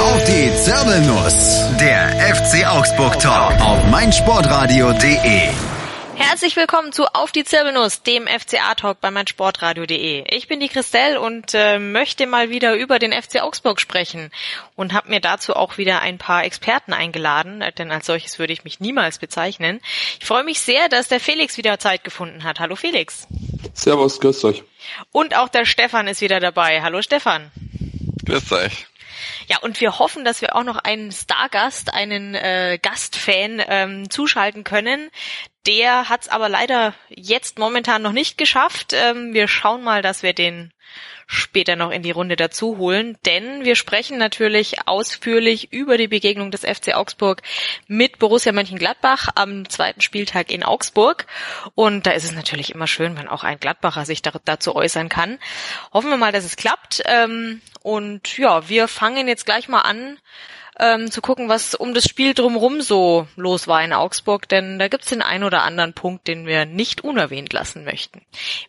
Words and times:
Auf 0.00 0.24
die 0.24 0.50
Zirbelnuss. 0.54 1.60
Der 1.78 2.34
FC 2.34 2.66
Augsburg 2.66 3.20
Talk 3.20 3.60
auf 3.60 3.84
meinsportradio.de. 3.90 5.48
Herzlich 6.16 6.56
willkommen 6.56 6.92
zu 6.92 7.04
Auf 7.14 7.32
die 7.32 7.44
Zirbelnuss, 7.44 8.02
dem 8.02 8.26
FCA-Talk 8.26 8.98
bei 9.02 9.10
meinsportradio.de. 9.10 10.24
Ich 10.34 10.48
bin 10.48 10.58
die 10.58 10.70
Christelle 10.70 11.20
und 11.20 11.52
äh, 11.52 11.78
möchte 11.78 12.26
mal 12.26 12.48
wieder 12.48 12.76
über 12.76 12.98
den 12.98 13.12
FC 13.12 13.42
Augsburg 13.42 13.78
sprechen 13.78 14.30
und 14.74 14.94
habe 14.94 15.10
mir 15.10 15.20
dazu 15.20 15.54
auch 15.54 15.76
wieder 15.76 16.00
ein 16.00 16.16
paar 16.16 16.44
Experten 16.44 16.94
eingeladen, 16.94 17.60
äh, 17.60 17.70
denn 17.70 17.92
als 17.92 18.06
solches 18.06 18.38
würde 18.38 18.54
ich 18.54 18.64
mich 18.64 18.80
niemals 18.80 19.18
bezeichnen. 19.18 19.80
Ich 20.18 20.24
freue 20.24 20.44
mich 20.44 20.62
sehr, 20.62 20.88
dass 20.88 21.08
der 21.08 21.20
Felix 21.20 21.58
wieder 21.58 21.78
Zeit 21.78 22.04
gefunden 22.04 22.44
hat. 22.44 22.58
Hallo 22.58 22.74
Felix. 22.74 23.28
Servus, 23.74 24.18
grüßt 24.18 24.46
euch. 24.46 24.64
Und 25.12 25.36
auch 25.36 25.50
der 25.50 25.66
Stefan 25.66 26.08
ist 26.08 26.22
wieder 26.22 26.40
dabei. 26.40 26.80
Hallo 26.80 27.02
Stefan. 27.02 27.52
Grüßt 28.24 28.52
euch. 28.52 28.86
Ja, 29.50 29.58
und 29.58 29.80
wir 29.80 29.98
hoffen, 29.98 30.24
dass 30.24 30.42
wir 30.42 30.54
auch 30.54 30.62
noch 30.62 30.76
einen 30.76 31.10
Stargast, 31.10 31.92
einen 31.92 32.36
äh, 32.36 32.78
Gastfan 32.80 33.60
ähm, 33.66 34.08
zuschalten 34.08 34.62
können. 34.62 35.10
Der 35.66 36.08
hat 36.08 36.22
es 36.22 36.28
aber 36.28 36.48
leider 36.48 36.94
jetzt 37.08 37.58
momentan 37.58 38.00
noch 38.00 38.12
nicht 38.12 38.38
geschafft. 38.38 38.92
Ähm, 38.92 39.34
wir 39.34 39.48
schauen 39.48 39.82
mal, 39.82 40.02
dass 40.02 40.22
wir 40.22 40.34
den 40.34 40.72
später 41.26 41.74
noch 41.74 41.90
in 41.90 42.02
die 42.02 42.12
Runde 42.12 42.36
dazu 42.36 42.78
holen, 42.78 43.18
denn 43.26 43.64
wir 43.64 43.74
sprechen 43.74 44.18
natürlich 44.18 44.86
ausführlich 44.86 45.72
über 45.72 45.98
die 45.98 46.08
Begegnung 46.08 46.52
des 46.52 46.60
FC 46.60 46.94
Augsburg 46.94 47.42
mit 47.88 48.20
Borussia 48.20 48.52
Mönchengladbach 48.52 49.30
am 49.34 49.68
zweiten 49.68 50.00
Spieltag 50.00 50.52
in 50.52 50.62
Augsburg. 50.62 51.26
Und 51.74 52.06
da 52.06 52.12
ist 52.12 52.24
es 52.24 52.32
natürlich 52.32 52.72
immer 52.72 52.86
schön, 52.86 53.18
wenn 53.18 53.26
auch 53.26 53.42
ein 53.42 53.58
Gladbacher 53.58 54.04
sich 54.04 54.22
dazu 54.22 54.76
äußern 54.76 55.08
kann. 55.08 55.38
Hoffen 55.92 56.10
wir 56.10 56.16
mal, 56.16 56.32
dass 56.32 56.44
es 56.44 56.54
klappt. 56.54 57.02
Ähm, 57.06 57.60
und 57.82 58.38
ja, 58.38 58.68
wir 58.68 58.88
fangen 58.88 59.28
jetzt 59.28 59.46
gleich 59.46 59.68
mal 59.68 59.80
an 59.80 60.18
ähm, 60.80 61.10
zu 61.10 61.20
gucken, 61.20 61.48
was 61.48 61.74
um 61.74 61.94
das 61.94 62.04
Spiel 62.04 62.34
drumherum 62.34 62.80
so 62.80 63.26
los 63.36 63.68
war 63.68 63.84
in 63.84 63.92
Augsburg, 63.92 64.48
denn 64.48 64.78
da 64.78 64.88
gibt's 64.88 65.08
den 65.08 65.22
ein 65.22 65.44
oder 65.44 65.62
anderen 65.62 65.92
Punkt, 65.92 66.26
den 66.26 66.46
wir 66.46 66.64
nicht 66.64 67.04
unerwähnt 67.04 67.52
lassen 67.52 67.84
möchten. 67.84 68.22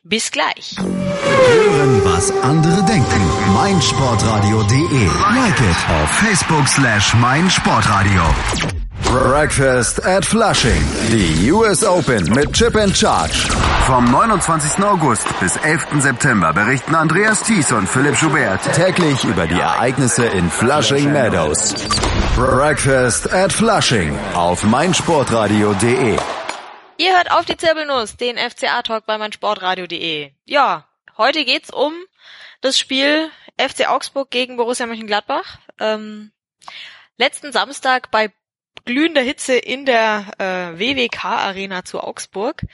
Bis 0.04 0.32
gleich. 0.32 0.76
Hören, 0.78 2.02
was 2.04 2.32
andere 2.42 2.84
denken. 2.86 3.54
meinsportradio.de. 3.54 5.06
Like 5.36 5.60
it 5.60 5.90
auf 5.90 6.10
Facebook 6.10 6.68
slash 6.68 7.14
meinsportradio. 7.16 8.81
Breakfast 9.04 10.06
at 10.06 10.26
Flushing. 10.26 10.82
Die 11.12 11.52
US 11.52 11.84
Open 11.84 12.24
mit 12.34 12.54
Chip 12.54 12.76
and 12.76 12.96
Charge. 12.96 13.50
Vom 13.86 14.06
29. 14.12 14.84
August 14.84 15.28
bis 15.40 15.58
11. 15.58 16.02
September 16.02 16.54
berichten 16.54 16.96
Andreas 16.96 17.44
Thies 17.44 17.72
und 17.72 17.88
Philipp 17.88 18.16
Schubert 18.16 18.62
täglich 18.74 19.24
über 19.24 19.48
die 19.48 19.60
Ereignisse 19.60 20.26
in 20.26 20.50
Flushing 20.50 21.12
Meadows. 21.12 21.74
Breakfast 22.36 23.32
at 23.34 23.52
Flushing 23.52 24.18
auf 24.34 24.64
meinsportradio.de. 24.64 26.18
Ihr 26.98 27.18
hört 27.18 27.32
auf 27.32 27.46
die 27.46 27.58
Zirbelnuss, 27.58 28.18
den 28.18 28.38
FCA-Talk 28.38 29.06
bei 29.06 29.18
meinsportradio.de. 29.18 30.32
Ja, 30.46 30.88
heute 31.18 31.46
geht's 31.46 31.72
um 31.72 31.94
das 32.62 32.78
Spiel 32.78 33.30
FC 33.58 33.90
Augsburg 33.90 34.30
gegen 34.30 34.58
Borussia 34.58 34.86
Mönchengladbach. 34.86 35.58
Ähm, 35.80 36.32
letzten 37.18 37.52
Samstag 37.52 38.12
bei 38.12 38.32
glühender 38.92 39.22
Hitze 39.22 39.56
in 39.56 39.86
der 39.86 40.34
äh, 40.38 40.78
WWK-Arena 40.78 41.86
zu 41.86 42.02
Augsburg. 42.02 42.66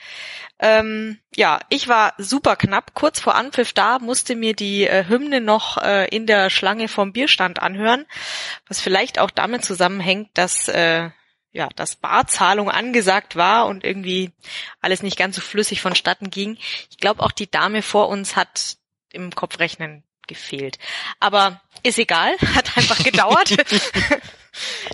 Ähm, 0.58 1.20
ja, 1.36 1.60
ich 1.68 1.86
war 1.86 2.14
super 2.18 2.56
knapp. 2.56 2.92
Kurz 2.94 3.20
vor 3.20 3.36
Anpfiff 3.36 3.72
da 3.72 4.00
musste 4.00 4.34
mir 4.34 4.54
die 4.54 4.84
äh, 4.84 5.04
Hymne 5.08 5.40
noch 5.40 5.78
äh, 5.78 6.08
in 6.08 6.26
der 6.26 6.50
Schlange 6.50 6.88
vom 6.88 7.12
Bierstand 7.12 7.62
anhören, 7.62 8.04
was 8.66 8.80
vielleicht 8.80 9.20
auch 9.20 9.30
damit 9.30 9.64
zusammenhängt, 9.64 10.30
dass 10.34 10.66
äh, 10.66 11.10
ja, 11.52 11.68
dass 11.76 11.96
Barzahlung 11.96 12.68
angesagt 12.68 13.36
war 13.36 13.66
und 13.66 13.84
irgendwie 13.84 14.32
alles 14.80 15.02
nicht 15.02 15.16
ganz 15.16 15.36
so 15.36 15.40
flüssig 15.40 15.80
vonstatten 15.80 16.30
ging. 16.30 16.58
Ich 16.90 16.98
glaube, 16.98 17.22
auch 17.22 17.32
die 17.32 17.50
Dame 17.50 17.82
vor 17.82 18.08
uns 18.08 18.34
hat 18.34 18.76
im 19.12 19.34
Kopfrechnen 19.34 20.02
gefehlt. 20.26 20.78
Aber 21.20 21.60
ist 21.84 21.98
egal, 21.98 22.36
hat 22.54 22.76
einfach 22.76 23.02
gedauert. 23.02 23.54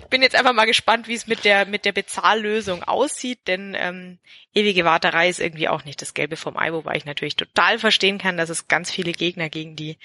bin 0.09 0.21
jetzt 0.21 0.35
einfach 0.35 0.53
mal 0.53 0.65
gespannt, 0.65 1.07
wie 1.07 1.15
es 1.15 1.27
mit 1.27 1.45
der 1.45 1.65
mit 1.65 1.85
der 1.85 1.91
Bezahllösung 1.91 2.83
aussieht, 2.83 3.39
denn 3.47 3.75
ähm, 3.77 4.19
ewige 4.55 4.85
Warterei 4.85 5.29
ist 5.29 5.39
irgendwie 5.39 5.67
auch 5.67 5.83
nicht 5.83 6.01
das 6.01 6.13
Gelbe 6.13 6.37
vom 6.37 6.57
Ei, 6.57 6.71
wobei 6.71 6.95
ich 6.95 7.05
natürlich 7.05 7.35
total 7.35 7.77
verstehen 7.77 8.17
kann, 8.17 8.37
dass 8.37 8.49
es 8.49 8.67
ganz 8.67 8.89
viele 8.89 9.11
Gegner 9.11 9.49
gegen 9.49 9.75
die 9.75 9.97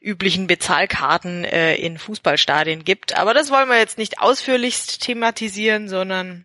üblichen 0.00 0.46
Bezahlkarten 0.46 1.44
äh, 1.44 1.74
in 1.76 1.98
Fußballstadien 1.98 2.84
gibt. 2.84 3.16
Aber 3.16 3.32
das 3.34 3.50
wollen 3.50 3.68
wir 3.68 3.78
jetzt 3.78 3.98
nicht 3.98 4.20
ausführlichst 4.20 5.02
thematisieren, 5.02 5.88
sondern 5.88 6.44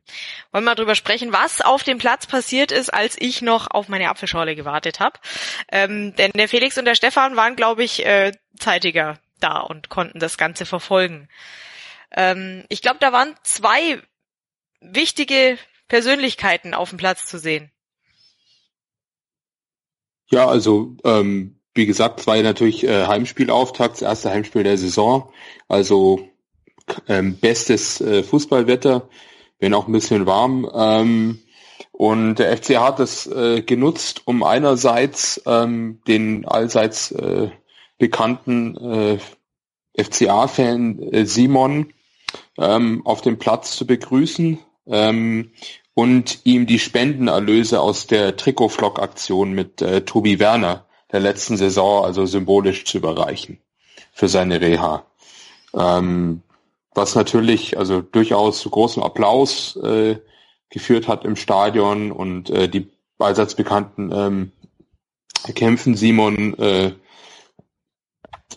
wollen 0.52 0.64
mal 0.64 0.76
drüber 0.76 0.96
sprechen, 0.96 1.34
was 1.34 1.62
auf 1.62 1.84
dem 1.84 1.98
Platz 1.98 2.26
passiert 2.26 2.72
ist, 2.72 2.94
als 2.94 3.18
ich 3.20 3.42
noch 3.42 3.70
auf 3.70 3.90
meine 3.90 4.10
Apfelschorle 4.10 4.56
gewartet 4.56 5.02
habe. 5.02 5.20
Ähm, 5.72 6.16
denn 6.16 6.32
der 6.34 6.48
Felix 6.48 6.78
und 6.78 6.86
der 6.86 6.96
Stefan 6.96 7.36
waren, 7.36 7.58
glaube 7.58 7.84
ich, 7.84 8.06
äh, 8.06 8.32
zeitiger 8.58 9.20
da 9.42 9.60
und 9.60 9.90
konnten 9.90 10.20
das 10.20 10.38
Ganze 10.38 10.66
verfolgen. 10.66 11.28
Ähm, 12.14 12.66
ich 12.70 12.82
glaube, 12.82 12.98
da 13.00 13.12
waren 13.12 13.36
zwei 13.44 14.02
wichtige 14.82 15.58
Persönlichkeiten 15.88 16.74
auf 16.74 16.90
dem 16.90 16.98
Platz 16.98 17.26
zu 17.26 17.40
sehen. 17.40 17.72
Ja, 20.30 20.48
also 20.48 20.96
ähm, 21.04 21.60
wie 21.74 21.86
gesagt, 21.86 22.20
ja 22.20 22.44
natürlich 22.44 22.84
äh, 22.84 23.08
Heimspielauftakt, 23.08 23.96
das 23.96 24.02
erste 24.02 24.30
Heimspiel 24.30 24.64
der 24.64 24.78
Saison. 24.78 25.32
Also 25.68 26.28
ähm, 27.08 27.38
bestes 27.38 28.02
äh, 28.02 28.24
Fußballwetter, 28.24 29.10
wenn 29.60 29.74
auch 29.74 29.88
ein 29.88 29.94
bisschen 29.94 30.26
warm. 30.26 30.70
Ähm, 30.74 31.40
und 31.92 32.36
der 32.36 32.56
FC 32.58 32.78
hat 32.78 33.00
es 33.00 33.28
äh, 33.28 33.62
genutzt, 33.62 34.24
um 34.26 34.44
einerseits 34.44 35.42
ähm, 35.46 36.02
den 36.08 36.46
allseits 36.46 37.12
äh, 37.12 37.50
bekannten 37.98 38.76
äh, 38.78 39.20
FCA-Fan 40.04 41.00
äh, 41.00 41.26
Simon 41.26 41.94
ähm, 42.58 43.02
auf 43.06 43.22
dem 43.22 43.40
Platz 43.40 43.76
zu 43.76 43.86
begrüßen 43.88 44.60
ähm, 44.88 45.52
und 45.94 46.40
ihm 46.46 46.66
die 46.66 46.80
Spendenerlöse 46.80 47.80
aus 47.80 48.08
der 48.08 48.36
Trikotflock-Aktion 48.36 49.52
mit 49.52 49.82
äh, 49.82 50.02
Tobi 50.02 50.40
Werner 50.40 50.86
der 51.12 51.20
letzten 51.20 51.58
Saison 51.58 52.04
also 52.04 52.26
symbolisch 52.26 52.86
zu 52.86 52.98
überreichen 52.98 53.60
für 54.12 54.28
seine 54.28 54.62
Reha. 54.62 55.06
Ähm, 55.74 56.42
was 56.96 57.16
natürlich 57.16 57.78
also 57.78 58.02
durchaus 58.02 58.60
zu 58.60 58.70
großem 58.70 59.04
Applaus 59.04 59.76
äh, 59.78 60.18
geführt 60.70 61.08
hat 61.08 61.26
im 61.26 61.36
Stadion 61.36 62.12
und 62.12 62.50
äh, 62.50 62.68
die 62.68 62.90
allseits 63.20 63.56
bekannten 63.56 64.12
ähm, 64.14 64.52
Kämpfen 65.56 65.96
Simon 65.96 66.58
äh, 66.58 66.94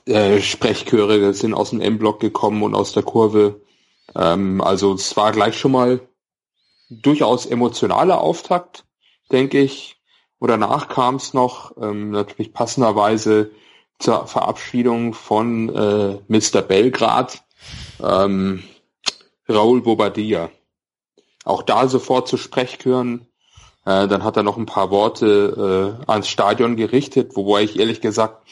äh, 0.06 0.40
Sprechchöre 0.40 1.34
sind 1.34 1.54
aus 1.54 1.70
dem 1.70 1.80
M-Block 1.80 2.20
gekommen 2.20 2.62
und 2.62 2.74
aus 2.74 2.92
der 2.92 3.02
Kurve 3.02 3.60
ähm, 4.14 4.60
also 4.60 4.94
es 4.94 5.16
war 5.16 5.32
gleich 5.32 5.58
schon 5.58 5.72
mal 5.72 6.00
durchaus 6.90 7.46
emotionaler 7.46 8.20
Auftakt, 8.20 8.84
denke 9.32 9.60
ich. 9.60 9.96
Und 10.38 10.48
danach 10.48 10.88
kam 10.88 11.16
es 11.16 11.34
noch 11.34 11.76
ähm, 11.80 12.10
natürlich 12.10 12.52
passenderweise 12.52 13.50
zur 13.98 14.26
Verabschiedung 14.26 15.14
von 15.14 15.74
äh, 15.74 16.18
Mr. 16.28 16.62
Belgrad, 16.62 17.42
ähm, 18.02 18.62
Raul 19.48 19.80
Bobadilla. 19.80 20.50
Auch 21.44 21.62
da 21.62 21.88
sofort 21.88 22.28
zu 22.28 22.36
Sprechchören. 22.36 23.26
Äh, 23.86 24.08
dann 24.08 24.24
hat 24.24 24.36
er 24.36 24.42
noch 24.42 24.58
ein 24.58 24.66
paar 24.66 24.90
Worte 24.90 25.96
äh, 26.06 26.10
ans 26.10 26.28
Stadion 26.28 26.76
gerichtet, 26.76 27.36
wobei 27.36 27.62
ich 27.62 27.78
ehrlich 27.78 28.00
gesagt 28.00 28.46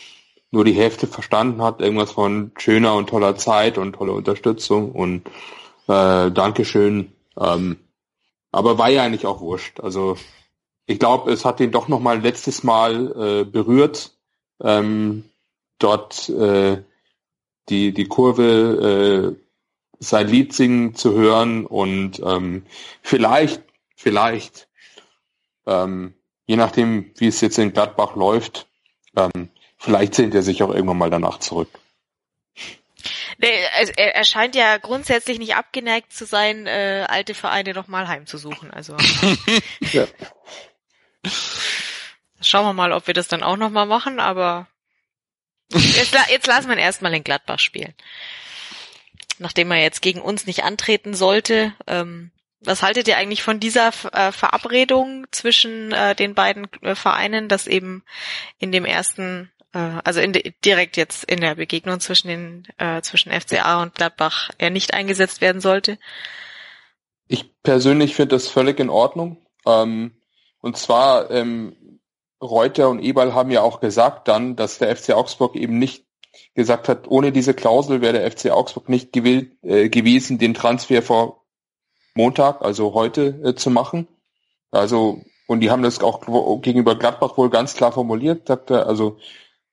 nur 0.55 0.65
die 0.65 0.73
Hälfte 0.73 1.09
verstanden 1.09 1.61
hat, 1.61 1.81
irgendwas 1.81 2.13
von 2.13 2.53
schöner 2.57 2.95
und 2.95 3.09
toller 3.09 3.37
Zeit 3.37 3.77
und 3.77 3.95
tolle 3.95 4.13
Unterstützung 4.13 4.93
und 4.93 5.27
äh, 5.89 6.31
Dankeschön. 6.31 7.13
Ähm, 7.39 7.77
aber 8.53 8.79
war 8.79 8.89
ja 8.89 9.03
eigentlich 9.03 9.27
auch 9.27 9.41
wurscht. 9.41 9.81
Also 9.81 10.17
ich 10.87 11.01
glaube, 11.01 11.33
es 11.33 11.45
hat 11.45 11.59
ihn 11.59 11.73
doch 11.73 11.89
noch 11.89 11.99
mal 11.99 12.21
letztes 12.21 12.63
Mal 12.63 13.41
äh, 13.43 13.45
berührt, 13.45 14.17
ähm, 14.63 15.25
dort 15.81 16.29
äh, 16.29 16.83
die 17.69 17.93
die 17.93 18.07
Kurve 18.07 19.37
äh, 19.37 19.45
sein 19.99 20.29
Lied 20.29 20.53
singen 20.53 20.95
zu 20.95 21.15
hören 21.15 21.67
und 21.67 22.23
ähm, 22.25 22.65
vielleicht 23.03 23.61
vielleicht 23.97 24.69
ähm, 25.67 26.15
je 26.47 26.57
nachdem 26.57 27.11
wie 27.17 27.27
es 27.27 27.41
jetzt 27.41 27.59
in 27.59 27.73
Gladbach 27.73 28.15
läuft 28.15 28.69
ähm, 29.17 29.49
Vielleicht 29.85 30.15
sehnt 30.15 30.35
er 30.35 30.43
sich 30.43 30.63
auch 30.63 30.71
irgendwann 30.71 30.97
mal 30.97 31.11
danach 31.11 31.41
zurück. 31.41 31.69
Also 33.77 33.93
er, 33.97 34.15
er 34.15 34.25
scheint 34.25 34.55
ja 34.55 34.79
grundsätzlich 34.79 35.39
nicht 35.39 35.57
abgeneigt 35.57 36.11
zu 36.11 36.25
sein, 36.25 36.67
äh, 36.67 37.05
alte 37.07 37.35
Vereine 37.35 37.75
nochmal 37.75 38.09
heimzusuchen. 38.09 38.71
Also 38.71 38.97
ja. 39.93 40.07
schauen 42.41 42.65
wir 42.65 42.73
mal, 42.73 42.93
ob 42.93 43.07
wir 43.07 43.13
das 43.13 43.29
dann 43.29 43.43
auch 43.43 43.59
nochmal 43.59 43.85
machen, 43.85 44.21
aber 44.21 44.69
jetzt, 45.71 46.17
jetzt 46.31 46.47
lassen 46.47 46.69
wir 46.69 46.77
ihn 46.77 46.83
erstmal 46.83 47.13
in 47.13 47.23
Gladbach 47.23 47.59
spielen. 47.59 47.93
nachdem 49.39 49.71
er 49.71 49.83
jetzt 49.83 50.01
gegen 50.01 50.23
uns 50.23 50.47
nicht 50.47 50.65
antreten 50.65 51.13
sollte. 51.13 51.75
Ähm, 51.87 52.31
was 52.67 52.83
haltet 52.83 53.09
ihr 53.09 53.19
eigentlich 53.19 53.43
von 53.43 53.61
dieser 53.61 53.93
äh, 54.13 54.33
Verabredung 54.33 55.27
zwischen 55.31 55.93
äh, 55.93 56.15
den 56.15 56.35
beiden 56.35 56.67
äh, 56.83 56.95
Vereinen, 56.95 57.49
dass 57.49 57.67
eben 57.67 58.03
in 58.59 58.73
dem 58.73 58.85
ersten, 58.85 59.51
also 59.79 60.21
in 60.21 60.33
direkt 60.65 60.97
jetzt 60.97 61.25
in 61.25 61.41
der 61.41 61.57
Begegnung 61.57 62.01
zwischen 62.01 62.29
den 62.29 62.67
äh, 62.79 63.03
zwischen 63.03 63.33
FCA 63.33 63.83
und 63.83 63.95
Gladbach 63.95 64.51
er 64.59 64.71
nicht 64.71 64.95
eingesetzt 64.95 65.41
werden 65.41 65.61
sollte? 65.61 65.99
Ich 67.27 67.63
persönlich 67.63 68.15
finde 68.15 68.37
das 68.37 68.49
völlig 68.49 68.79
in 68.79 68.91
Ordnung. 68.91 69.39
Ähm, 69.67 70.13
und 70.61 70.77
zwar 70.77 71.31
ähm, 71.31 72.01
Reuter 72.41 72.89
und 72.89 73.03
Eberl 73.03 73.35
haben 73.35 73.51
ja 73.51 73.63
auch 73.63 73.81
gesagt 73.81 74.29
dann, 74.29 74.57
dass 74.57 74.79
der 74.79 74.95
FC 74.95 75.11
Augsburg 75.11 75.57
eben 75.57 75.79
nicht 75.79 76.05
gesagt 76.55 76.89
hat, 76.89 77.09
ohne 77.09 77.33
diese 77.33 77.55
Klausel 77.55 78.01
wäre 78.01 78.15
der 78.15 78.31
FC 78.31 78.51
Augsburg 78.51 78.89
nicht 78.89 79.13
gewillt, 79.13 79.53
äh, 79.63 79.89
gewesen, 79.89 80.39
den 80.39 80.55
Transfer 80.55 81.03
vor 81.03 81.45
Montag, 82.15 82.63
also 82.63 82.95
heute, 82.95 83.41
äh, 83.45 83.55
zu 83.55 83.71
machen. 83.71 84.07
Also, 84.71 85.23
und 85.47 85.61
die 85.61 85.71
haben 85.71 85.83
das 85.83 86.01
auch 86.01 86.21
gegenüber 86.63 86.97
Gladbach 86.97 87.37
wohl 87.37 87.51
ganz 87.51 87.75
klar 87.75 87.93
formuliert, 87.93 88.49
sagt 88.49 88.71
er, 88.71 88.87
also 88.87 89.19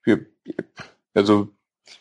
wir, 0.03 0.25
also 1.13 1.50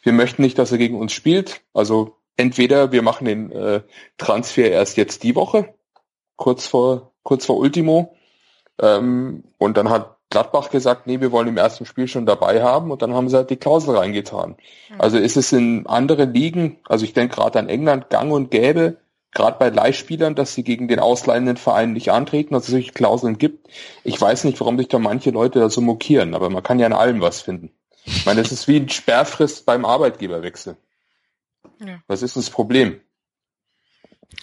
wir 0.02 0.12
möchten 0.12 0.43
nicht, 0.43 0.58
dass 0.58 0.73
er 0.73 0.79
gegen 0.79 0.99
uns 0.99 1.12
spielt. 1.12 1.62
Also 1.75 2.17
entweder 2.37 2.93
wir 2.93 3.02
machen 3.02 3.26
den 3.26 3.52
äh, 3.52 3.82
Transfer 4.19 4.70
erst 4.70 4.97
jetzt 4.97 5.23
die 5.23 5.35
Woche, 5.35 5.75
kurz 6.37 6.67
vor, 6.67 7.12
kurz 7.23 7.47
vor 7.47 7.56
Ultimo, 7.56 8.17
ähm, 8.81 9.44
und 9.58 9.76
dann 9.76 9.91
hat 9.91 10.17
Gladbach 10.31 10.70
gesagt, 10.70 11.06
nee, 11.06 11.20
wir 11.20 11.32
wollen 11.32 11.49
im 11.49 11.56
ersten 11.56 11.85
Spiel 11.85 12.06
schon 12.06 12.25
dabei 12.25 12.62
haben 12.62 12.91
und 12.91 13.02
dann 13.02 13.14
haben 13.14 13.29
sie 13.29 13.37
halt 13.37 13.50
die 13.50 13.56
Klausel 13.56 13.97
reingetan. 13.97 14.56
Mhm. 14.88 15.00
Also 15.00 15.19
ist 15.19 15.37
es 15.37 15.52
in 15.52 15.87
anderen 15.87 16.32
Ligen, 16.32 16.79
also 16.88 17.05
ich 17.05 17.12
denke 17.12 17.35
gerade 17.35 17.58
an 17.58 17.69
England, 17.69 18.11
gang 18.11 18.32
und 18.32 18.50
gäbe, 18.50 18.99
gerade 19.32 19.58
bei 19.58 19.69
Leihspielern, 19.69 20.35
dass 20.35 20.55
sie 20.55 20.62
gegen 20.62 20.88
den 20.88 21.00
ausleihenden 21.00 21.56
Verein 21.56 21.93
nicht 21.93 22.11
antreten, 22.11 22.55
dass 22.55 22.64
es 22.64 22.70
solche 22.70 22.93
Klauseln 22.93 23.38
gibt. 23.38 23.69
Ich 24.05 24.20
weiß 24.20 24.44
nicht, 24.44 24.58
warum 24.61 24.79
sich 24.79 24.88
da 24.88 24.99
manche 24.99 25.31
Leute 25.31 25.58
da 25.58 25.69
so 25.69 25.81
mokieren, 25.81 26.35
aber 26.35 26.49
man 26.49 26.62
kann 26.62 26.79
ja 26.79 26.87
in 26.87 26.93
allem 26.93 27.20
was 27.20 27.41
finden. 27.41 27.73
Ich 28.05 28.26
meine, 28.26 28.43
das 28.43 28.52
ist 28.52 28.69
wie 28.69 28.76
ein 28.76 28.88
Sperrfrist 28.88 29.67
beim 29.67 29.85
Arbeitgeberwechsel. 29.85 30.76
Ja. 31.85 32.02
Was 32.06 32.23
ist 32.23 32.37
das 32.37 32.50
Problem? 32.50 33.00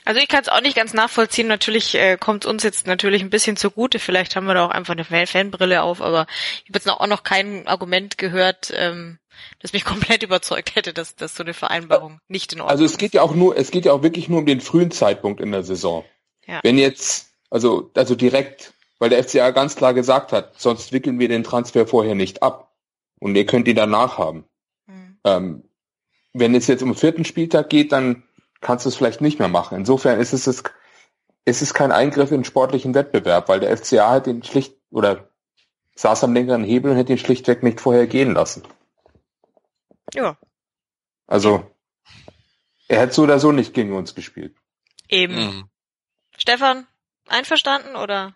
Also 0.06 0.19
ich 0.19 0.27
kann 0.27 0.42
es 0.42 0.50
auch 0.50 0.62
nicht 0.62 0.75
ganz 0.75 0.94
nachvollziehen. 0.94 1.48
Natürlich 1.48 1.95
äh, 1.95 2.18
kommt 2.18 2.45
uns 2.45 2.63
jetzt 2.63 2.88
natürlich 2.88 3.21
ein 3.21 3.30
bisschen 3.30 3.57
zugute. 3.57 4.00
Vielleicht 4.00 4.36
haben 4.36 4.45
wir 4.45 4.54
da 4.54 4.65
auch 4.65 4.71
einfach 4.71 4.95
eine 4.95 5.27
Fanbrille 5.27 5.81
auf, 5.81 6.01
aber 6.01 6.27
ich 6.63 6.69
habe 6.69 6.77
jetzt 6.77 6.88
noch, 6.88 7.00
auch 7.00 7.07
noch 7.07 7.24
kein 7.24 7.68
Argument 7.68 8.18
gehört, 8.18 8.71
ähm, 8.75 9.19
das 9.59 9.74
mich 9.74 9.86
komplett 9.86 10.24
überzeugt 10.24 10.75
hätte, 10.75 10.94
dass, 10.94 11.15
dass 11.15 11.36
so 11.36 11.44
eine 11.44 11.54
Vereinbarung 11.54 12.19
nicht 12.27 12.54
in 12.54 12.62
Ordnung 12.62 12.75
ist. 12.75 12.81
Also 12.81 12.94
es 12.94 12.98
geht 12.98 13.13
ja 13.13 13.21
auch 13.21 13.36
nur, 13.36 13.57
es 13.57 13.71
geht 13.71 13.86
ja 13.86 13.94
auch 13.94 14.04
wirklich 14.04 14.30
nur 14.30 14.39
um 14.39 14.45
den 14.45 14.62
frühen 14.62 14.92
Zeitpunkt 14.92 15.42
in 15.42 15.51
der 15.51 15.63
Saison. 15.63 16.04
Ja. 16.45 16.59
Wenn 16.63 16.77
jetzt, 16.77 17.31
also, 17.50 17.92
also 17.95 18.15
direkt, 18.15 18.74
weil 19.00 19.09
der 19.09 19.24
FCA 19.24 19.51
ganz 19.51 19.75
klar 19.75 19.94
gesagt 19.94 20.31
hat, 20.31 20.59
sonst 20.59 20.92
wickeln 20.92 21.19
wir 21.19 21.27
den 21.27 21.44
Transfer 21.44 21.86
vorher 21.86 22.15
nicht 22.15 22.44
ab. 22.44 22.71
Und 23.19 23.36
ihr 23.36 23.46
könnt 23.46 23.68
ihn 23.68 23.75
danach 23.75 24.18
haben. 24.18 24.46
Mhm. 24.86 25.19
Ähm, 25.24 25.64
wenn 26.34 26.56
es 26.56 26.68
jetzt 26.68 26.84
um 26.84 26.90
den 26.90 26.98
vierten 26.98 27.25
Spieltag 27.25 27.69
geht, 27.69 27.92
dann 27.92 28.24
kannst 28.62 28.86
du 28.86 28.90
es 28.90 28.96
vielleicht 28.96 29.22
nicht 29.22 29.40
mehr 29.40 29.48
machen. 29.48 29.78
Insofern 29.78 30.19
ist 30.19 30.34
es, 30.34 30.48
ist 30.48 31.62
es 31.62 31.74
kein 31.74 31.92
Eingriff 31.92 32.31
in 32.31 32.44
sportlichen 32.44 32.94
Wettbewerb, 32.94 33.50
weil 33.50 33.60
der 33.60 33.75
FCA 33.75 34.12
hat 34.12 34.28
den 34.28 34.44
schlicht 34.44 34.75
oder 34.92 35.30
saß 35.96 36.24
am 36.24 36.34
längeren 36.34 36.64
Hebel 36.64 36.92
und 36.92 36.98
hätte 36.98 37.14
ihn 37.14 37.18
schlichtweg 37.18 37.64
nicht 37.64 37.81
vorher 37.81 38.08
gehen 38.08 38.34
lassen. 38.34 38.64
Ja. 40.14 40.38
Also, 41.25 41.69
er 42.88 43.02
hätte 43.02 43.14
so 43.14 43.24
oder 43.24 43.40
so 43.40 43.52
nicht 43.52 43.74
gegen 43.74 43.94
uns 43.94 44.16
gespielt. 44.16 44.56
Eben. 45.10 45.36
Mhm. 45.36 45.69
Stefan, 46.38 46.88
einverstanden 47.28 47.96
oder? 47.96 48.36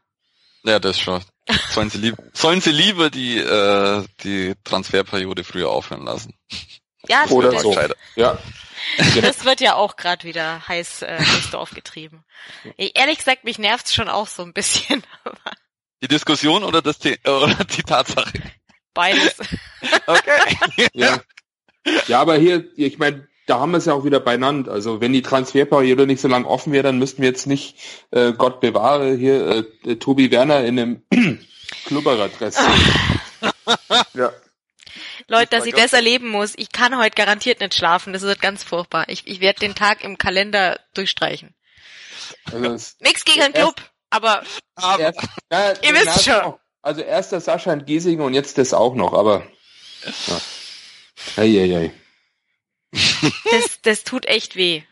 Ja, 0.63 0.79
das 0.79 0.99
schon. 0.99 1.23
Sollen 1.71 1.89
sie, 1.89 1.97
lieb 1.97 2.15
sollen 2.33 2.61
sie 2.61 2.71
lieber 2.71 3.09
die, 3.09 3.37
äh, 3.37 4.05
die 4.23 4.53
Transferperiode 4.63 5.43
früher 5.43 5.69
aufhören 5.69 6.05
lassen. 6.05 6.33
Ja, 7.07 7.23
das 7.23 7.31
oder 7.31 7.59
so. 7.59 7.75
Ja. 8.15 8.37
Das 9.21 9.43
wird 9.45 9.61
ja 9.61 9.75
auch 9.75 9.95
gerade 9.95 10.23
wieder 10.23 10.67
heiß 10.67 11.01
äh, 11.01 11.19
heiß 11.19 11.53
aufgetrieben. 11.55 12.23
Ehrlich 12.77 13.17
gesagt, 13.17 13.43
mich 13.43 13.57
nervt's 13.57 13.93
schon 13.93 14.09
auch 14.09 14.27
so 14.27 14.43
ein 14.43 14.53
bisschen. 14.53 15.03
die 16.01 16.07
Diskussion 16.07 16.63
oder 16.63 16.81
das 16.81 16.99
The 17.01 17.17
oder 17.25 17.63
die 17.65 17.83
Tatsache? 17.83 18.33
Beides. 18.93 19.35
okay. 20.05 20.87
Ja. 20.93 21.21
ja, 22.07 22.21
aber 22.21 22.37
hier, 22.37 22.67
ich 22.75 22.97
meine, 22.97 23.27
da 23.47 23.59
haben 23.59 23.71
wir 23.71 23.77
es 23.77 23.85
ja 23.85 23.93
auch 23.93 24.03
wieder 24.03 24.19
benannt. 24.19 24.69
Also 24.69 25.01
wenn 25.01 25.13
die 25.13 25.21
Transferperiode 25.21 26.07
nicht 26.07 26.21
so 26.21 26.27
lang 26.27 26.45
offen 26.45 26.73
wäre, 26.73 26.83
dann 26.83 26.99
müssten 26.99 27.21
wir 27.21 27.29
jetzt 27.29 27.47
nicht, 27.47 27.75
äh, 28.11 28.33
Gott 28.33 28.59
bewahre, 28.61 29.15
hier 29.15 29.65
äh, 29.85 29.95
Tobi 29.95 30.31
Werner 30.31 30.63
in 30.63 30.79
einem 30.79 31.03
Klubberadress. 31.85 32.57
ja. 34.13 34.31
Leute, 35.27 35.57
dass 35.57 35.65
ich 35.65 35.73
das 35.73 35.93
erleben 35.93 36.27
muss. 36.27 36.53
Ich 36.57 36.71
kann 36.71 36.97
heute 36.97 37.15
garantiert 37.15 37.61
nicht 37.61 37.73
schlafen. 37.73 38.13
Das 38.13 38.21
wird 38.23 38.41
ganz 38.41 38.63
furchtbar. 38.63 39.05
Ich, 39.07 39.27
ich 39.27 39.39
werde 39.39 39.59
den 39.59 39.75
Tag 39.75 40.03
im 40.03 40.17
Kalender 40.17 40.79
durchstreichen. 40.93 41.55
Also 42.51 42.69
Nix 42.99 43.25
gegen 43.25 43.39
den 43.39 43.53
Club, 43.53 43.75
aber, 44.09 44.43
aber 44.75 44.99
erst, 44.99 45.19
na, 45.49 45.71
ihr 45.81 45.93
wisst 45.93 46.25
schon. 46.25 46.37
Noch. 46.37 46.59
Also 46.81 47.01
erst 47.01 47.31
der 47.31 47.41
Sascha 47.41 47.71
und 47.73 47.85
Giesing 47.85 48.19
und 48.21 48.33
jetzt 48.33 48.57
das 48.57 48.73
auch 48.73 48.95
noch, 48.95 49.13
aber 49.13 49.43
ja. 50.27 50.41
ei, 51.37 51.43
ei, 51.43 51.77
ei. 51.77 51.91
Das, 52.91 53.81
das 53.81 54.03
tut 54.03 54.25
echt 54.25 54.55
weh. 54.55 54.83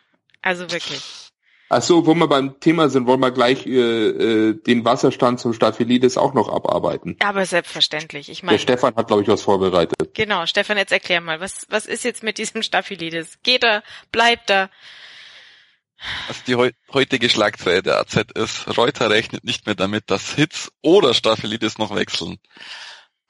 Also 0.41 0.71
wirklich. 0.71 1.29
Ach 1.71 1.83
so, 1.83 2.07
wo 2.07 2.15
wir 2.15 2.27
beim 2.27 2.59
Thema 2.59 2.89
sind, 2.89 3.05
wollen 3.05 3.19
wir 3.19 3.29
gleich 3.29 3.67
äh, 3.67 3.77
äh, 3.79 4.53
den 4.53 4.85
Wasserstand 4.85 5.39
zum 5.39 5.53
Staphylidis 5.53 6.17
auch 6.17 6.33
noch 6.33 6.49
abarbeiten. 6.49 7.15
Aber 7.19 7.45
selbstverständlich. 7.45 8.29
Ich 8.29 8.41
meine, 8.41 8.57
der 8.57 8.63
Stefan 8.63 8.95
hat, 8.95 9.07
glaube 9.07 9.21
ich, 9.21 9.27
was 9.27 9.43
vorbereitet. 9.43 10.15
Genau, 10.15 10.47
Stefan, 10.47 10.77
jetzt 10.77 10.91
erklär 10.91 11.21
mal, 11.21 11.39
was 11.39 11.67
was 11.69 11.85
ist 11.85 12.03
jetzt 12.03 12.23
mit 12.23 12.39
diesem 12.39 12.63
Staphylidis? 12.63 13.37
Geht 13.43 13.63
er? 13.63 13.83
Bleibt 14.11 14.49
er? 14.49 14.71
Also 16.27 16.41
die 16.47 16.55
heu 16.55 16.71
heutige 16.91 17.29
Schlagzeile 17.29 17.83
der 17.83 17.99
AZ 17.99 18.15
ist, 18.33 18.77
Reuter 18.77 19.11
rechnet 19.11 19.43
nicht 19.43 19.67
mehr 19.67 19.75
damit, 19.75 20.09
dass 20.09 20.33
Hitz 20.33 20.71
oder 20.81 21.13
Staphylidis 21.13 21.77
noch 21.77 21.93
wechseln. 21.93 22.39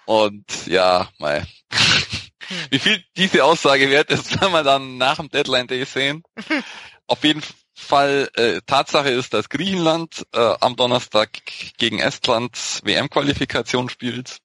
Und 0.05 0.45
ja, 0.65 1.09
mal. 1.17 1.45
Wie 2.69 2.79
viel 2.79 3.03
diese 3.17 3.43
Aussage 3.43 3.89
wert 3.89 4.11
ist, 4.11 4.41
wenn 4.41 4.51
wir 4.51 4.63
dann 4.63 4.97
nach 4.97 5.17
dem 5.17 5.29
Deadline 5.29 5.67
Day 5.67 5.85
sehen. 5.85 6.23
Auf 7.07 7.23
jeden 7.23 7.41
Fall 7.73 8.29
äh, 8.35 8.61
Tatsache 8.65 9.09
ist, 9.09 9.33
dass 9.33 9.49
Griechenland 9.49 10.25
äh, 10.33 10.55
am 10.59 10.75
Donnerstag 10.75 11.31
gegen 11.77 11.99
Estland 11.99 12.81
WM-Qualifikation 12.83 13.89
spielt. 13.89 14.39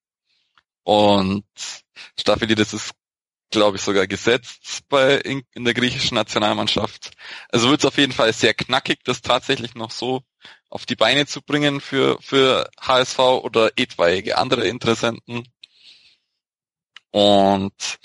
Und 0.84 1.44
Staphylides 2.18 2.72
ist, 2.72 2.92
glaube 3.50 3.76
ich, 3.76 3.82
sogar 3.82 4.06
gesetzt 4.06 4.82
bei 4.88 5.16
in, 5.16 5.42
in 5.52 5.64
der 5.64 5.74
griechischen 5.74 6.14
Nationalmannschaft. 6.14 7.10
Also 7.48 7.70
wird 7.70 7.80
es 7.80 7.86
auf 7.86 7.98
jeden 7.98 8.12
Fall 8.12 8.32
sehr 8.32 8.54
knackig, 8.54 9.00
das 9.04 9.22
tatsächlich 9.22 9.74
noch 9.74 9.90
so 9.90 10.22
auf 10.70 10.86
die 10.86 10.96
Beine 10.96 11.26
zu 11.26 11.40
bringen 11.40 11.80
für, 11.80 12.18
für 12.20 12.68
HSV 12.80 13.18
oder 13.18 13.70
etwaige 13.76 14.38
andere 14.38 14.66
Interessenten. 14.66 15.48
Und 17.14 18.00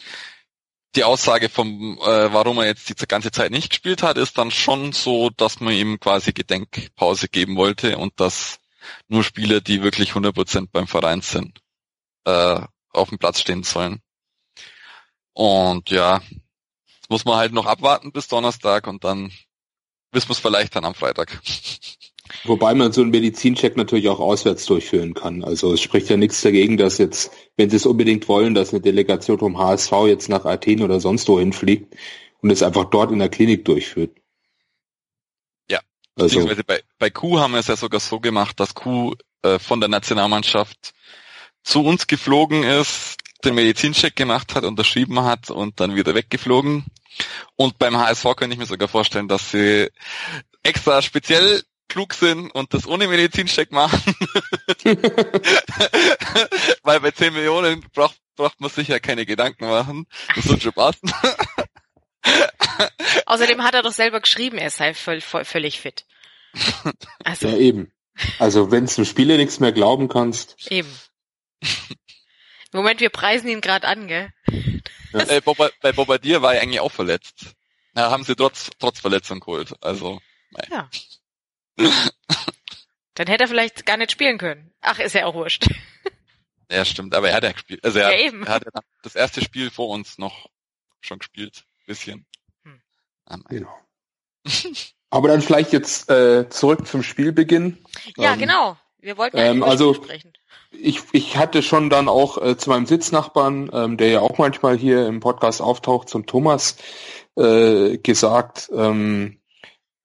die 0.95 1.03
Aussage 1.03 1.49
vom, 1.49 1.97
äh, 1.97 2.31
warum 2.31 2.59
er 2.59 2.67
jetzt 2.67 2.89
die 2.89 3.07
ganze 3.07 3.31
Zeit 3.31 3.49
nicht 3.49 3.71
gespielt 3.71 4.03
hat, 4.03 4.19
ist 4.19 4.37
dann 4.37 4.51
schon 4.51 4.91
so, 4.91 5.31
dass 5.31 5.59
man 5.59 5.73
ihm 5.73 5.99
quasi 5.99 6.31
Gedenkpause 6.31 7.27
geben 7.27 7.55
wollte 7.55 7.97
und 7.97 8.19
dass 8.19 8.59
nur 9.07 9.23
Spieler, 9.23 9.61
die 9.61 9.81
wirklich 9.81 10.11
100% 10.11 10.67
beim 10.71 10.85
Verein 10.85 11.21
sind, 11.21 11.59
äh, 12.25 12.61
auf 12.91 13.09
dem 13.09 13.17
Platz 13.17 13.39
stehen 13.39 13.63
sollen. 13.63 13.99
Und 15.33 15.89
ja, 15.89 16.21
muss 17.09 17.25
man 17.25 17.37
halt 17.37 17.51
noch 17.51 17.65
abwarten 17.65 18.11
bis 18.11 18.27
Donnerstag 18.27 18.85
und 18.85 19.03
dann 19.03 19.31
wissen 20.11 20.29
wir 20.29 20.33
es 20.33 20.39
vielleicht 20.39 20.75
dann 20.75 20.85
am 20.85 20.93
Freitag. 20.93 21.41
Wobei 22.43 22.73
man 22.73 22.91
so 22.91 23.01
einen 23.01 23.11
Medizincheck 23.11 23.75
natürlich 23.75 24.09
auch 24.09 24.19
auswärts 24.19 24.65
durchführen 24.65 25.13
kann. 25.13 25.43
Also 25.43 25.73
es 25.73 25.81
spricht 25.81 26.09
ja 26.09 26.17
nichts 26.17 26.41
dagegen, 26.41 26.77
dass 26.77 26.97
jetzt, 26.97 27.31
wenn 27.57 27.69
sie 27.69 27.77
es 27.77 27.85
unbedingt 27.85 28.27
wollen, 28.27 28.53
dass 28.53 28.71
eine 28.71 28.81
Delegation 28.81 29.39
vom 29.39 29.57
HSV 29.57 29.91
jetzt 30.07 30.29
nach 30.29 30.45
Athen 30.45 30.81
oder 30.81 30.99
sonst 30.99 31.27
wo 31.27 31.39
hinfliegt 31.39 31.95
und 32.41 32.51
es 32.51 32.63
einfach 32.63 32.85
dort 32.85 33.11
in 33.11 33.19
der 33.19 33.29
Klinik 33.29 33.65
durchführt. 33.65 34.11
Ja, 35.69 35.79
also. 36.15 36.27
beziehungsweise 36.27 36.63
bei, 36.63 36.81
bei 36.97 37.09
Q 37.09 37.39
haben 37.39 37.53
wir 37.53 37.59
es 37.59 37.67
ja 37.67 37.75
sogar 37.75 37.99
so 37.99 38.19
gemacht, 38.19 38.59
dass 38.59 38.75
Q 38.75 39.15
äh, 39.41 39.59
von 39.59 39.79
der 39.79 39.89
Nationalmannschaft 39.89 40.93
zu 41.63 41.83
uns 41.83 42.07
geflogen 42.07 42.63
ist, 42.63 43.17
den 43.43 43.55
Medizincheck 43.55 44.15
gemacht 44.15 44.55
hat, 44.55 44.65
unterschrieben 44.65 45.23
hat 45.23 45.49
und 45.49 45.79
dann 45.79 45.95
wieder 45.95 46.15
weggeflogen. 46.15 46.85
Und 47.55 47.79
beim 47.79 47.97
HSV 47.97 48.23
könnte 48.35 48.53
ich 48.53 48.59
mir 48.59 48.65
sogar 48.65 48.87
vorstellen, 48.87 49.27
dass 49.27 49.51
sie 49.51 49.89
extra 50.63 51.01
speziell 51.01 51.63
klug 51.89 52.13
sind 52.13 52.51
und 52.51 52.73
das 52.73 52.87
ohne 52.87 53.07
Medizincheck 53.07 53.71
machen. 53.71 54.01
Weil 56.83 56.99
bei 57.01 57.11
10 57.11 57.33
Millionen 57.33 57.81
braucht, 57.93 58.17
braucht 58.35 58.61
man 58.61 58.69
sich 58.69 58.87
ja 58.87 58.99
keine 58.99 59.25
Gedanken 59.25 59.67
machen. 59.67 60.05
Das 60.35 60.47
wird 60.47 60.63
schon 60.63 60.73
passen. 60.73 61.11
Außerdem 63.25 63.63
hat 63.63 63.73
er 63.73 63.81
doch 63.81 63.91
selber 63.91 64.21
geschrieben, 64.21 64.57
er 64.57 64.69
sei 64.69 64.93
voll, 64.93 65.19
voll, 65.21 65.45
völlig 65.45 65.79
fit. 65.79 66.05
Also. 67.23 67.47
Ja, 67.47 67.57
eben. 67.57 67.91
Also 68.37 68.71
wenn 68.71 68.87
zum 68.87 69.05
Spiele 69.05 69.37
nichts 69.37 69.59
mehr 69.59 69.71
glauben 69.71 70.07
kannst. 70.07 70.55
Eben. 70.71 70.89
Moment, 72.71 72.99
wir 72.99 73.09
preisen 73.09 73.47
ihn 73.49 73.61
gerade 73.61 73.87
an, 73.87 74.07
gell? 74.07 74.29
Ja. 75.13 75.19
Äh, 75.21 75.41
Boba, 75.41 75.69
bei 75.81 75.91
Bombardier 75.91 76.41
war 76.41 76.55
er 76.55 76.61
eigentlich 76.61 76.81
auch 76.81 76.91
verletzt. 76.91 77.55
Ja, 77.95 78.11
haben 78.11 78.23
sie 78.23 78.35
trotz, 78.35 78.69
trotz 78.77 78.99
Verletzung 78.99 79.39
geholt. 79.39 79.73
Also, 79.81 80.21
nein. 80.51 80.67
Ja. 80.71 80.89
Dann 83.15 83.27
hätte 83.27 83.43
er 83.43 83.47
vielleicht 83.47 83.85
gar 83.85 83.97
nicht 83.97 84.11
spielen 84.11 84.37
können. 84.37 84.71
Ach, 84.81 84.99
ist 84.99 85.13
ja 85.13 85.25
auch 85.25 85.35
wurscht. 85.35 85.67
Ja, 86.71 86.85
stimmt, 86.85 87.15
aber 87.15 87.29
er 87.29 87.37
hat 87.37 87.43
ja 87.43 87.51
gespielt. 87.51 87.83
Also 87.83 87.97
er, 87.97 88.11
ja, 88.11 88.27
eben. 88.27 88.45
er 88.45 88.53
hat 88.53 88.63
ja 88.63 88.81
das 89.01 89.15
erste 89.15 89.41
Spiel 89.41 89.71
vor 89.71 89.89
uns 89.89 90.19
noch 90.19 90.51
schon 91.01 91.17
gespielt. 91.17 91.65
Bisschen. 91.87 92.27
Hm. 92.63 92.79
Ah, 93.25 93.37
genau. 93.49 93.75
aber 95.09 95.29
dann 95.29 95.41
vielleicht 95.41 95.73
jetzt 95.73 96.11
äh, 96.11 96.47
zurück 96.49 96.85
zum 96.85 97.01
Spielbeginn. 97.01 97.83
Ja, 98.17 98.33
ähm, 98.33 98.39
genau. 98.39 98.77
Wir 98.99 99.17
wollten 99.17 99.37
ja 99.37 99.45
ähm, 99.45 99.63
also, 99.63 99.95
sprechen. 99.95 100.33
Ich, 100.71 101.01
ich 101.11 101.37
hatte 101.37 101.63
schon 101.63 101.89
dann 101.89 102.07
auch 102.07 102.37
äh, 102.39 102.57
zu 102.57 102.69
meinem 102.69 102.85
Sitznachbarn, 102.85 103.71
ähm, 103.73 103.97
der 103.97 104.09
ja 104.09 104.19
auch 104.19 104.37
manchmal 104.37 104.77
hier 104.77 105.07
im 105.07 105.21
Podcast 105.21 105.61
auftaucht, 105.61 106.09
zum 106.09 106.27
Thomas, 106.27 106.77
äh, 107.35 107.97
gesagt, 107.97 108.69
ähm, 108.75 109.41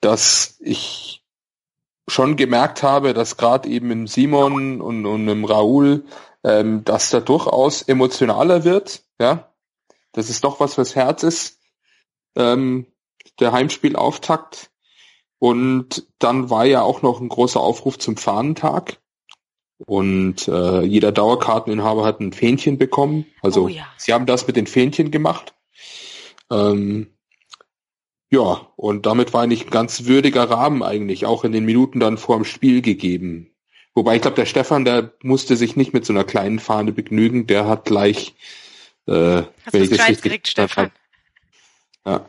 dass 0.00 0.56
ich 0.60 1.23
schon 2.08 2.36
gemerkt 2.36 2.82
habe, 2.82 3.14
dass 3.14 3.36
gerade 3.36 3.68
eben 3.68 3.90
im 3.90 4.06
Simon 4.06 4.80
und, 4.80 5.06
und 5.06 5.28
im 5.28 5.44
Raoul 5.44 6.04
ähm, 6.44 6.84
dass 6.84 7.10
da 7.10 7.20
durchaus 7.20 7.82
emotionaler 7.82 8.64
wird, 8.64 9.02
ja, 9.18 9.50
das 10.12 10.30
ist 10.30 10.44
doch 10.44 10.60
was 10.60 10.74
fürs 10.74 10.94
Herz 10.94 11.22
ist, 11.22 11.58
ähm, 12.36 12.86
der 13.40 13.52
Heimspielauftakt. 13.52 14.70
Und 15.38 16.06
dann 16.18 16.50
war 16.50 16.64
ja 16.64 16.82
auch 16.82 17.02
noch 17.02 17.20
ein 17.20 17.28
großer 17.28 17.60
Aufruf 17.60 17.98
zum 17.98 18.16
Fahnentag. 18.16 19.00
Und 19.86 20.46
äh, 20.46 20.82
jeder 20.82 21.10
Dauerkarteninhaber 21.12 22.04
hat 22.04 22.20
ein 22.20 22.32
Fähnchen 22.32 22.78
bekommen. 22.78 23.26
Also 23.42 23.64
oh 23.64 23.68
ja. 23.68 23.84
sie 23.96 24.12
haben 24.12 24.26
das 24.26 24.46
mit 24.46 24.56
den 24.56 24.66
Fähnchen 24.66 25.10
gemacht. 25.10 25.54
Ähm, 26.50 27.13
ja, 28.34 28.66
und 28.74 29.06
damit 29.06 29.32
war 29.32 29.42
eigentlich 29.42 29.66
ein 29.66 29.70
ganz 29.70 30.06
würdiger 30.06 30.50
Rahmen 30.50 30.82
eigentlich 30.82 31.24
auch 31.24 31.44
in 31.44 31.52
den 31.52 31.64
Minuten 31.64 32.00
dann 32.00 32.18
vor 32.18 32.36
dem 32.36 32.44
Spiel 32.44 32.82
gegeben. 32.82 33.54
Wobei 33.94 34.16
ich 34.16 34.22
glaube, 34.22 34.34
der 34.34 34.46
Stefan, 34.46 34.84
der 34.84 35.12
musste 35.22 35.54
sich 35.54 35.76
nicht 35.76 35.94
mit 35.94 36.04
so 36.04 36.12
einer 36.12 36.24
kleinen 36.24 36.58
Fahne 36.58 36.90
begnügen, 36.90 37.46
der 37.46 37.68
hat 37.68 37.84
gleich, 37.84 38.34
äh, 39.06 39.12
Hast 39.12 39.46
wenn 39.70 39.84
ich 39.84 39.90
das 39.90 40.00
richtig 40.00 40.22
gekriegt, 40.22 40.48
Stefan? 40.48 40.90
Ja. 42.04 42.26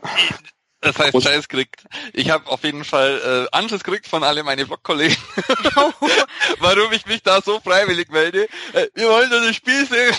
Das 0.80 0.96
heißt 0.96 1.20
Scheiß 1.20 1.48
gekriegt. 1.48 1.82
Ich 2.12 2.30
habe 2.30 2.48
auf 2.48 2.62
jeden 2.62 2.84
Fall 2.84 3.48
äh, 3.50 3.56
Anschluss 3.56 3.82
gekriegt 3.82 4.06
von 4.06 4.22
alle 4.22 4.44
meine 4.44 4.64
Blogkollegen. 4.66 5.16
Warum 6.60 6.92
ich 6.92 7.04
mich 7.06 7.24
da 7.24 7.42
so 7.42 7.58
freiwillig 7.58 8.10
melde. 8.10 8.46
Äh, 8.72 8.86
wir 8.94 9.08
wollen 9.08 9.28
nur 9.28 9.40
das 9.40 9.56
Spiel 9.56 9.84
sehen. 9.86 10.14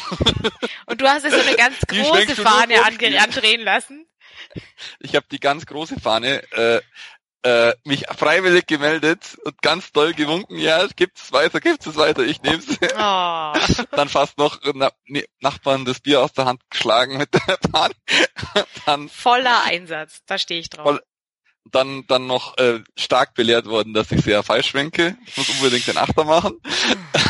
Und 0.88 1.00
du 1.00 1.08
hast 1.08 1.25
dir 1.25 1.32
so 1.32 1.39
eine 1.39 1.56
ganz 1.56 1.77
große 1.88 2.36
Fahne 2.36 2.84
andrehen 2.84 3.62
lassen. 3.62 4.06
Ich 5.00 5.16
habe 5.16 5.26
die 5.32 5.40
ganz 5.40 5.66
große 5.66 6.00
Fahne 6.00 6.44
äh, 6.52 6.82
äh, 7.44 7.74
mich 7.86 8.06
freiwillig 8.08 8.68
gemeldet 8.68 9.38
und 9.44 9.62
ganz 9.62 9.92
doll 9.92 10.14
gewunken, 10.14 10.58
ja, 10.58 10.86
gibt's 10.96 11.26
es 11.26 11.32
weiter, 11.32 11.60
gibt's 11.60 11.86
es 11.86 11.96
weiter, 11.96 12.24
ich 12.24 12.42
nehm's. 12.42 12.66
Oh. 12.68 13.54
Dann 13.92 14.10
fast 14.10 14.38
noch 14.38 14.60
na, 14.74 14.92
ne, 15.06 15.26
Nachbarn 15.40 15.86
das 15.86 16.00
Bier 16.00 16.22
aus 16.22 16.34
der 16.34 16.46
Hand 16.46 16.62
geschlagen 16.70 17.18
mit 17.18 17.34
der 17.34 17.58
Bahn. 17.72 17.92
Dann, 18.86 19.08
Voller 19.08 19.64
Einsatz, 19.64 20.22
da 20.26 20.38
stehe 20.38 20.60
ich 20.60 20.70
drauf. 20.70 20.86
Voll, 20.86 21.02
dann 21.72 22.06
dann 22.08 22.28
noch 22.28 22.58
äh, 22.58 22.82
stark 22.96 23.34
belehrt 23.34 23.66
worden, 23.66 23.94
dass 23.94 24.12
ich 24.12 24.22
sehr 24.22 24.44
falsch 24.44 24.70
schwenke. 24.70 25.18
Ich 25.26 25.38
muss 25.38 25.50
unbedingt 25.50 25.88
den 25.88 25.98
Achter 25.98 26.24
machen. 26.24 26.60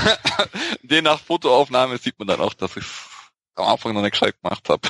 Den 0.83 1.05
nach 1.05 1.19
Fotoaufnahme 1.19 1.97
sieht 1.97 2.19
man 2.19 2.27
dann 2.27 2.39
auch, 2.39 2.53
dass 2.53 2.77
ich 2.77 2.85
am 3.55 3.67
Anfang 3.67 3.93
noch 3.93 4.01
nicht 4.01 4.11
gescheit 4.11 4.35
gemacht 4.41 4.69
habe. 4.69 4.87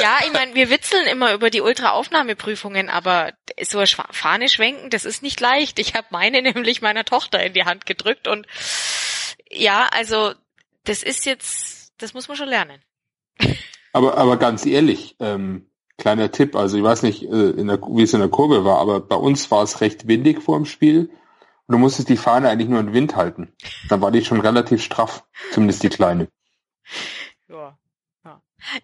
Ja, 0.00 0.18
ich 0.24 0.32
meine, 0.32 0.54
wir 0.54 0.70
witzeln 0.70 1.06
immer 1.06 1.32
über 1.34 1.50
die 1.50 1.60
Ultraaufnahmeprüfungen, 1.60 2.88
aber 2.88 3.32
so 3.62 3.78
eine 3.78 3.86
Fahne 3.86 4.48
schwenken, 4.48 4.90
das 4.90 5.04
ist 5.04 5.22
nicht 5.22 5.40
leicht. 5.40 5.78
Ich 5.78 5.94
habe 5.94 6.06
meine 6.10 6.42
nämlich 6.42 6.82
meiner 6.82 7.04
Tochter 7.04 7.42
in 7.44 7.52
die 7.52 7.64
Hand 7.64 7.86
gedrückt 7.86 8.28
und 8.28 8.46
ja, 9.50 9.88
also 9.92 10.32
das 10.84 11.02
ist 11.02 11.26
jetzt, 11.26 11.92
das 11.98 12.14
muss 12.14 12.28
man 12.28 12.36
schon 12.36 12.48
lernen. 12.48 12.80
Aber, 13.92 14.16
aber 14.16 14.38
ganz 14.38 14.64
ehrlich, 14.64 15.16
ähm, 15.20 15.66
kleiner 15.98 16.30
Tipp, 16.32 16.56
also 16.56 16.76
ich 16.76 16.82
weiß 16.82 17.02
nicht, 17.02 17.22
äh, 17.24 17.52
der, 17.52 17.80
wie 17.82 18.02
es 18.02 18.14
in 18.14 18.20
der 18.20 18.28
Kurve 18.28 18.64
war, 18.64 18.78
aber 18.78 19.00
bei 19.00 19.16
uns 19.16 19.50
war 19.50 19.62
es 19.62 19.80
recht 19.80 20.08
windig 20.08 20.42
vor 20.42 20.56
dem 20.56 20.64
Spiel 20.64 21.10
und 21.66 21.72
du 21.72 21.78
musstest 21.78 22.08
die 22.08 22.16
Fahne 22.16 22.48
eigentlich 22.48 22.68
nur 22.68 22.80
in 22.80 22.86
den 22.86 22.94
Wind 22.94 23.16
halten. 23.16 23.52
Dann 23.88 24.00
war 24.00 24.10
die 24.10 24.24
schon 24.24 24.40
relativ 24.40 24.82
straff, 24.82 25.24
zumindest 25.52 25.82
die 25.82 25.90
kleine. 25.90 26.28
Ja. 27.48 27.78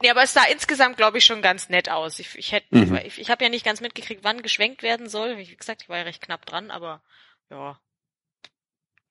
Nee, 0.02 0.10
aber 0.10 0.22
es 0.22 0.32
sah 0.32 0.44
insgesamt, 0.44 0.96
glaube 0.96 1.18
ich, 1.18 1.24
schon 1.24 1.42
ganz 1.42 1.68
nett 1.68 1.90
aus. 1.90 2.18
Ich, 2.18 2.36
ich 2.36 2.52
hätte, 2.52 2.76
mhm. 2.76 2.96
ich, 3.04 3.18
ich 3.18 3.30
habe 3.30 3.44
ja 3.44 3.50
nicht 3.50 3.64
ganz 3.64 3.80
mitgekriegt, 3.80 4.24
wann 4.24 4.42
geschwenkt 4.42 4.82
werden 4.82 5.08
soll. 5.08 5.36
Wie 5.38 5.56
gesagt, 5.56 5.82
ich 5.82 5.88
war 5.88 5.98
ja 5.98 6.02
recht 6.04 6.22
knapp 6.22 6.46
dran, 6.46 6.70
aber 6.70 7.02
ja, 7.50 7.78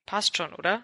passt 0.05 0.38
schon, 0.38 0.53
oder? 0.53 0.83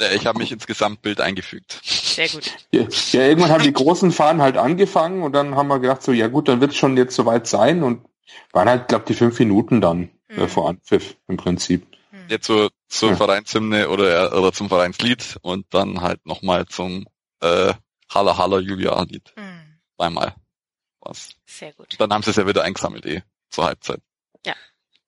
Ja, 0.00 0.12
ich 0.12 0.26
habe 0.26 0.38
mich 0.38 0.50
ins 0.50 0.66
Gesamtbild 0.66 1.20
eingefügt. 1.20 1.78
Sehr 1.84 2.28
gut. 2.28 2.50
Ja, 2.72 2.86
ja, 3.12 3.28
irgendwann 3.28 3.50
haben 3.50 3.62
die 3.62 3.72
großen 3.72 4.12
Fahnen 4.12 4.40
halt 4.40 4.56
angefangen 4.56 5.22
und 5.22 5.32
dann 5.32 5.56
haben 5.56 5.68
wir 5.68 5.78
gedacht, 5.78 6.02
so, 6.02 6.12
ja 6.12 6.28
gut, 6.28 6.48
dann 6.48 6.60
wird 6.60 6.72
es 6.72 6.78
schon 6.78 6.96
jetzt 6.96 7.14
soweit 7.14 7.46
sein 7.46 7.82
und 7.82 8.06
waren 8.52 8.68
halt, 8.68 8.88
glaube 8.88 9.04
die 9.06 9.14
fünf 9.14 9.38
Minuten 9.38 9.80
dann 9.80 10.10
äh, 10.28 10.34
mhm. 10.34 10.42
äh, 10.42 10.48
vor 10.48 10.68
Anpfiff 10.68 11.16
im 11.28 11.36
Prinzip. 11.36 11.86
Mhm. 12.10 12.18
Jetzt 12.28 12.46
zur, 12.46 12.70
zur 12.88 13.10
ja. 13.10 13.16
Vereinshymne 13.16 13.90
oder, 13.90 14.36
oder 14.36 14.52
zum 14.52 14.68
Vereinslied 14.68 15.36
und 15.42 15.66
dann 15.70 16.00
halt 16.00 16.24
nochmal 16.24 16.66
zum 16.66 17.06
äh, 17.40 17.74
Halle 18.10 18.36
Halle 18.36 18.60
Julia 18.60 19.00
Lied. 19.02 19.32
Mhm. 19.36 19.80
Zweimal. 19.96 20.34
Was. 21.00 21.30
Sehr 21.46 21.72
gut. 21.72 21.94
Dann 21.98 22.12
haben 22.12 22.22
sie 22.22 22.30
es 22.30 22.36
ja 22.36 22.46
wieder 22.46 22.62
eingesammelt 22.62 23.06
eh 23.06 23.22
zur 23.48 23.64
Halbzeit. 23.64 24.00
Ja. 24.44 24.54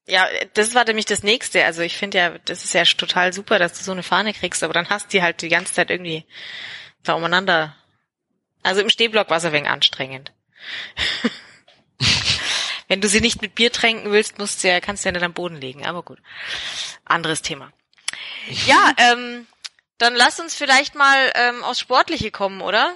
Ja, 0.06 0.26
das 0.54 0.74
war 0.74 0.84
nämlich 0.84 1.04
das 1.04 1.22
nächste. 1.22 1.64
Also 1.64 1.82
ich 1.82 1.96
finde 1.96 2.18
ja, 2.18 2.38
das 2.38 2.64
ist 2.64 2.74
ja 2.74 2.84
total 2.84 3.32
super, 3.32 3.58
dass 3.58 3.78
du 3.78 3.84
so 3.84 3.92
eine 3.92 4.02
Fahne 4.02 4.32
kriegst, 4.32 4.62
aber 4.62 4.72
dann 4.72 4.88
hast 4.88 5.06
du 5.06 5.18
die 5.18 5.22
halt 5.22 5.42
die 5.42 5.48
ganze 5.48 5.74
Zeit 5.74 5.90
irgendwie 5.90 6.24
da 7.02 7.14
umeinander. 7.14 7.76
Also 8.62 8.80
im 8.80 8.90
Stehblock 8.90 9.30
war 9.30 9.36
es 9.38 9.44
ein 9.44 9.52
wenig 9.52 9.70
anstrengend. 9.70 10.32
Wenn 12.88 13.00
du 13.00 13.08
sie 13.08 13.20
nicht 13.20 13.42
mit 13.42 13.54
Bier 13.54 13.72
tränken 13.72 14.12
willst, 14.12 14.38
musst 14.38 14.62
du 14.62 14.68
ja, 14.68 14.80
kannst 14.80 15.04
du 15.04 15.08
ja 15.08 15.12
nicht 15.12 15.22
am 15.22 15.32
Boden 15.32 15.56
legen, 15.56 15.86
aber 15.86 16.02
gut. 16.02 16.18
Anderes 17.04 17.42
Thema. 17.42 17.72
Ja, 18.66 18.92
ähm, 18.98 19.46
dann 20.02 20.16
lass 20.16 20.40
uns 20.40 20.54
vielleicht 20.54 20.96
mal 20.96 21.32
ähm, 21.34 21.62
aufs 21.62 21.78
Sportliche 21.78 22.32
kommen, 22.32 22.60
oder? 22.60 22.92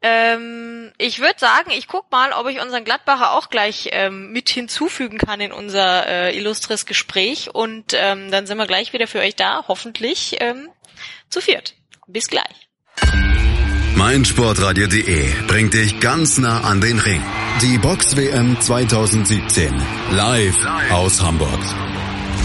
Ähm, 0.00 0.92
ich 0.98 1.20
würde 1.20 1.38
sagen, 1.38 1.70
ich 1.70 1.86
guck 1.86 2.10
mal, 2.10 2.32
ob 2.32 2.48
ich 2.48 2.60
unseren 2.60 2.84
Gladbacher 2.84 3.32
auch 3.32 3.50
gleich 3.50 3.88
ähm, 3.92 4.32
mit 4.32 4.48
hinzufügen 4.48 5.18
kann 5.18 5.40
in 5.40 5.52
unser 5.52 6.06
äh, 6.06 6.36
illustres 6.36 6.86
Gespräch 6.86 7.54
und 7.54 7.92
ähm, 7.94 8.30
dann 8.30 8.46
sind 8.46 8.58
wir 8.58 8.66
gleich 8.66 8.92
wieder 8.92 9.06
für 9.06 9.20
euch 9.20 9.36
da, 9.36 9.64
hoffentlich 9.68 10.36
ähm, 10.40 10.68
zu 11.28 11.40
viert. 11.40 11.74
Bis 12.06 12.28
gleich. 12.28 12.68
Meinsportradio.de 13.96 15.30
bringt 15.46 15.74
dich 15.74 16.00
ganz 16.00 16.38
nah 16.38 16.62
an 16.62 16.80
den 16.80 16.98
Ring. 16.98 17.22
Die 17.62 17.78
Box 17.78 18.16
WM 18.16 18.60
2017 18.60 19.72
live 20.10 20.56
aus 20.90 21.22
Hamburg. 21.22 21.93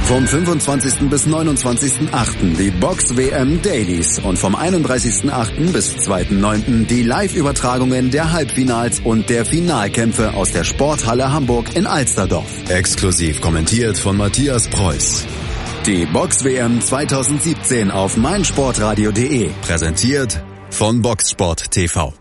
Vom 0.09 0.25
25. 0.25 1.07
bis 1.07 1.27
29.8. 1.27 2.57
die 2.57 2.71
Box 2.71 3.15
WM 3.15 3.61
Dailies 3.61 4.17
und 4.17 4.39
vom 4.39 4.55
31.8. 4.55 5.71
bis 5.71 5.91
2.9. 5.97 6.87
die 6.87 7.03
Live-Übertragungen 7.03 8.09
der 8.09 8.31
Halbfinals 8.31 9.01
und 9.01 9.29
der 9.29 9.45
Finalkämpfe 9.45 10.33
aus 10.33 10.51
der 10.51 10.63
Sporthalle 10.63 11.31
Hamburg 11.31 11.75
in 11.75 11.85
Alsterdorf. 11.85 12.51
Exklusiv 12.69 13.39
kommentiert 13.39 13.99
von 13.99 14.17
Matthias 14.17 14.67
Preuß. 14.67 15.27
Die 15.85 16.07
Box 16.07 16.43
WM 16.43 16.81
2017 16.81 17.91
auf 17.91 18.17
meinsportradio.de 18.17 19.51
präsentiert 19.61 20.41
von 20.71 21.03
Boxsport 21.03 21.69
TV. 21.69 22.18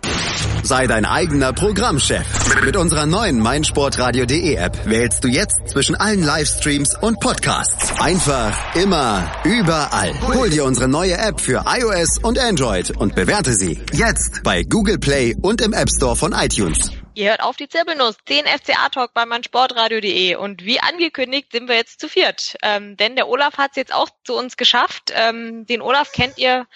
Sei 0.62 0.86
dein 0.86 1.04
eigener 1.04 1.52
Programmchef. 1.52 2.26
Mit 2.64 2.76
unserer 2.76 3.06
neuen 3.06 3.40
meinsportradio.de 3.40 4.54
App 4.54 4.86
wählst 4.86 5.24
du 5.24 5.28
jetzt 5.28 5.68
zwischen 5.68 5.96
allen 5.96 6.22
Livestreams 6.22 6.96
und 7.00 7.20
Podcasts. 7.20 7.98
Einfach, 8.00 8.74
immer, 8.74 9.30
überall. 9.44 10.12
Hol 10.34 10.50
dir 10.50 10.64
unsere 10.64 10.88
neue 10.88 11.16
App 11.16 11.40
für 11.40 11.64
iOS 11.66 12.18
und 12.22 12.38
Android 12.38 12.90
und 12.96 13.14
bewerte 13.14 13.52
sie 13.52 13.80
jetzt 13.92 14.42
bei 14.42 14.62
Google 14.62 14.98
Play 14.98 15.34
und 15.40 15.60
im 15.60 15.72
App 15.72 15.88
Store 15.90 16.16
von 16.16 16.32
iTunes. 16.32 16.90
Ihr 17.18 17.30
hört 17.30 17.42
auf 17.42 17.56
die 17.56 17.68
Zirbelnuss, 17.68 18.16
den 18.28 18.44
FCA-Talk 18.46 19.12
bei 19.12 19.26
meinsportradio.de 19.26 20.36
und 20.36 20.64
wie 20.64 20.78
angekündigt 20.78 21.48
sind 21.50 21.68
wir 21.68 21.74
jetzt 21.74 22.00
zu 22.00 22.08
viert. 22.08 22.56
Ähm, 22.62 22.96
denn 22.96 23.16
der 23.16 23.26
Olaf 23.26 23.58
hat 23.58 23.72
es 23.72 23.76
jetzt 23.76 23.92
auch 23.92 24.08
zu 24.22 24.36
uns 24.36 24.56
geschafft. 24.56 25.12
Ähm, 25.12 25.66
den 25.66 25.82
Olaf 25.82 26.12
kennt 26.12 26.38
ihr 26.38 26.66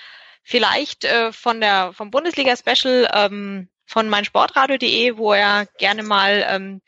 vielleicht 0.43 1.05
äh, 1.05 1.33
von 1.33 1.61
der 1.61 1.93
vom 1.93 2.11
Bundesliga-Special 2.11 3.09
ähm, 3.13 3.69
von 3.87 4.09
meinsportradio.de, 4.09 5.17
wo 5.17 5.33
er 5.33 5.67
gerne 5.79 6.03
mal 6.03 6.45
ähm, 6.49 6.81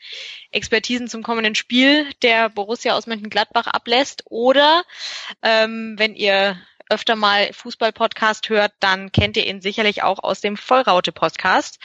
Expertisen 0.51 1.07
zum 1.07 1.23
kommenden 1.23 1.55
Spiel 1.55 2.11
der 2.23 2.49
Borussia 2.49 2.95
aus 2.95 3.05
Mönchengladbach 3.05 3.67
ablässt. 3.67 4.23
Oder 4.25 4.83
ähm, 5.43 5.95
wenn 5.97 6.15
ihr 6.15 6.57
öfter 6.89 7.15
mal 7.15 7.51
Fußball-Podcast 7.53 8.49
hört, 8.49 8.73
dann 8.79 9.11
kennt 9.11 9.37
ihr 9.37 9.45
ihn 9.45 9.61
sicherlich 9.61 10.03
auch 10.03 10.19
aus 10.19 10.41
dem 10.41 10.57
Vollraute-Podcast, 10.57 11.79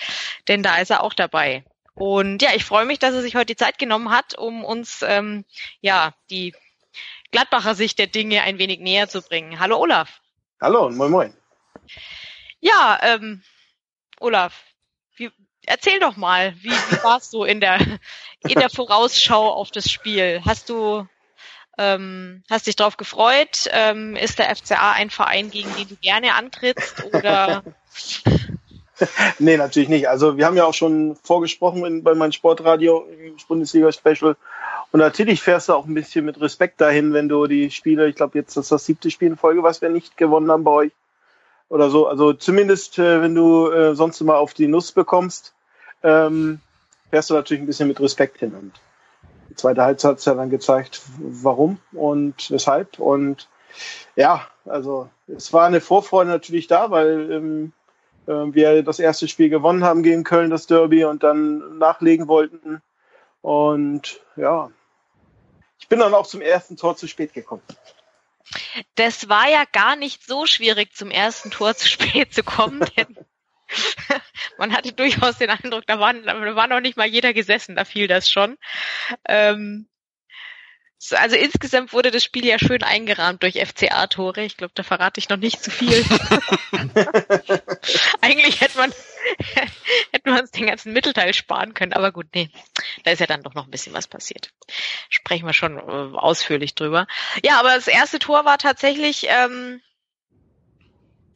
denn 0.49 0.63
da 0.63 0.79
ist 0.79 0.91
er 0.91 1.03
auch 1.03 1.15
dabei. 1.15 1.65
Und 1.95 2.43
ja, 2.43 2.51
ich 2.55 2.65
freue 2.65 2.87
mich, 2.87 2.99
dass 2.99 3.15
er 3.15 3.23
sich 3.23 3.35
heute 3.35 3.47
die 3.47 3.57
Zeit 3.57 3.79
genommen 3.79 4.11
hat, 4.11 4.37
um 4.39 4.65
uns 4.65 5.03
ähm, 5.07 5.45
ja 5.81 6.15
die 6.31 6.55
Gladbacher 7.31 7.75
Sicht 7.75 7.99
der 7.99 8.07
Dinge 8.09 8.43
ein 8.43 8.59
wenig 8.59 8.81
näher 8.81 9.09
zu 9.09 9.23
bringen. 9.23 9.61
Hallo 9.61 9.79
Olaf. 9.79 10.21
Hallo 10.61 10.87
und 10.87 10.97
moin 10.97 11.11
moin. 11.11 11.40
Ja, 12.61 12.99
ähm, 13.03 13.43
Olaf, 14.21 14.63
wie, 15.17 15.31
erzähl 15.67 15.99
doch 15.99 16.17
mal, 16.17 16.55
wie, 16.57 16.71
wie 16.71 17.03
war 17.03 17.19
es 17.19 17.33
in 17.33 17.61
der 17.61 17.81
in 18.49 18.59
der 18.59 18.71
Vorausschau 18.71 19.51
auf 19.51 19.71
das 19.71 19.91
Spiel? 19.91 20.43
Hast 20.45 20.69
du 20.69 21.07
ähm, 21.79 22.43
hast 22.51 22.67
dich 22.67 22.77
darauf 22.77 22.97
gefreut? 22.97 23.69
Ähm, 23.71 24.15
ist 24.17 24.39
der 24.39 24.55
FCA 24.55 24.93
ein 24.93 25.11
Verein, 25.11 25.51
gegen 25.51 25.75
den 25.77 25.89
du 25.89 25.97
gerne 25.97 26.35
antrittst 26.35 27.05
oder? 27.05 27.63
nee, 29.39 29.57
natürlich 29.57 29.89
nicht. 29.89 30.09
Also 30.09 30.37
wir 30.37 30.45
haben 30.45 30.57
ja 30.57 30.65
auch 30.65 30.75
schon 30.75 31.17
vorgesprochen 31.23 31.85
in, 31.87 32.03
bei 32.03 32.15
meinem 32.15 32.33
Sportradio 32.33 33.07
Bundesliga-Special. 33.49 34.37
Und 34.93 35.01
natürlich 35.01 35.41
fährst 35.41 35.69
du 35.69 35.75
auch 35.75 35.87
ein 35.87 35.95
bisschen 35.95 36.25
mit 36.25 36.41
Respekt 36.41 36.81
dahin, 36.81 37.13
wenn 37.13 37.29
du 37.29 37.47
die 37.47 37.71
Spiele, 37.71 38.09
ich 38.09 38.17
glaube 38.17 38.39
jetzt 38.39 38.57
ist 38.57 38.73
das 38.73 38.85
siebte 38.85 39.11
Spiel 39.11 39.29
in 39.29 39.37
Folge, 39.37 39.63
was 39.63 39.81
wir 39.81 39.89
nicht 39.89 40.17
gewonnen 40.17 40.51
haben 40.51 40.65
bei 40.65 40.73
euch. 40.73 40.93
Oder 41.71 41.89
so. 41.89 42.07
Also 42.09 42.33
zumindest, 42.33 42.99
äh, 42.99 43.23
wenn 43.23 43.35
du 43.35 43.71
äh, 43.71 43.95
sonst 43.95 44.21
immer 44.21 44.37
auf 44.37 44.53
die 44.53 44.67
Nuss 44.67 44.93
bekommst, 44.93 45.55
ähm, 46.03 46.61
fährst 47.11 47.31
du 47.31 47.35
natürlich 47.35 47.63
ein 47.63 47.67
bisschen 47.67 47.89
mit 47.89 48.01
Respekt 48.01 48.39
hin. 48.39 48.55
Und 48.55 48.73
die 49.49 49.55
zweite 49.55 49.83
Halbzeit 49.83 50.11
hat 50.13 50.25
ja 50.27 50.35
dann 50.35 50.51
gezeigt, 50.51 51.01
warum 51.19 51.79
und 51.93 52.51
weshalb. 52.51 52.99
Und 52.99 53.49
ja, 54.17 54.47
also 54.65 55.09
es 55.29 55.53
war 55.53 55.65
eine 55.65 55.81
Vorfreude 55.81 56.29
natürlich 56.29 56.67
da, 56.67 56.91
weil 56.91 57.31
ähm, 57.31 57.73
äh, 58.27 58.33
wir 58.53 58.83
das 58.83 58.99
erste 58.99 59.29
Spiel 59.29 59.49
gewonnen 59.49 59.85
haben 59.85 60.03
gegen 60.03 60.25
Köln, 60.25 60.51
das 60.51 60.67
Derby, 60.67 61.05
und 61.05 61.23
dann 61.23 61.79
nachlegen 61.79 62.27
wollten. 62.27 62.83
Und 63.43 64.21
ja, 64.35 64.71
ich 65.79 65.89
bin 65.89 66.01
dann 66.01 66.15
auch 66.15 66.27
zum 66.27 66.41
ersten 66.41 66.77
Tor 66.77 66.97
zu 66.97 67.07
spät 67.07 67.33
gekommen. 67.33 67.63
Das 68.95 69.29
war 69.29 69.49
ja 69.49 69.65
gar 69.71 69.97
nicht 69.97 70.27
so 70.27 70.47
schwierig, 70.47 70.95
zum 70.95 71.11
ersten 71.11 71.51
Tor 71.51 71.75
zu 71.75 71.89
spät 71.89 72.35
zu 72.35 72.43
kommen, 72.43 72.81
denn 72.97 73.17
man 74.59 74.73
hatte 74.73 74.93
durchaus 74.93 75.39
den 75.39 75.51
Eindruck, 75.51 75.87
da, 75.87 76.01
waren, 76.01 76.25
da 76.25 76.57
war 76.57 76.67
noch 76.67 76.81
nicht 76.81 76.97
mal 76.97 77.07
jeder 77.07 77.33
gesessen, 77.33 77.77
da 77.77 77.85
fiel 77.85 78.09
das 78.09 78.31
schon. 78.31 78.57
Ähm, 79.29 79.89
also 81.13 81.37
insgesamt 81.37 81.93
wurde 81.93 82.11
das 82.11 82.23
Spiel 82.23 82.45
ja 82.45 82.59
schön 82.59 82.83
eingerahmt 82.83 83.43
durch 83.43 83.55
FCA-Tore. 83.55 84.43
Ich 84.43 84.57
glaube, 84.57 84.73
da 84.75 84.83
verrate 84.83 85.19
ich 85.19 85.29
noch 85.29 85.39
nicht 85.39 85.63
zu 85.63 85.71
viel. 85.71 86.05
Eigentlich 88.21 88.61
hätte 88.61 88.77
man, 88.77 88.93
hätte 90.13 90.31
man 90.31 90.41
uns 90.41 90.51
den 90.51 90.67
ganzen 90.67 90.93
Mittelteil 90.93 91.33
sparen 91.33 91.73
können, 91.75 91.95
aber 91.95 92.13
gut, 92.13 92.27
nee, 92.35 92.51
da 93.05 93.13
ist 93.13 93.21
ja 93.21 93.27
dann 93.27 93.43
doch 93.43 93.55
noch 93.55 93.65
ein 93.65 93.71
bisschen 93.71 93.95
was 93.95 94.09
passiert. 94.09 94.53
Sprechen 95.09 95.47
wir 95.47 95.55
schon 95.55 95.79
äh, 95.79 96.19
ausführlich 96.19 96.75
drüber. 96.75 97.07
Ja, 97.43 97.59
aber 97.59 97.75
das 97.75 97.89
erste 97.89 98.19
Tor 98.19 98.45
war 98.45 98.59
tatsächlich 98.59 99.27
ähm, 99.29 99.81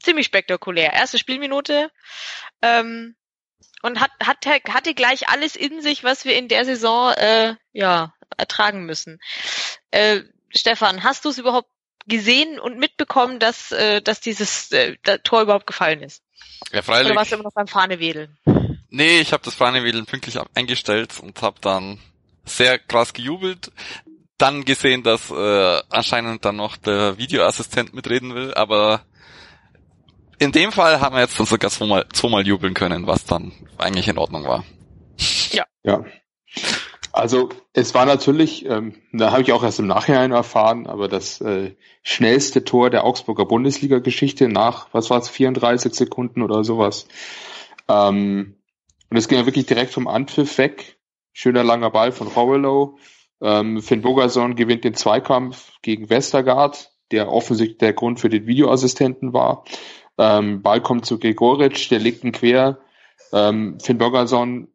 ziemlich 0.00 0.26
spektakulär. 0.26 0.92
Erste 0.92 1.18
Spielminute 1.18 1.90
ähm, 2.61 3.16
und 3.83 4.00
hat, 4.00 4.11
hat, 4.23 4.47
hatte 4.47 4.94
gleich 4.94 5.28
alles 5.28 5.56
in 5.56 5.80
sich, 5.80 6.04
was 6.04 6.25
wir 6.26 6.37
in 6.37 6.49
der 6.49 6.64
Saison 6.64 7.12
äh, 7.12 7.54
ja 7.73 8.14
ertragen 8.37 8.85
müssen. 8.87 9.21
Äh, 9.91 10.21
Stefan, 10.51 11.03
hast 11.03 11.25
du 11.25 11.31
es 11.31 11.38
überhaupt 11.38 11.68
gesehen 12.07 12.59
und 12.59 12.79
mitbekommen, 12.79 13.38
dass, 13.38 13.73
äh, 13.73 14.03
dass 14.03 14.20
dieses 14.20 14.70
äh, 14.73 14.97
Tor 15.23 15.42
überhaupt 15.42 15.66
gefallen 15.66 16.03
ist? 16.03 16.23
Ja, 16.73 16.83
freilich. 16.83 17.07
Oder 17.07 17.16
warst 17.16 17.33
du 17.33 17.37
immer 17.37 17.44
noch 17.44 17.55
beim 17.55 17.66
Fahnewedeln? 17.66 18.37
Nee, 18.90 19.20
ich 19.20 19.33
habe 19.33 19.42
das 19.42 19.55
Fahnewedeln 19.55 20.07
pünktlich 20.07 20.38
eingestellt 20.55 21.18
und 21.20 21.42
habe 21.42 21.61
dann 21.61 21.99
sehr 22.44 22.79
krass 22.79 23.12
gejubelt. 23.12 23.73
Dann 24.38 24.64
gesehen, 24.64 25.03
dass 25.03 25.31
äh, 25.31 25.83
anscheinend 25.90 26.44
dann 26.44 26.57
noch 26.57 26.77
der 26.77 27.18
Videoassistent 27.18 27.94
mitreden 27.94 28.35
will, 28.35 28.53
aber 28.55 29.05
in 30.38 30.53
dem 30.53 30.73
Fall 30.73 31.01
haben 31.01 31.14
wir 31.14 31.23
jetzt 31.23 31.38
dann 31.38 31.47
sogar 31.47 31.70
zweimal, 31.70 32.07
zweimal 32.12 32.47
jubeln 32.47 32.75
können, 32.75 33.07
was 33.07 33.25
dann 33.25 33.53
eigentlich 33.79 34.09
in 34.09 34.18
Ordnung 34.18 34.44
war. 34.44 34.64
Ja. 35.51 35.64
Ja. 35.85 36.05
Also 37.14 37.48
es 37.72 37.94
war 37.94 38.07
natürlich, 38.07 38.66
ähm, 38.66 38.96
da 39.12 39.31
habe 39.31 39.42
ich 39.42 39.53
auch 39.53 39.62
erst 39.62 39.79
im 39.79 39.87
Nachhinein 39.87 40.33
erfahren, 40.33 40.88
aber 40.88 41.07
das 41.07 41.40
äh, 41.40 41.77
schnellste 42.03 42.64
Tor 42.64 42.90
der 42.90 43.05
Augsburger 43.05 43.44
Bundesliga-Geschichte 43.44 44.48
nach, 44.48 44.88
was 44.90 45.11
war 45.11 45.20
es, 45.20 45.29
34 45.29 45.94
Sekunden 45.94 46.42
oder 46.42 46.64
sowas. 46.64 47.07
Ähm, 47.87 48.57
und 49.11 49.16
es 49.16 49.29
ging 49.29 49.38
ja 49.38 49.46
wirklich 49.46 49.66
direkt 49.66 49.92
vom 49.92 50.09
Anpfiff 50.09 50.59
weg. 50.59 50.98
Schöner 51.33 51.62
langer 51.62 51.90
Ball 51.90 52.11
von 52.11 52.27
Rowellow. 52.27 52.98
Ähm, 53.40 53.81
Finn 53.81 54.03
Bogerson 54.03 54.57
gewinnt 54.57 54.83
den 54.83 54.94
Zweikampf 54.94 55.70
gegen 55.83 56.11
Westergaard, 56.11 56.90
der 57.12 57.31
offensichtlich 57.31 57.79
der 57.79 57.92
Grund 57.92 58.18
für 58.18 58.29
den 58.29 58.48
Videoassistenten 58.48 59.33
war. 59.33 59.64
Ähm, 60.18 60.62
Ball 60.62 60.81
kommt 60.81 61.07
zu 61.07 61.20
Gregoric, 61.20 61.88
der 61.90 62.00
legt 62.00 62.24
ihn 62.24 62.33
quer. 62.33 62.81
Ähm, 63.33 63.79
Finn 63.79 63.98
Bogerson 63.98 64.66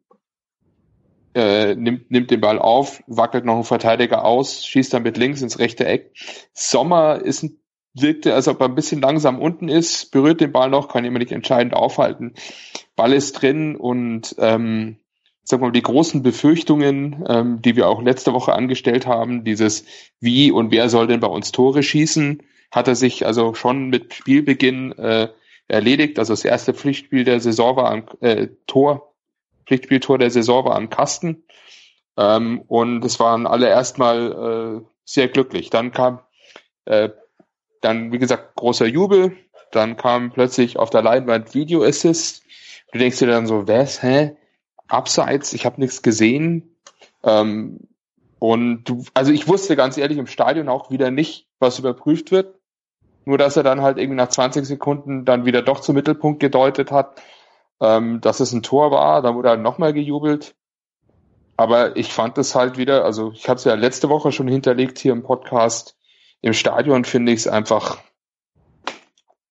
äh, 1.34 1.74
nimmt, 1.74 2.10
nimmt 2.10 2.30
den 2.30 2.40
Ball 2.40 2.58
auf, 2.58 3.02
wackelt 3.06 3.44
noch 3.44 3.54
einen 3.54 3.64
Verteidiger 3.64 4.24
aus, 4.24 4.66
schießt 4.66 4.92
dann 4.92 5.02
mit 5.02 5.16
links 5.16 5.42
ins 5.42 5.58
rechte 5.58 5.86
Eck. 5.86 6.12
Sommer 6.52 7.20
ist 7.22 7.42
ein, 7.42 7.60
wirkte, 7.94 8.34
als 8.34 8.48
ob 8.48 8.60
er 8.60 8.68
ein 8.68 8.74
bisschen 8.74 9.00
langsam 9.00 9.40
unten 9.40 9.68
ist, 9.68 10.12
berührt 10.12 10.40
den 10.40 10.52
Ball 10.52 10.70
noch, 10.70 10.88
kann 10.88 11.04
immer 11.04 11.18
nicht 11.18 11.32
entscheidend 11.32 11.74
aufhalten. 11.74 12.34
Ball 12.96 13.12
ist 13.12 13.32
drin 13.32 13.76
und 13.76 14.34
ähm, 14.38 14.96
sag 15.42 15.60
mal, 15.60 15.72
die 15.72 15.82
großen 15.82 16.22
Befürchtungen, 16.22 17.24
ähm, 17.28 17.62
die 17.62 17.76
wir 17.76 17.88
auch 17.88 18.02
letzte 18.02 18.32
Woche 18.32 18.52
angestellt 18.52 19.06
haben, 19.06 19.44
dieses 19.44 19.84
wie 20.20 20.50
und 20.50 20.70
wer 20.70 20.88
soll 20.88 21.08
denn 21.08 21.20
bei 21.20 21.26
uns 21.26 21.52
Tore 21.52 21.82
schießen, 21.82 22.42
hat 22.70 22.88
er 22.88 22.94
sich 22.94 23.26
also 23.26 23.54
schon 23.54 23.88
mit 23.88 24.14
Spielbeginn 24.14 24.92
äh, 24.92 25.28
erledigt. 25.66 26.18
Also 26.18 26.32
das 26.32 26.44
erste 26.44 26.74
Pflichtspiel 26.74 27.24
der 27.24 27.40
Saison 27.40 27.76
war 27.76 27.90
am 27.90 28.04
äh, 28.20 28.48
Tor 28.66 29.09
Pflichtspieltor 29.70 30.18
der 30.18 30.32
Saison 30.32 30.64
war 30.64 30.74
am 30.74 30.90
Kasten. 30.90 31.44
Ähm, 32.16 32.62
und 32.66 33.04
es 33.04 33.20
waren 33.20 33.46
alle 33.46 33.68
erstmal 33.68 34.82
äh, 34.82 34.86
sehr 35.04 35.28
glücklich. 35.28 35.70
Dann 35.70 35.92
kam 35.92 36.18
äh, 36.86 37.10
dann, 37.80 38.10
wie 38.10 38.18
gesagt, 38.18 38.56
großer 38.56 38.86
Jubel. 38.86 39.36
Dann 39.70 39.96
kam 39.96 40.32
plötzlich 40.32 40.76
auf 40.76 40.90
der 40.90 41.02
Leinwand 41.02 41.54
Video 41.54 41.84
Assist. 41.84 42.42
Du 42.90 42.98
denkst 42.98 43.20
dir 43.20 43.28
dann 43.28 43.46
so, 43.46 43.68
was, 43.68 44.02
hä? 44.02 44.36
Abseits, 44.88 45.52
ich 45.52 45.64
habe 45.66 45.80
nichts 45.80 46.02
gesehen. 46.02 46.76
Ähm, 47.22 47.78
und 48.40 48.82
du, 48.84 49.04
also 49.14 49.30
ich 49.30 49.46
wusste 49.46 49.76
ganz 49.76 49.96
ehrlich 49.96 50.18
im 50.18 50.26
Stadion 50.26 50.68
auch 50.68 50.90
wieder 50.90 51.12
nicht, 51.12 51.46
was 51.60 51.78
überprüft 51.78 52.32
wird. 52.32 52.56
Nur 53.24 53.38
dass 53.38 53.56
er 53.56 53.62
dann 53.62 53.82
halt 53.82 53.98
irgendwie 53.98 54.16
nach 54.16 54.30
20 54.30 54.66
Sekunden 54.66 55.24
dann 55.24 55.44
wieder 55.44 55.62
doch 55.62 55.78
zum 55.78 55.94
Mittelpunkt 55.94 56.40
gedeutet 56.40 56.90
hat 56.90 57.22
ähm, 57.80 58.20
dass 58.20 58.40
es 58.40 58.52
ein 58.52 58.62
Tor 58.62 58.90
war. 58.90 59.22
Da 59.22 59.34
wurde 59.34 59.50
halt 59.50 59.60
nochmal 59.60 59.92
gejubelt. 59.92 60.54
Aber 61.56 61.96
ich 61.96 62.12
fand 62.12 62.38
es 62.38 62.54
halt 62.54 62.78
wieder, 62.78 63.04
also 63.04 63.32
ich 63.32 63.48
habe 63.48 63.58
es 63.58 63.64
ja 63.64 63.74
letzte 63.74 64.08
Woche 64.08 64.32
schon 64.32 64.48
hinterlegt 64.48 64.98
hier 64.98 65.12
im 65.12 65.22
Podcast. 65.22 65.96
Im 66.40 66.54
Stadion 66.54 67.04
finde 67.04 67.32
ich 67.32 67.40
es 67.40 67.48
einfach, 67.48 67.98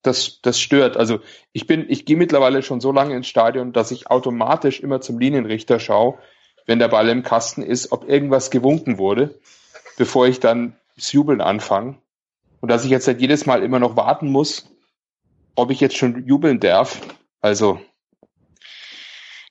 das, 0.01 0.39
das 0.41 0.59
stört. 0.59 0.97
Also 0.97 1.19
ich 1.51 1.67
bin, 1.67 1.85
ich 1.87 2.05
gehe 2.05 2.17
mittlerweile 2.17 2.63
schon 2.63 2.81
so 2.81 2.91
lange 2.91 3.15
ins 3.15 3.27
Stadion, 3.27 3.73
dass 3.73 3.91
ich 3.91 4.09
automatisch 4.09 4.79
immer 4.79 5.01
zum 5.01 5.19
Linienrichter 5.19 5.79
schaue, 5.79 6.17
wenn 6.65 6.79
der 6.79 6.87
Ball 6.87 7.09
im 7.09 7.23
Kasten 7.23 7.61
ist, 7.61 7.91
ob 7.91 8.07
irgendwas 8.07 8.49
gewunken 8.49 8.97
wurde, 8.97 9.39
bevor 9.97 10.27
ich 10.27 10.39
dann 10.39 10.77
das 10.95 11.11
Jubeln 11.11 11.41
anfange. 11.41 11.97
Und 12.61 12.69
dass 12.69 12.83
ich 12.83 12.91
jetzt 12.91 13.07
halt 13.07 13.21
jedes 13.21 13.45
Mal 13.45 13.63
immer 13.63 13.79
noch 13.79 13.95
warten 13.95 14.31
muss, 14.31 14.69
ob 15.55 15.71
ich 15.71 15.79
jetzt 15.79 15.97
schon 15.97 16.25
jubeln 16.25 16.59
darf. 16.59 16.99
Also 17.41 17.79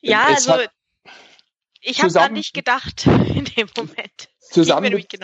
ja, 0.01 0.27
also 0.27 0.55
ich 1.81 2.03
habe 2.03 2.13
da 2.13 2.29
nicht 2.29 2.55
gedacht 2.55 3.07
in 3.07 3.45
dem 3.45 3.69
Moment. 3.77 4.29
Zusammen 4.41 4.93
mit, 4.93 5.21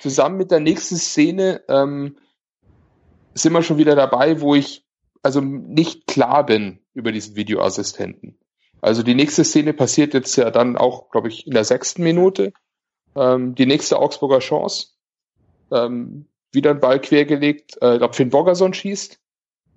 zusammen 0.00 0.36
mit 0.36 0.50
der 0.50 0.60
nächsten 0.60 0.96
Szene 0.96 1.62
ähm, 1.68 2.16
sind 3.34 3.52
wir 3.52 3.62
schon 3.62 3.78
wieder 3.78 3.94
dabei, 3.94 4.40
wo 4.40 4.54
ich 4.54 4.84
also 5.22 5.40
nicht 5.40 6.06
klar 6.06 6.44
bin 6.44 6.80
über 6.94 7.12
diesen 7.12 7.36
Videoassistenten. 7.36 8.38
Also 8.80 9.02
die 9.02 9.14
nächste 9.14 9.44
Szene 9.44 9.72
passiert 9.74 10.14
jetzt 10.14 10.36
ja 10.36 10.50
dann 10.50 10.76
auch, 10.76 11.10
glaube 11.10 11.28
ich, 11.28 11.46
in 11.46 11.52
der 11.52 11.64
sechsten 11.64 12.02
Minute. 12.02 12.52
Ähm, 13.14 13.54
die 13.54 13.66
nächste 13.66 13.98
Augsburger 13.98 14.38
Chance. 14.38 14.88
Ähm, 15.70 16.26
wieder 16.52 16.70
ein 16.70 16.80
Ball 16.80 17.00
quergelegt. 17.00 17.76
Äh, 17.82 17.94
ich 17.94 17.98
glaube, 17.98 18.14
Finn 18.14 18.30
Borgerson 18.30 18.72
schießt. 18.72 19.20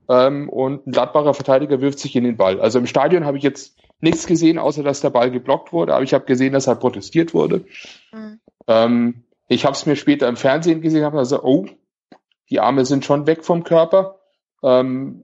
Ähm, 0.09 0.49
und 0.49 0.87
ein 0.87 0.91
Gladbacher 0.91 1.33
Verteidiger 1.33 1.81
wirft 1.81 1.99
sich 1.99 2.15
in 2.15 2.23
den 2.23 2.37
Ball. 2.37 2.61
Also 2.61 2.79
im 2.79 2.87
Stadion 2.87 3.25
habe 3.25 3.37
ich 3.37 3.43
jetzt 3.43 3.77
nichts 4.03 4.27
gesehen, 4.27 4.59
außer 4.59 4.83
dass 4.83 5.01
der 5.01 5.09
Ball 5.09 5.31
geblockt 5.31 5.73
wurde, 5.73 5.95
aber 5.95 6.03
ich 6.03 6.13
habe 6.13 6.25
gesehen, 6.25 6.53
dass 6.53 6.67
halt 6.67 6.81
protestiert 6.81 7.33
wurde. 7.33 7.65
Mhm. 8.11 8.39
Ähm, 8.67 9.23
ich 9.47 9.65
habe 9.65 9.75
es 9.75 9.85
mir 9.85 9.95
später 9.95 10.27
im 10.27 10.37
Fernsehen 10.37 10.81
gesehen, 10.81 11.05
habe 11.05 11.17
also, 11.17 11.41
oh, 11.41 11.65
die 12.49 12.59
Arme 12.59 12.85
sind 12.85 13.05
schon 13.05 13.25
weg 13.27 13.43
vom 13.43 13.63
Körper. 13.63 14.19
Ähm, 14.61 15.23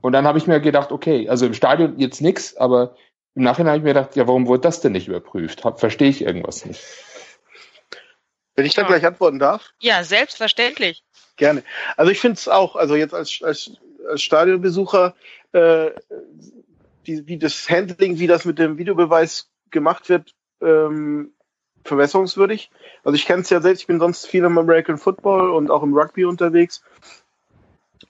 und 0.00 0.12
dann 0.12 0.26
habe 0.26 0.38
ich 0.38 0.46
mir 0.46 0.60
gedacht, 0.60 0.92
okay, 0.92 1.28
also 1.28 1.46
im 1.46 1.54
Stadion 1.54 1.98
jetzt 1.98 2.22
nichts, 2.22 2.56
aber 2.56 2.96
im 3.34 3.42
Nachhinein 3.42 3.72
habe 3.72 3.78
ich 3.78 3.84
mir 3.84 3.94
gedacht, 3.94 4.16
ja, 4.16 4.26
warum 4.26 4.46
wurde 4.46 4.62
das 4.62 4.80
denn 4.80 4.92
nicht 4.92 5.08
überprüft? 5.08 5.62
Verstehe 5.76 6.08
ich 6.08 6.22
irgendwas 6.22 6.64
nicht. 6.64 6.82
Wenn 8.54 8.66
ich 8.66 8.74
da 8.74 8.82
gleich 8.82 9.04
antworten 9.04 9.38
darf? 9.38 9.70
Ja, 9.80 10.04
selbstverständlich. 10.04 11.02
Gerne. 11.36 11.62
Also 11.96 12.12
ich 12.12 12.20
finde 12.20 12.34
es 12.34 12.48
auch, 12.48 12.76
also 12.76 12.94
jetzt 12.94 13.14
als, 13.14 13.40
als, 13.42 13.72
als 14.08 14.22
Stadionbesucher, 14.22 15.14
äh, 15.52 15.90
die, 17.06 17.26
wie 17.26 17.38
das 17.38 17.68
Handling, 17.68 18.18
wie 18.18 18.26
das 18.26 18.44
mit 18.44 18.58
dem 18.58 18.78
Videobeweis 18.78 19.50
gemacht 19.70 20.08
wird, 20.08 20.34
ähm, 20.60 21.32
verbesserungswürdig. 21.84 22.70
Also 23.04 23.16
ich 23.16 23.26
kenne 23.26 23.42
es 23.42 23.50
ja 23.50 23.60
selbst, 23.60 23.80
ich 23.82 23.86
bin 23.86 24.00
sonst 24.00 24.26
viel 24.26 24.44
im 24.44 24.58
American 24.58 24.98
Football 24.98 25.50
und 25.50 25.70
auch 25.70 25.82
im 25.82 25.96
Rugby 25.96 26.24
unterwegs. 26.24 26.82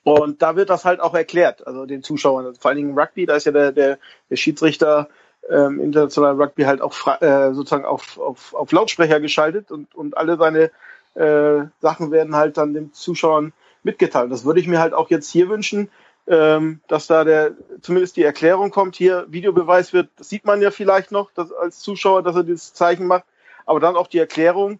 Und 0.02 0.42
da 0.42 0.56
wird 0.56 0.70
das 0.70 0.84
halt 0.84 1.00
auch 1.00 1.14
erklärt, 1.14 1.66
also 1.66 1.84
den 1.84 2.02
Zuschauern, 2.02 2.46
also 2.46 2.60
vor 2.60 2.70
allen 2.70 2.78
Dingen 2.78 2.90
im 2.90 2.98
Rugby, 2.98 3.26
da 3.26 3.36
ist 3.36 3.46
ja 3.46 3.52
der, 3.52 3.72
der, 3.72 3.98
der 4.30 4.36
Schiedsrichter 4.36 5.08
ähm, 5.48 5.80
internationalen 5.80 6.40
Rugby 6.40 6.62
halt 6.62 6.80
auch 6.80 6.94
äh, 7.20 7.52
sozusagen 7.52 7.84
auf, 7.84 8.18
auf, 8.18 8.54
auf 8.54 8.72
Lautsprecher 8.72 9.20
geschaltet 9.20 9.70
und, 9.70 9.94
und 9.94 10.16
alle 10.16 10.36
seine 10.36 10.70
äh, 11.14 11.66
Sachen 11.80 12.10
werden 12.10 12.34
halt 12.34 12.56
dann 12.56 12.74
den 12.74 12.92
Zuschauern 12.92 13.52
mitgeteilt. 13.82 14.30
Das 14.30 14.44
würde 14.44 14.60
ich 14.60 14.68
mir 14.68 14.80
halt 14.80 14.94
auch 14.94 15.10
jetzt 15.10 15.30
hier 15.30 15.48
wünschen, 15.48 15.90
ähm, 16.30 16.80
dass 16.86 17.08
da 17.08 17.24
der 17.24 17.52
zumindest 17.82 18.16
die 18.16 18.22
Erklärung 18.22 18.70
kommt, 18.70 18.94
hier 18.94 19.26
Videobeweis 19.28 19.92
wird, 19.92 20.08
das 20.16 20.28
sieht 20.28 20.44
man 20.44 20.62
ja 20.62 20.70
vielleicht 20.70 21.10
noch 21.10 21.32
dass, 21.32 21.52
als 21.52 21.80
Zuschauer, 21.80 22.22
dass 22.22 22.36
er 22.36 22.44
dieses 22.44 22.72
Zeichen 22.72 23.06
macht, 23.06 23.24
aber 23.66 23.80
dann 23.80 23.96
auch 23.96 24.06
die 24.06 24.18
Erklärung, 24.18 24.78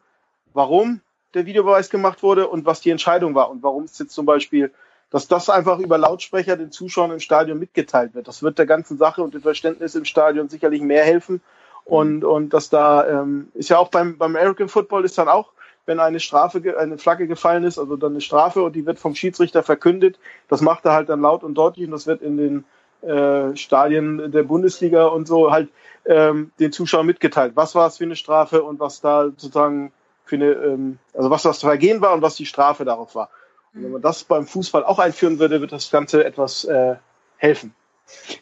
warum 0.55 1.01
der 1.35 1.47
Videobeweis 1.47 1.91
gemacht 1.91 2.23
wurde 2.23 2.47
und 2.47 2.67
was 2.67 2.81
die 2.81 2.91
Entscheidung 2.91 3.35
war 3.35 3.51
und 3.51 3.65
warum 3.65 3.85
es 3.85 3.99
jetzt 3.99 4.15
zum 4.15 4.27
Beispiel, 4.27 4.73
dass 5.11 5.27
das 5.27 5.51
einfach 5.51 5.81
über 5.81 5.99
Lautsprecher 5.99 6.57
den 6.57 6.71
Zuschauern 6.71 7.11
im 7.11 7.21
Stadion 7.21 7.59
mitgeteilt 7.59 8.15
wird. 8.15 8.29
Das 8.29 8.45
wird 8.45 8.59
der 8.59 8.67
ganzen 8.67 8.97
Sache 8.97 9.23
und 9.23 9.35
dem 9.35 9.43
Verständnis 9.43 9.97
im 9.97 10.05
Stadion 10.05 10.49
sicherlich 10.49 10.83
mehr 10.83 11.05
helfen. 11.05 11.41
Und, 11.85 12.25
und 12.25 12.51
dass 12.51 12.71
da 12.71 13.09
ähm, 13.09 13.51
ist 13.55 13.71
ja 13.71 13.79
auch 13.79 13.89
beim, 13.89 14.19
beim 14.19 14.37
American 14.37 14.69
Football 14.69 15.05
ist 15.05 15.19
dann 15.19 15.29
auch 15.29 15.53
wenn 15.91 15.99
eine 15.99 16.21
Strafe, 16.21 16.63
eine 16.79 16.99
Flagge 16.99 17.27
gefallen 17.27 17.65
ist, 17.65 17.77
also 17.77 17.97
dann 17.97 18.13
eine 18.13 18.21
Strafe 18.21 18.63
und 18.63 18.77
die 18.77 18.87
wird 18.87 19.01
vom 19.01 19.17
Schiedsrichter 19.17 19.65
verkündet. 19.65 20.21
Das 20.47 20.61
macht 20.61 20.85
er 20.85 20.93
halt 20.93 21.09
dann 21.09 21.21
laut 21.21 21.43
und 21.43 21.55
deutlich 21.55 21.85
und 21.85 21.91
das 21.91 22.07
wird 22.07 22.23
in 22.23 22.37
den 22.37 22.65
äh, 23.03 23.57
Stadien 23.57 24.31
der 24.31 24.45
Bundesliga 24.45 25.07
und 25.07 25.27
so 25.27 25.51
halt 25.51 25.69
ähm, 26.07 26.53
den 26.61 26.71
Zuschauern 26.71 27.07
mitgeteilt. 27.07 27.55
Was 27.57 27.75
war 27.75 27.89
es 27.89 27.97
für 27.99 28.05
eine 28.05 28.15
Strafe 28.15 28.63
und 28.63 28.79
was 28.79 29.01
da 29.01 29.25
sozusagen 29.25 29.91
für 30.25 30.37
eine, 30.37 30.53
ähm, 30.53 30.99
also 31.13 31.29
was 31.29 31.43
das 31.43 31.59
Vergehen 31.59 32.01
war 32.01 32.15
und 32.15 32.23
was 32.23 32.37
die 32.37 32.47
Strafe 32.47 32.85
darauf 32.85 33.17
war. 33.17 33.29
Und 33.75 33.83
wenn 33.83 33.91
man 33.91 34.03
das 34.03 34.23
beim 34.23 34.47
Fußball 34.47 34.85
auch 34.85 35.01
einführen 35.01 35.41
würde, 35.41 35.61
wird 35.61 35.73
das 35.73 35.91
Ganze 35.91 36.25
etwas 36.25 36.65
äh, 36.67 36.95
helfen. 37.37 37.75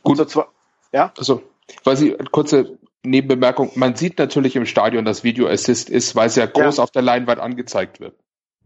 Gut. 0.02 0.18
ja? 0.92 1.12
Also, 1.16 1.42
weil 1.84 1.96
Sie 1.96 2.14
kurze 2.30 2.76
Nebenbemerkung, 3.10 3.72
man 3.74 3.96
sieht 3.96 4.18
natürlich 4.18 4.56
im 4.56 4.66
Stadion, 4.66 5.04
dass 5.04 5.24
Video 5.24 5.48
Assist 5.48 5.90
ist, 5.90 6.14
weil 6.16 6.26
es 6.26 6.36
ja 6.36 6.46
groß 6.46 6.76
ja. 6.76 6.82
auf 6.82 6.90
der 6.90 7.02
Leinwand 7.02 7.40
angezeigt 7.40 8.00
wird. 8.00 8.14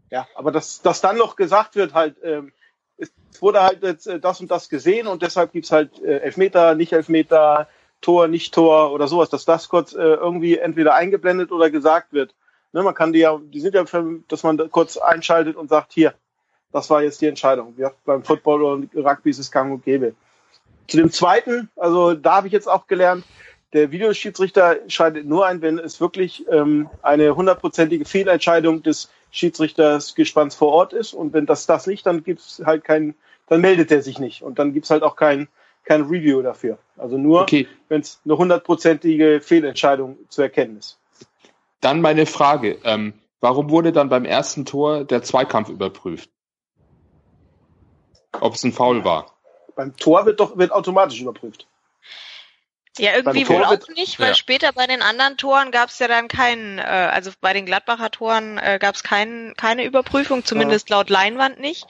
Ja, 0.09 0.27
aber 0.35 0.51
dass, 0.51 0.81
dass 0.81 1.01
dann 1.01 1.17
noch 1.17 1.35
gesagt 1.35 1.75
wird, 1.75 1.93
halt, 1.93 2.17
ähm, 2.23 2.51
es 2.97 3.11
wurde 3.39 3.63
halt 3.63 3.81
jetzt 3.83 4.07
äh, 4.07 4.19
das 4.19 4.39
und 4.41 4.51
das 4.51 4.69
gesehen 4.69 5.07
und 5.07 5.21
deshalb 5.21 5.51
gibt's 5.51 5.71
halt 5.71 5.99
äh, 6.03 6.19
Elfmeter, 6.19 6.75
nicht 6.75 6.93
Elfmeter, 6.93 7.67
Tor, 8.01 8.27
nicht 8.27 8.53
Tor 8.53 8.91
oder 8.91 9.07
sowas, 9.07 9.29
dass 9.29 9.45
das 9.45 9.69
kurz 9.69 9.93
äh, 9.93 10.01
irgendwie 10.01 10.57
entweder 10.57 10.93
eingeblendet 10.93 11.51
oder 11.51 11.71
gesagt 11.71 12.13
wird. 12.13 12.35
Ne, 12.73 12.83
man 12.83 12.93
kann 12.93 13.13
die 13.13 13.19
ja, 13.19 13.39
die 13.41 13.59
sind 13.59 13.75
ja, 13.75 13.85
für, 13.85 14.19
dass 14.27 14.43
man 14.43 14.69
kurz 14.69 14.97
einschaltet 14.97 15.55
und 15.55 15.69
sagt, 15.69 15.93
hier, 15.93 16.13
das 16.71 16.89
war 16.89 17.01
jetzt 17.01 17.21
die 17.21 17.27
Entscheidung. 17.27 17.75
Ja, 17.77 17.91
beim 18.05 18.23
Football 18.23 18.63
und 18.63 18.95
Rugby 18.95 19.29
ist 19.29 19.39
es 19.39 19.51
gang 19.51 19.71
und 19.71 19.85
gäbe. 19.85 20.15
Zu 20.87 20.97
dem 20.97 21.11
zweiten, 21.11 21.69
also 21.75 22.13
da 22.13 22.35
habe 22.35 22.47
ich 22.47 22.53
jetzt 22.53 22.67
auch 22.67 22.87
gelernt, 22.87 23.23
der 23.73 23.91
Videoschiedsrichter 23.91 24.77
scheidet 24.87 25.25
nur 25.25 25.45
ein, 25.45 25.61
wenn 25.61 25.79
es 25.79 25.99
wirklich 25.99 26.45
ähm, 26.49 26.89
eine 27.01 27.35
hundertprozentige 27.35 28.05
Fehlentscheidung 28.05 28.83
des 28.83 29.09
Schiedsrichters 29.31 30.13
Gespanns 30.13 30.55
vor 30.55 30.71
Ort 30.71 30.93
ist. 30.93 31.13
Und 31.13 31.33
wenn 31.33 31.47
das 31.47 31.65
das 31.65 31.87
nicht, 31.87 32.05
dann 32.05 32.23
gibt's 32.23 32.61
halt 32.63 32.83
kein, 32.83 33.15
dann 33.47 33.61
meldet 33.61 33.91
er 33.91 34.03
sich 34.03 34.19
nicht. 34.19 34.43
Und 34.43 34.59
dann 34.59 34.73
gibt's 34.73 34.91
halt 34.91 35.01
auch 35.01 35.15
kein, 35.15 35.47
kein 35.83 36.03
Review 36.03 36.41
dafür. 36.43 36.77
Also 36.97 37.17
nur, 37.17 37.41
okay. 37.41 37.67
wenn 37.89 38.01
es 38.01 38.21
eine 38.23 38.37
hundertprozentige 38.37 39.41
Fehlentscheidung 39.41 40.17
zu 40.29 40.43
erkennen 40.43 40.77
ist. 40.77 40.99
Dann 41.81 41.99
meine 41.99 42.27
Frage. 42.27 42.77
Ähm, 42.83 43.13
warum 43.41 43.71
wurde 43.71 43.91
dann 43.91 44.07
beim 44.07 44.23
ersten 44.23 44.65
Tor 44.65 45.03
der 45.03 45.23
Zweikampf 45.23 45.69
überprüft? 45.69 46.29
Ob 48.39 48.53
es 48.53 48.63
ein 48.63 48.71
Foul 48.71 49.03
war? 49.03 49.33
Beim 49.75 49.95
Tor 49.97 50.25
wird 50.27 50.39
doch 50.39 50.57
wird 50.57 50.71
automatisch 50.71 51.19
überprüft. 51.19 51.67
Ja, 52.97 53.15
irgendwie 53.15 53.47
wohl 53.49 53.63
auch 53.63 53.87
nicht, 53.89 54.19
weil 54.19 54.29
ja. 54.29 54.35
später 54.35 54.71
bei 54.71 54.85
den 54.85 55.01
anderen 55.01 55.37
Toren 55.37 55.71
gab 55.71 55.89
es 55.89 55.97
ja 55.97 56.07
dann 56.07 56.27
keinen, 56.27 56.77
äh, 56.77 56.81
also 56.81 57.31
bei 57.41 57.53
den 57.53 57.65
Gladbacher 57.65 58.11
Toren 58.11 58.59
äh, 58.59 58.77
gab 58.79 58.93
es 58.93 59.01
kein, 59.01 59.53
keine 59.57 59.83
Überprüfung, 59.83 60.45
zumindest 60.45 60.89
ja. 60.89 60.97
laut 60.97 61.09
Leinwand 61.09 61.59
nicht. 61.59 61.87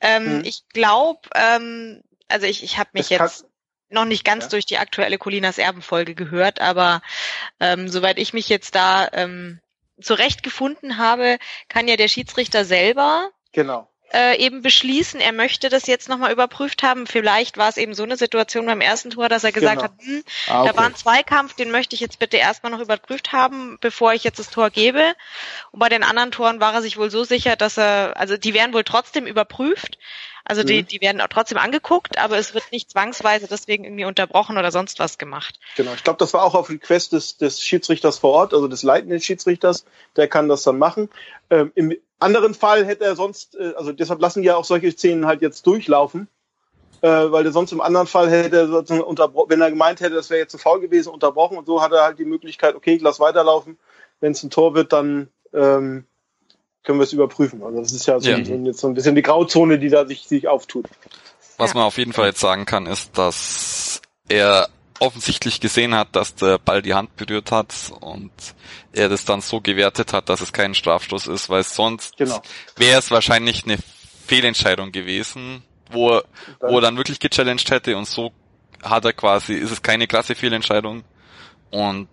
Ähm, 0.00 0.38
mhm. 0.38 0.44
Ich 0.44 0.62
glaube, 0.72 1.20
ähm, 1.34 2.02
also 2.28 2.46
ich, 2.46 2.62
ich 2.62 2.78
habe 2.78 2.90
mich 2.92 3.08
das 3.08 3.18
jetzt 3.18 3.46
noch 3.88 4.04
nicht 4.04 4.24
ganz 4.24 4.44
ja. 4.44 4.50
durch 4.50 4.66
die 4.66 4.78
aktuelle 4.78 5.18
Colinas 5.18 5.58
Erbenfolge 5.58 6.14
gehört, 6.14 6.60
aber 6.60 7.02
ähm, 7.58 7.88
soweit 7.88 8.18
ich 8.18 8.32
mich 8.32 8.48
jetzt 8.48 8.74
da 8.74 9.08
ähm, 9.12 9.60
zurechtgefunden 10.00 10.96
habe, 10.98 11.38
kann 11.68 11.88
ja 11.88 11.96
der 11.96 12.08
Schiedsrichter 12.08 12.64
selber 12.64 13.30
genau 13.52 13.88
äh, 14.12 14.38
eben 14.38 14.62
beschließen, 14.62 15.20
er 15.20 15.32
möchte 15.32 15.68
das 15.68 15.86
jetzt 15.86 16.08
nochmal 16.08 16.32
überprüft 16.32 16.82
haben. 16.82 17.06
Vielleicht 17.06 17.56
war 17.56 17.68
es 17.68 17.76
eben 17.76 17.94
so 17.94 18.04
eine 18.04 18.16
Situation 18.16 18.66
beim 18.66 18.80
ersten 18.80 19.10
Tor, 19.10 19.28
dass 19.28 19.44
er 19.44 19.52
gesagt 19.52 19.76
genau. 19.76 19.84
hat, 19.84 19.92
hm, 20.00 20.24
ah, 20.48 20.60
okay. 20.60 20.70
da 20.70 20.76
war 20.76 20.86
ein 20.86 20.94
Zweikampf, 20.94 21.54
den 21.54 21.70
möchte 21.70 21.94
ich 21.94 22.00
jetzt 22.00 22.18
bitte 22.18 22.36
erstmal 22.36 22.72
noch 22.72 22.80
überprüft 22.80 23.32
haben, 23.32 23.78
bevor 23.80 24.12
ich 24.12 24.24
jetzt 24.24 24.38
das 24.38 24.50
Tor 24.50 24.70
gebe. 24.70 25.02
Und 25.72 25.80
bei 25.80 25.88
den 25.88 26.04
anderen 26.04 26.30
Toren 26.30 26.60
war 26.60 26.74
er 26.74 26.82
sich 26.82 26.96
wohl 26.96 27.10
so 27.10 27.24
sicher, 27.24 27.56
dass 27.56 27.78
er, 27.78 28.16
also 28.16 28.36
die 28.36 28.54
werden 28.54 28.72
wohl 28.72 28.84
trotzdem 28.84 29.26
überprüft. 29.26 29.98
Also 30.48 30.62
die, 30.62 30.82
mhm. 30.82 30.86
die 30.86 31.00
werden 31.00 31.20
auch 31.20 31.26
trotzdem 31.26 31.58
angeguckt, 31.58 32.18
aber 32.18 32.38
es 32.38 32.54
wird 32.54 32.70
nicht 32.70 32.88
zwangsweise 32.92 33.48
deswegen 33.48 33.82
irgendwie 33.82 34.04
unterbrochen 34.04 34.56
oder 34.56 34.70
sonst 34.70 35.00
was 35.00 35.18
gemacht. 35.18 35.58
Genau, 35.76 35.92
ich 35.94 36.04
glaube, 36.04 36.18
das 36.20 36.32
war 36.34 36.44
auch 36.44 36.54
auf 36.54 36.70
Request 36.70 37.14
des, 37.14 37.36
des 37.36 37.60
Schiedsrichters 37.60 38.20
vor 38.20 38.30
Ort, 38.30 38.54
also 38.54 38.68
des 38.68 38.84
leitenden 38.84 39.20
Schiedsrichters, 39.20 39.84
der 40.14 40.28
kann 40.28 40.48
das 40.48 40.62
dann 40.62 40.78
machen. 40.78 41.10
Ähm, 41.50 41.72
Im 41.74 41.96
anderen 42.18 42.54
Fall 42.54 42.84
hätte 42.84 43.04
er 43.04 43.16
sonst, 43.16 43.56
äh, 43.56 43.74
also 43.76 43.92
deshalb 43.92 44.20
lassen 44.20 44.42
die 44.42 44.48
ja 44.48 44.56
auch 44.56 44.64
solche 44.64 44.92
Szenen 44.92 45.26
halt 45.26 45.42
jetzt 45.42 45.66
durchlaufen, 45.66 46.28
äh, 47.02 47.08
weil 47.08 47.44
er 47.44 47.52
sonst 47.52 47.72
im 47.72 47.80
anderen 47.80 48.06
Fall 48.06 48.30
hätte 48.30 48.56
er 48.56 48.68
sozusagen 48.68 49.02
unterbrochen, 49.02 49.50
wenn 49.50 49.60
er 49.60 49.70
gemeint 49.70 50.00
hätte, 50.00 50.14
das 50.14 50.30
wäre 50.30 50.40
jetzt 50.40 50.54
ein 50.54 50.58
Foul 50.58 50.80
gewesen, 50.80 51.10
unterbrochen 51.10 51.58
und 51.58 51.66
so 51.66 51.82
hat 51.82 51.92
er 51.92 52.02
halt 52.02 52.18
die 52.18 52.24
Möglichkeit, 52.24 52.74
okay, 52.74 52.94
ich 52.94 53.02
lass 53.02 53.20
weiterlaufen. 53.20 53.78
Wenn 54.20 54.32
es 54.32 54.42
ein 54.42 54.50
Tor 54.50 54.74
wird, 54.74 54.94
dann 54.94 55.28
ähm, 55.52 56.06
können 56.84 56.98
wir 56.98 57.04
es 57.04 57.12
überprüfen. 57.12 57.62
Also 57.62 57.80
das 57.80 57.92
ist 57.92 58.06
ja, 58.06 58.18
so, 58.18 58.30
ja. 58.30 58.36
Ein, 58.36 58.64
jetzt 58.64 58.80
so 58.80 58.86
ein 58.86 58.94
bisschen 58.94 59.14
die 59.14 59.22
Grauzone, 59.22 59.78
die 59.78 59.90
da 59.90 60.06
sich, 60.06 60.26
sich 60.26 60.48
auftut. 60.48 60.86
Was 61.58 61.74
man 61.74 61.84
auf 61.84 61.98
jeden 61.98 62.12
Fall 62.12 62.28
jetzt 62.28 62.40
sagen 62.40 62.64
kann, 62.64 62.86
ist, 62.86 63.18
dass 63.18 64.00
er 64.28 64.68
offensichtlich 65.00 65.60
gesehen 65.60 65.94
hat, 65.94 66.14
dass 66.16 66.34
der 66.34 66.58
Ball 66.58 66.82
die 66.82 66.94
Hand 66.94 67.16
berührt 67.16 67.52
hat 67.52 67.74
und 68.00 68.32
er 68.92 69.08
das 69.08 69.24
dann 69.24 69.40
so 69.40 69.60
gewertet 69.60 70.12
hat, 70.12 70.28
dass 70.28 70.40
es 70.40 70.52
kein 70.52 70.74
Strafstoß 70.74 71.26
ist, 71.28 71.48
weil 71.48 71.62
sonst 71.62 72.16
genau. 72.16 72.42
wäre 72.76 72.98
es 72.98 73.10
wahrscheinlich 73.10 73.64
eine 73.64 73.78
Fehlentscheidung 74.26 74.92
gewesen, 74.92 75.62
wo 75.90 76.10
er, 76.10 76.24
wo 76.60 76.76
er 76.76 76.80
dann 76.80 76.96
wirklich 76.96 77.18
gechallenged 77.18 77.70
hätte 77.70 77.96
und 77.96 78.06
so 78.06 78.32
hat 78.82 79.04
er 79.04 79.12
quasi, 79.12 79.54
ist 79.54 79.70
es 79.70 79.82
keine 79.82 80.06
klasse 80.06 80.34
Fehlentscheidung 80.34 81.04
und 81.70 82.08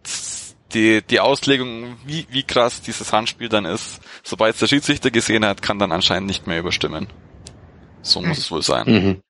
die, 0.73 1.01
die 1.01 1.19
Auslegung, 1.19 1.97
wie, 2.05 2.25
wie 2.29 2.43
krass 2.43 2.81
dieses 2.81 3.13
Handspiel 3.13 3.49
dann 3.49 3.65
ist, 3.65 4.01
sobald 4.23 4.55
es 4.55 4.59
der 4.59 4.67
Schiedsrichter 4.67 5.11
gesehen 5.11 5.45
hat, 5.45 5.61
kann 5.61 5.79
dann 5.79 5.91
anscheinend 5.91 6.27
nicht 6.27 6.47
mehr 6.47 6.59
überstimmen. 6.59 7.07
So 8.01 8.21
muss 8.21 8.39
es 8.39 8.51
wohl 8.51 8.63
sein. 8.63 8.85
Mhm. 8.87 9.21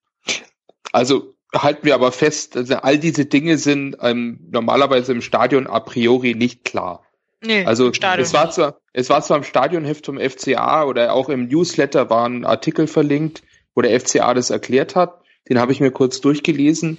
Also 0.91 1.32
halten 1.53 1.85
wir 1.85 1.95
aber 1.95 2.11
fest, 2.11 2.57
also 2.57 2.75
all 2.75 2.97
diese 2.97 3.25
Dinge 3.25 3.57
sind 3.57 3.97
ähm, 4.01 4.39
normalerweise 4.51 5.11
im 5.11 5.21
Stadion 5.21 5.67
a 5.67 5.79
priori 5.79 6.33
nicht 6.33 6.63
klar. 6.63 7.05
Nee, 7.45 7.65
also 7.65 7.89
es 7.89 8.33
war 8.33 8.51
zwar, 8.51 8.79
es 8.93 9.09
war 9.09 9.21
zwar 9.21 9.37
im 9.37 9.43
Stadionheft 9.43 10.05
vom 10.05 10.17
FCA 10.17 10.85
oder 10.85 11.13
auch 11.13 11.29
im 11.29 11.47
Newsletter 11.47 12.09
war 12.09 12.27
ein 12.27 12.45
Artikel 12.45 12.87
verlinkt, 12.87 13.43
wo 13.75 13.81
der 13.81 13.99
FCA 13.99 14.33
das 14.33 14.49
erklärt 14.49 14.95
hat. 14.95 15.21
Den 15.49 15.59
habe 15.59 15.73
ich 15.73 15.81
mir 15.81 15.91
kurz 15.91 16.21
durchgelesen. 16.21 16.97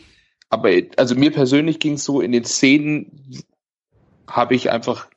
Aber 0.50 0.70
also 0.96 1.14
mir 1.14 1.32
persönlich 1.32 1.80
ging 1.80 1.94
es 1.94 2.04
so, 2.04 2.20
in 2.20 2.32
den 2.32 2.44
Szenen 2.44 3.44
habe 4.26 4.54
ich 4.54 4.70
einfach, 4.70 5.08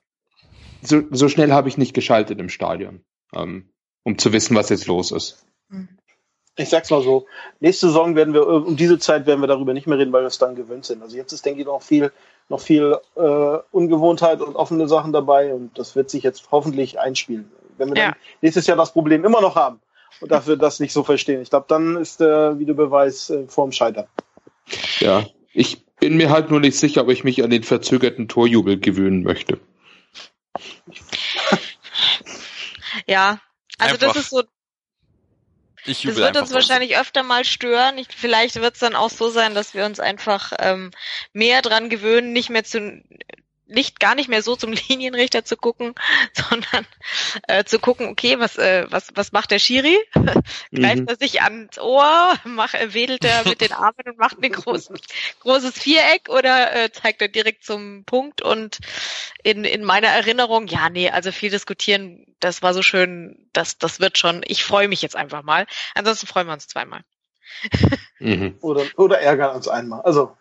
so, 0.81 1.03
so 1.11 1.27
schnell 1.27 1.51
habe 1.51 1.67
ich 1.67 1.77
nicht 1.77 1.93
geschaltet 1.93 2.39
im 2.39 2.49
Stadion, 2.49 3.03
ähm, 3.35 3.69
um 4.03 4.17
zu 4.17 4.31
wissen, 4.31 4.55
was 4.55 4.69
jetzt 4.69 4.87
los 4.87 5.11
ist. 5.11 5.45
Ich 6.59 6.69
sag's 6.69 6.89
mal 6.89 7.03
so, 7.03 7.27
nächste 7.59 7.87
Saison 7.87 8.15
werden 8.15 8.33
wir, 8.33 8.47
um 8.47 8.75
diese 8.75 8.97
Zeit 8.97 9.27
werden 9.27 9.41
wir 9.41 9.47
darüber 9.47 9.73
nicht 9.73 9.85
mehr 9.85 9.97
reden, 9.97 10.11
weil 10.11 10.23
wir 10.23 10.27
es 10.27 10.39
dann 10.39 10.55
gewöhnt 10.55 10.85
sind. 10.85 11.03
Also 11.03 11.15
jetzt 11.15 11.31
ist, 11.31 11.45
denke 11.45 11.61
ich, 11.61 11.67
noch 11.67 11.83
viel, 11.83 12.11
noch 12.49 12.59
viel 12.59 12.97
äh, 13.15 13.57
Ungewohntheit 13.71 14.41
und 14.41 14.55
offene 14.55 14.87
Sachen 14.87 15.13
dabei 15.13 15.53
und 15.53 15.77
das 15.77 15.95
wird 15.95 16.09
sich 16.09 16.23
jetzt 16.23 16.49
hoffentlich 16.51 16.99
einspielen. 16.99 17.51
Wenn 17.77 17.89
wir 17.89 17.97
ja. 17.97 18.05
dann 18.07 18.15
nächstes 18.41 18.65
Jahr 18.65 18.75
das 18.75 18.91
Problem 18.91 19.23
immer 19.23 19.39
noch 19.39 19.55
haben 19.55 19.79
und 20.19 20.31
dafür 20.31 20.57
das 20.57 20.79
nicht 20.79 20.93
so 20.93 21.03
verstehen, 21.03 21.41
ich 21.41 21.51
glaube, 21.51 21.65
dann 21.67 21.95
ist 21.95 22.19
der 22.19 22.57
Videobeweis 22.57 23.29
äh, 23.29 23.47
vorm 23.47 23.71
Scheitern. 23.71 24.07
Ja, 24.99 25.25
ich 25.53 25.85
bin 25.99 26.17
mir 26.17 26.31
halt 26.31 26.49
nur 26.49 26.59
nicht 26.59 26.77
sicher, 26.77 27.01
ob 27.03 27.09
ich 27.09 27.23
mich 27.23 27.43
an 27.43 27.51
den 27.51 27.63
verzögerten 27.63 28.27
Torjubel 28.27 28.79
gewöhnen 28.79 29.23
möchte. 29.23 29.59
Ja, 33.05 33.39
also 33.77 33.93
Einfach. 33.93 34.13
das 34.13 34.23
ist 34.23 34.29
so 34.31 34.43
ich 35.87 36.03
das 36.03 36.15
wird 36.15 36.37
uns 36.37 36.53
wahrscheinlich 36.53 36.97
öfter 36.97 37.23
mal 37.23 37.45
stören. 37.45 37.97
Ich, 37.97 38.07
vielleicht 38.09 38.55
wird 38.55 38.75
es 38.75 38.79
dann 38.79 38.95
auch 38.95 39.09
so 39.09 39.29
sein, 39.29 39.55
dass 39.55 39.73
wir 39.73 39.85
uns 39.85 39.99
einfach 39.99 40.53
ähm, 40.59 40.91
mehr 41.33 41.61
dran 41.61 41.89
gewöhnen, 41.89 42.33
nicht 42.33 42.49
mehr 42.49 42.63
zu 42.63 43.01
nicht 43.67 43.99
gar 43.99 44.15
nicht 44.15 44.29
mehr 44.29 44.41
so 44.41 44.55
zum 44.55 44.71
Linienrichter 44.89 45.45
zu 45.45 45.57
gucken, 45.57 45.93
sondern 46.33 46.85
äh, 47.47 47.63
zu 47.63 47.79
gucken, 47.79 48.07
okay, 48.07 48.39
was 48.39 48.57
äh, 48.57 48.85
was 48.89 49.09
was 49.15 49.31
macht 49.31 49.51
der 49.51 49.59
Schiri? 49.59 49.97
Greift 50.13 51.01
mhm. 51.01 51.07
er 51.07 51.15
sich 51.15 51.41
ans 51.41 51.77
Ohr, 51.79 52.35
mach, 52.45 52.73
wedelt 52.73 53.23
er 53.23 53.47
mit 53.47 53.61
den 53.61 53.73
Armen 53.73 54.05
und 54.05 54.17
macht 54.17 54.37
ein 54.41 54.51
großes 54.51 54.99
großes 55.39 55.77
Viereck 55.77 56.29
oder 56.29 56.75
äh, 56.75 56.91
zeigt 56.91 57.21
er 57.21 57.27
direkt 57.27 57.63
zum 57.63 58.03
Punkt? 58.05 58.41
Und 58.41 58.79
in 59.43 59.63
in 59.63 59.83
meiner 59.83 60.07
Erinnerung, 60.07 60.67
ja, 60.67 60.89
nee, 60.89 61.09
also 61.09 61.31
viel 61.31 61.49
diskutieren, 61.49 62.25
das 62.39 62.61
war 62.61 62.73
so 62.73 62.81
schön, 62.81 63.49
das 63.53 63.77
das 63.77 63.99
wird 63.99 64.17
schon. 64.17 64.41
Ich 64.45 64.63
freue 64.63 64.87
mich 64.87 65.01
jetzt 65.01 65.15
einfach 65.15 65.43
mal. 65.43 65.65
Ansonsten 65.95 66.27
freuen 66.27 66.47
wir 66.47 66.53
uns 66.53 66.67
zweimal. 66.67 67.01
mhm. 68.19 68.57
Oder 68.61 68.85
oder 68.97 69.19
ärgern 69.19 69.55
uns 69.55 69.67
einmal. 69.67 70.01
Also 70.01 70.35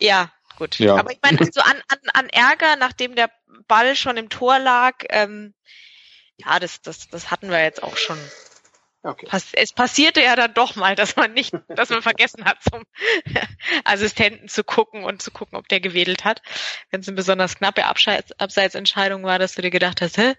ja, 0.00 0.30
gut. 0.56 0.78
Ja. 0.78 0.96
Aber 0.96 1.10
ich 1.12 1.18
meine, 1.22 1.38
so 1.52 1.60
an, 1.60 1.82
an, 1.88 1.98
an 2.12 2.28
Ärger, 2.28 2.76
nachdem 2.76 3.14
der 3.14 3.30
Ball 3.68 3.96
schon 3.96 4.16
im 4.16 4.28
Tor 4.28 4.58
lag, 4.58 5.04
ähm, 5.10 5.54
ja, 6.36 6.58
das, 6.58 6.80
das, 6.82 7.08
das 7.08 7.30
hatten 7.30 7.50
wir 7.50 7.62
jetzt 7.62 7.82
auch 7.82 7.96
schon. 7.96 8.18
Okay. 9.02 9.26
Es 9.52 9.72
passierte 9.72 10.20
ja 10.20 10.36
dann 10.36 10.52
doch 10.52 10.76
mal, 10.76 10.94
dass 10.94 11.16
man 11.16 11.32
nicht, 11.32 11.54
dass 11.68 11.88
man 11.88 12.02
vergessen 12.02 12.44
hat, 12.44 12.58
zum 12.62 12.84
Assistenten 13.84 14.46
zu 14.48 14.62
gucken 14.62 15.04
und 15.04 15.22
zu 15.22 15.30
gucken, 15.30 15.56
ob 15.56 15.68
der 15.68 15.80
gewedelt 15.80 16.24
hat. 16.24 16.42
Wenn 16.90 17.00
es 17.00 17.08
eine 17.08 17.16
besonders 17.16 17.56
knappe 17.56 17.86
Abseits, 17.86 18.32
Abseitsentscheidung 18.38 19.22
war, 19.24 19.38
dass 19.38 19.54
du 19.54 19.62
dir 19.62 19.70
gedacht 19.70 20.02
hast, 20.02 20.18
hä? 20.18 20.34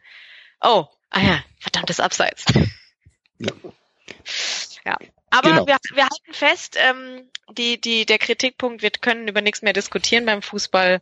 Oh, 0.62 0.86
ah 1.10 1.20
ja, 1.20 1.44
verdammtes 1.60 2.00
Abseits. 2.00 2.46
Ja. 3.40 3.52
Ja. 4.86 4.98
Aber 5.30 5.50
genau. 5.50 5.68
wir, 5.68 5.78
wir 5.94 6.04
halten 6.04 6.34
fest, 6.34 6.78
ähm, 6.78 7.30
die, 7.58 7.80
die, 7.80 8.06
der 8.06 8.18
Kritikpunkt, 8.20 8.82
wir 8.82 8.90
können 8.92 9.28
über 9.28 9.42
nichts 9.42 9.62
mehr 9.62 9.74
diskutieren 9.74 10.26
beim 10.26 10.42
Fußball. 10.42 11.02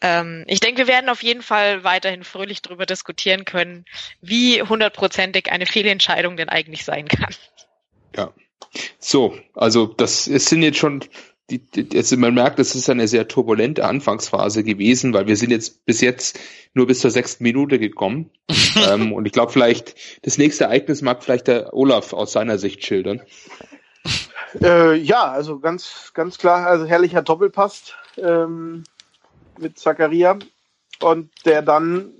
Ähm, 0.00 0.44
ich 0.46 0.60
denke, 0.60 0.78
wir 0.78 0.86
werden 0.86 1.10
auf 1.10 1.22
jeden 1.22 1.42
Fall 1.42 1.84
weiterhin 1.84 2.24
fröhlich 2.24 2.62
darüber 2.62 2.86
diskutieren 2.86 3.44
können, 3.44 3.84
wie 4.22 4.62
hundertprozentig 4.62 5.52
eine 5.52 5.66
Fehlentscheidung 5.66 6.36
denn 6.36 6.48
eigentlich 6.48 6.84
sein 6.84 7.06
kann. 7.06 7.34
Ja. 8.16 8.32
So, 8.98 9.38
also 9.54 9.86
das 9.86 10.26
es 10.26 10.46
sind 10.46 10.62
jetzt 10.62 10.78
schon 10.78 11.04
die, 11.50 11.58
die, 11.58 11.96
also 11.96 12.16
man 12.16 12.34
merkt, 12.34 12.58
es 12.58 12.74
ist 12.74 12.88
eine 12.88 13.06
sehr 13.06 13.28
turbulente 13.28 13.84
Anfangsphase 13.84 14.64
gewesen, 14.64 15.12
weil 15.12 15.26
wir 15.26 15.36
sind 15.36 15.50
jetzt 15.50 15.84
bis 15.84 16.00
jetzt 16.00 16.38
nur 16.72 16.86
bis 16.86 17.00
zur 17.00 17.10
sechsten 17.10 17.44
Minute 17.44 17.78
gekommen. 17.78 18.30
ähm, 18.88 19.12
und 19.12 19.26
ich 19.26 19.32
glaube, 19.32 19.52
vielleicht 19.52 19.94
das 20.24 20.38
nächste 20.38 20.64
Ereignis 20.64 21.02
mag 21.02 21.22
vielleicht 21.22 21.48
der 21.48 21.74
Olaf 21.74 22.12
aus 22.12 22.32
seiner 22.32 22.58
Sicht 22.58 22.84
schildern. 22.84 23.22
Äh, 24.62 24.94
ja, 24.96 25.24
also 25.24 25.58
ganz, 25.58 26.12
ganz 26.14 26.38
klar, 26.38 26.66
also 26.66 26.86
herrlicher 26.86 27.22
Doppelpass 27.22 27.92
ähm, 28.16 28.84
mit 29.58 29.78
Zakaria 29.78 30.38
und 31.00 31.30
der 31.44 31.60
dann 31.62 32.12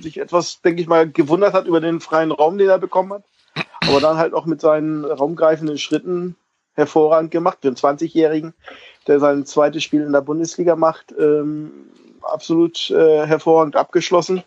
sich 0.00 0.18
etwas, 0.18 0.60
denke 0.60 0.82
ich 0.82 0.88
mal, 0.88 1.10
gewundert 1.10 1.54
hat 1.54 1.66
über 1.66 1.80
den 1.80 2.00
freien 2.00 2.30
Raum, 2.30 2.58
den 2.58 2.68
er 2.68 2.78
bekommen 2.78 3.12
hat, 3.12 3.24
aber 3.80 4.00
dann 4.00 4.18
halt 4.18 4.34
auch 4.34 4.46
mit 4.46 4.60
seinen 4.60 5.04
raumgreifenden 5.04 5.78
Schritten 5.78 6.36
hervorragend 6.74 7.30
gemacht. 7.30 7.58
Für 7.60 7.68
einen 7.68 7.76
20-Jährigen, 7.76 8.54
der 9.06 9.20
sein 9.20 9.46
zweites 9.46 9.82
Spiel 9.82 10.02
in 10.02 10.12
der 10.12 10.20
Bundesliga 10.20 10.76
macht, 10.76 11.14
ähm, 11.18 11.70
absolut 12.22 12.90
äh, 12.90 13.26
hervorragend 13.26 13.76
abgeschlossen 13.76 14.42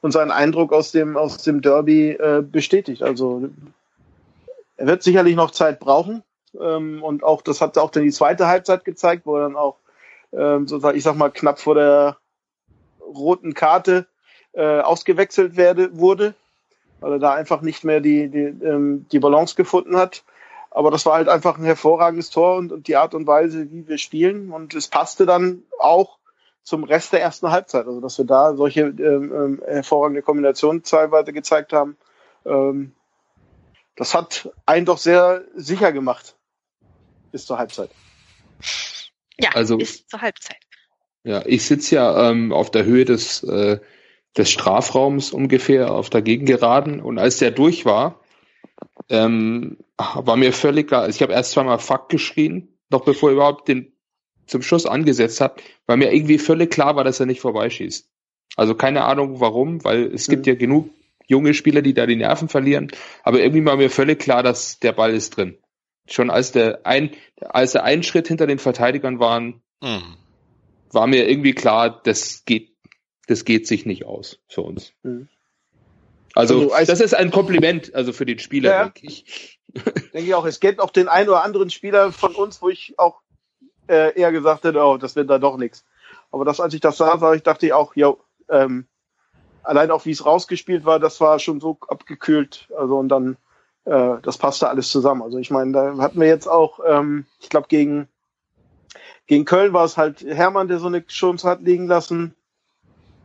und 0.00 0.12
seinen 0.12 0.30
Eindruck 0.30 0.72
aus 0.72 0.92
dem, 0.92 1.16
aus 1.16 1.38
dem 1.38 1.60
Derby 1.60 2.10
äh, 2.10 2.42
bestätigt. 2.42 3.02
Also 3.02 3.48
er 4.76 4.86
wird 4.86 5.02
sicherlich 5.02 5.36
noch 5.36 5.50
Zeit 5.50 5.80
brauchen. 5.80 6.22
Ähm, 6.60 7.02
und 7.02 7.24
auch 7.24 7.42
das 7.42 7.60
hat 7.60 7.78
auch 7.78 7.90
dann 7.90 8.04
die 8.04 8.12
zweite 8.12 8.46
Halbzeit 8.46 8.84
gezeigt, 8.84 9.26
wo 9.26 9.36
er 9.36 9.42
dann 9.42 9.56
auch, 9.56 9.76
ähm, 10.32 10.66
sozusagen, 10.66 10.96
ich 10.96 11.04
sag 11.04 11.16
mal, 11.16 11.30
knapp 11.30 11.58
vor 11.58 11.74
der 11.74 12.16
roten 13.00 13.54
Karte 13.54 14.06
äh, 14.52 14.80
ausgewechselt 14.80 15.56
werde, 15.56 15.98
wurde, 15.98 16.34
weil 17.00 17.12
er 17.12 17.18
da 17.18 17.34
einfach 17.34 17.60
nicht 17.60 17.84
mehr 17.84 18.00
die, 18.00 18.28
die, 18.28 18.64
ähm, 18.64 19.06
die 19.10 19.18
Balance 19.18 19.54
gefunden 19.56 19.96
hat. 19.96 20.24
Aber 20.74 20.90
das 20.90 21.06
war 21.06 21.14
halt 21.14 21.28
einfach 21.28 21.56
ein 21.56 21.64
hervorragendes 21.64 22.30
Tor 22.30 22.56
und, 22.56 22.72
und 22.72 22.88
die 22.88 22.96
Art 22.96 23.14
und 23.14 23.28
Weise, 23.28 23.70
wie 23.70 23.86
wir 23.86 23.96
spielen. 23.96 24.50
Und 24.50 24.74
es 24.74 24.88
passte 24.88 25.24
dann 25.24 25.62
auch 25.78 26.18
zum 26.64 26.82
Rest 26.82 27.12
der 27.12 27.22
ersten 27.22 27.52
Halbzeit. 27.52 27.86
Also 27.86 28.00
dass 28.00 28.18
wir 28.18 28.24
da 28.24 28.56
solche 28.56 28.80
ähm, 28.80 29.32
ähm, 29.32 29.62
hervorragende 29.64 30.20
Kombinationen 30.20 30.82
teilweise 30.82 31.32
gezeigt 31.32 31.72
haben. 31.72 31.96
Ähm, 32.44 32.92
das 33.94 34.14
hat 34.14 34.50
einen 34.66 34.84
doch 34.84 34.98
sehr 34.98 35.44
sicher 35.54 35.92
gemacht 35.92 36.36
bis 37.30 37.46
zur 37.46 37.56
Halbzeit. 37.58 37.90
Ja, 39.38 39.50
also, 39.54 39.78
bis 39.78 40.06
zur 40.08 40.20
Halbzeit. 40.20 40.58
Ja, 41.22 41.42
ich 41.46 41.64
sitze 41.64 41.94
ja 41.94 42.30
ähm, 42.30 42.52
auf 42.52 42.72
der 42.72 42.84
Höhe 42.84 43.04
des, 43.04 43.44
äh, 43.44 43.78
des 44.36 44.50
Strafraums 44.50 45.32
ungefähr 45.32 45.92
auf 45.92 46.10
der 46.10 46.22
Gegengeraden 46.22 47.00
und 47.00 47.18
als 47.18 47.38
der 47.38 47.52
durch 47.52 47.84
war, 47.84 48.20
ähm, 49.08 49.78
war 49.96 50.36
mir 50.36 50.52
völlig 50.52 50.88
klar, 50.88 51.02
also 51.02 51.16
ich 51.16 51.22
habe 51.22 51.32
erst 51.32 51.52
zweimal 51.52 51.78
Fuck 51.78 52.08
geschrien, 52.08 52.76
noch 52.90 53.04
bevor 53.04 53.30
er 53.30 53.34
überhaupt 53.34 53.68
den 53.68 53.92
zum 54.46 54.62
Schuss 54.62 54.86
angesetzt 54.86 55.40
hat, 55.40 55.62
weil 55.86 55.96
mir 55.96 56.12
irgendwie 56.12 56.38
völlig 56.38 56.70
klar 56.70 56.96
war, 56.96 57.04
dass 57.04 57.20
er 57.20 57.26
nicht 57.26 57.40
vorbeischießt. 57.40 58.08
Also 58.56 58.74
keine 58.74 59.04
Ahnung 59.04 59.40
warum, 59.40 59.82
weil 59.84 60.12
es 60.12 60.28
mhm. 60.28 60.32
gibt 60.32 60.46
ja 60.46 60.54
genug 60.54 60.90
junge 61.26 61.54
Spieler, 61.54 61.82
die 61.82 61.94
da 61.94 62.06
die 62.06 62.16
Nerven 62.16 62.48
verlieren. 62.48 62.90
Aber 63.22 63.40
irgendwie 63.40 63.64
war 63.64 63.76
mir 63.76 63.90
völlig 63.90 64.18
klar, 64.18 64.42
dass 64.42 64.78
der 64.78 64.92
Ball 64.92 65.14
ist 65.14 65.36
drin. 65.36 65.58
Schon 66.06 66.30
als 66.30 66.52
der 66.52 66.84
ein, 66.84 67.10
als 67.40 67.72
der 67.72 67.84
ein 67.84 68.02
Schritt 68.02 68.28
hinter 68.28 68.46
den 68.46 68.58
Verteidigern 68.58 69.20
waren, 69.20 69.62
mhm. 69.82 70.16
war 70.90 71.06
mir 71.06 71.28
irgendwie 71.28 71.54
klar, 71.54 72.02
das 72.04 72.44
geht, 72.44 72.76
das 73.26 73.46
geht 73.46 73.66
sich 73.66 73.86
nicht 73.86 74.04
aus 74.04 74.38
für 74.48 74.60
uns. 74.60 74.92
Mhm. 75.02 75.28
Also, 76.34 76.72
also 76.72 76.92
das 76.92 77.00
ist 77.00 77.14
ein 77.14 77.30
Kompliment, 77.30 77.94
also 77.94 78.12
für 78.12 78.26
den 78.26 78.38
Spieler, 78.38 78.70
ja, 78.70 78.82
denke 78.84 79.06
ich. 79.06 79.60
Denke 79.74 80.20
ich 80.20 80.34
auch. 80.34 80.44
Es 80.46 80.60
gibt 80.60 80.80
auch 80.80 80.90
den 80.90 81.08
einen 81.08 81.28
oder 81.28 81.42
anderen 81.42 81.70
Spieler 81.70 82.12
von 82.12 82.34
uns, 82.34 82.62
wo 82.62 82.68
ich 82.68 82.94
auch 82.96 83.20
äh, 83.88 84.18
eher 84.18 84.30
gesagt 84.30 84.64
hätte, 84.64 84.80
oh, 84.80 84.96
das 84.98 85.16
wird 85.16 85.28
da 85.28 85.38
doch 85.38 85.56
nichts. 85.56 85.84
Aber 86.30 86.44
das, 86.44 86.60
als 86.60 86.74
ich 86.74 86.80
das 86.80 86.96
sah, 86.96 87.18
sah 87.18 87.34
ich, 87.34 87.42
dachte 87.42 87.66
ich 87.66 87.72
auch, 87.72 87.96
jo, 87.96 88.20
ähm, 88.48 88.86
allein 89.64 89.90
auch 89.90 90.04
wie 90.04 90.12
es 90.12 90.24
rausgespielt 90.24 90.84
war, 90.84 91.00
das 91.00 91.20
war 91.20 91.38
schon 91.38 91.60
so 91.60 91.78
abgekühlt. 91.88 92.68
Also 92.76 92.98
und 92.98 93.08
dann, 93.08 93.36
äh, 93.84 94.14
das 94.22 94.38
passte 94.38 94.68
alles 94.68 94.90
zusammen. 94.90 95.22
Also 95.22 95.38
ich 95.38 95.50
meine, 95.50 95.72
da 95.72 95.96
hatten 95.98 96.20
wir 96.20 96.28
jetzt 96.28 96.46
auch, 96.46 96.80
ähm, 96.86 97.26
ich 97.40 97.48
glaube 97.48 97.66
gegen 97.68 98.08
gegen 99.26 99.44
Köln 99.44 99.72
war 99.72 99.84
es 99.84 99.96
halt 99.96 100.22
Hermann, 100.22 100.68
der 100.68 100.78
so 100.78 100.86
eine 100.86 101.06
Chance 101.06 101.48
hat 101.48 101.62
liegen 101.62 101.86
lassen. 101.86 102.34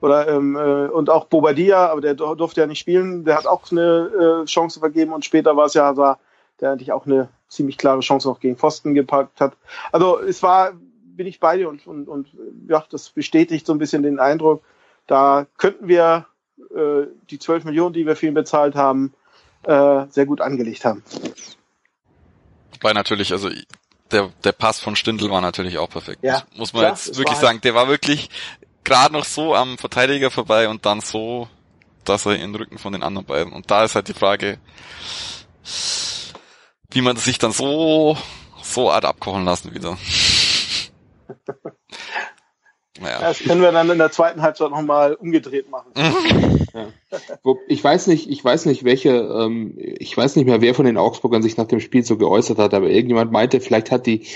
Oder 0.01 0.27
ähm, 0.27 0.55
äh, 0.55 0.88
und 0.88 1.09
auch 1.09 1.25
Bobadilla, 1.25 1.88
aber 1.88 2.01
der 2.01 2.13
durfte 2.13 2.62
ja 2.62 2.67
nicht 2.67 2.79
spielen. 2.79 3.25
Der 3.25 3.38
hat 3.38 3.47
auch 3.47 3.69
eine 3.71 4.41
äh, 4.43 4.45
Chance 4.45 4.79
vergeben 4.79 5.13
und 5.13 5.25
später 5.25 5.55
war 5.57 5.65
es 5.65 5.73
ja 5.73 5.85
Hazard, 5.85 6.19
der 6.62 6.71
eigentlich 6.71 6.91
auch 6.91 7.05
eine 7.05 7.29
ziemlich 7.49 7.77
klare 7.77 7.99
Chance 8.01 8.27
noch 8.27 8.39
gegen 8.39 8.55
Pfosten 8.55 8.93
gepackt 8.93 9.41
hat. 9.41 9.53
Also 9.91 10.19
es 10.19 10.41
war, 10.43 10.73
bin 11.03 11.27
ich 11.27 11.39
bei 11.39 11.57
dir 11.57 11.69
und, 11.69 11.85
und, 11.88 12.07
und 12.07 12.29
ja, 12.67 12.85
das 12.89 13.09
bestätigt 13.09 13.65
so 13.65 13.73
ein 13.73 13.79
bisschen 13.79 14.03
den 14.03 14.19
Eindruck, 14.19 14.63
da 15.07 15.47
könnten 15.57 15.88
wir 15.88 16.27
äh, 16.75 17.07
die 17.29 17.39
12 17.39 17.65
Millionen, 17.65 17.93
die 17.93 18.05
wir 18.05 18.15
für 18.15 18.27
ihn 18.27 18.33
bezahlt 18.33 18.75
haben, 18.75 19.13
äh, 19.63 20.05
sehr 20.09 20.25
gut 20.25 20.39
angelegt 20.39 20.85
haben. 20.85 21.03
Wobei 22.73 22.93
natürlich, 22.93 23.31
also 23.31 23.49
der, 24.12 24.29
der 24.43 24.51
Pass 24.51 24.79
von 24.79 24.95
Stindl 24.95 25.29
war 25.29 25.41
natürlich 25.41 25.77
auch 25.77 25.89
perfekt. 25.89 26.19
Ja, 26.21 26.43
muss, 26.55 26.73
man 26.73 26.81
klar, 26.81 26.91
jetzt 26.93 27.17
wirklich 27.17 27.38
sagen, 27.38 27.59
der 27.62 27.75
war 27.75 27.88
wirklich 27.88 28.29
gerade 28.89 29.13
noch 29.13 29.23
so 29.23 29.56
am 29.56 29.78
Verteidiger 29.78 30.32
vorbei 30.32 30.67
und 30.67 30.86
dann 30.86 30.99
so, 30.99 31.47
dass 32.04 32.25
er 32.25 32.36
in 32.36 32.41
den 32.41 32.56
Rücken 32.56 32.80
von 32.80 32.91
den 32.91 33.04
anderen 33.04 33.25
beiden. 33.25 33.54
Und 33.54 33.69
da 33.69 33.84
ist 33.84 33.95
halt 33.95 34.08
die 34.08 34.13
Frage, 34.13 34.58
wie 36.91 37.02
man 37.02 37.15
sich 37.15 37.38
dann 37.38 37.52
so, 37.52 38.17
so 38.62 38.91
art 38.91 39.06
abkochen 39.06 39.45
lassen 39.45 39.73
wieder. 39.73 39.97
Naja. 43.02 43.19
Das 43.21 43.39
können 43.39 43.62
wir 43.62 43.71
dann 43.71 43.89
in 43.89 43.97
der 43.97 44.12
zweiten 44.12 44.41
Halbzeit 44.41 44.71
nochmal 44.71 45.13
umgedreht 45.13 45.69
machen. 45.69 45.93
ja. 46.73 46.88
Ich 47.69 47.82
weiß 47.82 48.08
nicht, 48.08 48.30
ich 48.30 48.43
weiß 48.43 48.65
nicht, 48.65 48.84
welche, 48.84 49.12
ähm, 49.12 49.78
ich 49.78 50.17
weiß 50.17 50.36
nicht 50.36 50.45
mehr, 50.45 50.60
wer 50.60 50.75
von 50.75 50.86
den 50.86 50.97
Augsburgern 50.97 51.41
sich 51.41 51.56
nach 51.56 51.67
dem 51.67 51.80
Spiel 51.80 52.04
so 52.04 52.17
geäußert 52.17 52.58
hat, 52.58 52.73
aber 52.73 52.89
irgendjemand 52.89 53.32
meinte, 53.32 53.62
vielleicht 53.62 53.89
hat 53.91 54.06
die, 54.06 54.28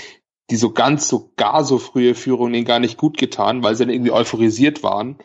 die 0.50 0.56
so 0.56 0.72
ganz, 0.72 1.08
so 1.08 1.32
gar 1.36 1.64
so 1.64 1.78
frühe 1.78 2.14
Führung 2.14 2.52
denen 2.52 2.64
gar 2.64 2.78
nicht 2.78 2.98
gut 2.98 3.16
getan, 3.16 3.62
weil 3.62 3.74
sie 3.74 3.84
dann 3.84 3.94
irgendwie 3.94 4.12
euphorisiert 4.12 4.82
waren. 4.82 5.18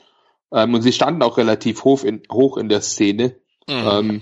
Ähm, 0.52 0.74
und 0.74 0.82
sie 0.82 0.94
standen 0.94 1.22
auch 1.24 1.38
relativ 1.38 1.84
hoch 1.84 2.04
in, 2.04 2.22
hoch 2.32 2.58
in 2.58 2.70
der 2.70 2.82
Szene. 2.82 3.36
Mhm. 3.68 3.88
Ähm, 3.92 4.22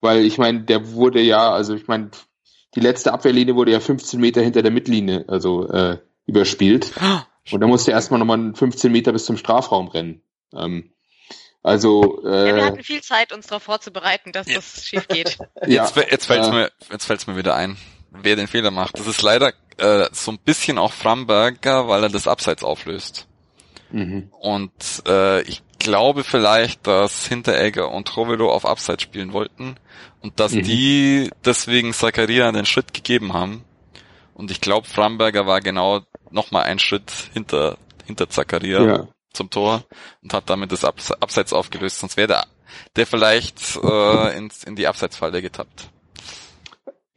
weil 0.00 0.24
ich 0.24 0.38
meine, 0.38 0.62
der 0.62 0.92
wurde 0.92 1.20
ja, 1.20 1.50
also 1.50 1.74
ich 1.74 1.86
meine, 1.86 2.10
die 2.74 2.80
letzte 2.80 3.12
Abwehrlinie 3.12 3.56
wurde 3.56 3.72
ja 3.72 3.80
15 3.80 4.20
Meter 4.20 4.42
hinter 4.42 4.62
der 4.62 4.70
Mittellinie, 4.70 5.24
also 5.28 5.68
äh, 5.68 5.98
überspielt. 6.26 6.92
Und 7.50 7.60
da 7.60 7.66
musste 7.66 7.92
erstmal 7.92 8.20
nochmal 8.20 8.54
15 8.54 8.92
Meter 8.92 9.12
bis 9.12 9.24
zum 9.24 9.38
Strafraum 9.38 9.88
rennen. 9.88 10.20
Ähm, 10.54 10.92
also 11.62 12.22
äh, 12.24 12.48
ja, 12.48 12.56
wir 12.56 12.64
hatten 12.64 12.84
viel 12.84 13.02
Zeit, 13.02 13.32
uns 13.32 13.46
darauf 13.46 13.62
vorzubereiten, 13.62 14.32
dass 14.32 14.48
ja. 14.48 14.56
das 14.56 14.86
schief 14.86 15.08
geht. 15.08 15.38
ja, 15.66 15.84
jetzt 15.84 15.96
jetzt 15.96 16.26
fällt 16.26 16.42
es 16.42 16.48
äh, 16.48 16.52
mir, 16.52 16.70
jetzt 16.90 17.06
fällt's 17.06 17.26
mir 17.26 17.36
wieder 17.36 17.54
ein, 17.54 17.76
wer 18.10 18.36
den 18.36 18.46
Fehler 18.46 18.70
macht. 18.70 18.98
Das 18.98 19.06
ist 19.06 19.22
leider 19.22 19.52
äh, 19.78 20.08
so 20.12 20.32
ein 20.32 20.38
bisschen 20.38 20.78
auch 20.78 20.92
Framberger, 20.92 21.88
weil 21.88 22.02
er 22.02 22.08
das 22.08 22.28
Abseits 22.28 22.64
auflöst. 22.64 23.26
Mhm. 23.90 24.30
Und 24.40 24.72
äh, 25.06 25.42
ich 25.42 25.62
glaube 25.78 26.24
vielleicht, 26.24 26.86
dass 26.86 27.26
Hinteregger 27.26 27.90
und 27.90 28.08
Trovelo 28.08 28.52
auf 28.52 28.66
Abseits 28.66 29.02
spielen 29.02 29.32
wollten 29.32 29.76
und 30.20 30.40
dass 30.40 30.52
mhm. 30.52 30.62
die 30.62 31.30
deswegen 31.44 31.92
Zakaria 31.92 32.50
den 32.52 32.66
Schritt 32.66 32.92
gegeben 32.92 33.32
haben. 33.32 33.64
Und 34.34 34.50
ich 34.50 34.60
glaube, 34.60 34.86
Framberger 34.86 35.46
war 35.46 35.60
genau 35.60 36.02
nochmal 36.30 36.64
einen 36.64 36.78
Schritt 36.78 37.10
hinter, 37.32 37.78
hinter 38.06 38.28
Zakaria 38.28 38.84
ja. 38.84 39.08
zum 39.32 39.50
Tor 39.50 39.84
und 40.22 40.32
hat 40.34 40.50
damit 40.50 40.72
das 40.72 40.84
Abs 40.84 41.10
Abseits 41.12 41.52
aufgelöst. 41.52 41.98
Sonst 41.98 42.16
wäre 42.16 42.28
der, 42.28 42.46
der 42.96 43.06
vielleicht 43.06 43.76
äh, 43.82 44.36
in, 44.36 44.50
in 44.66 44.76
die 44.76 44.86
Abseitsfalle 44.86 45.42
getappt. 45.42 45.90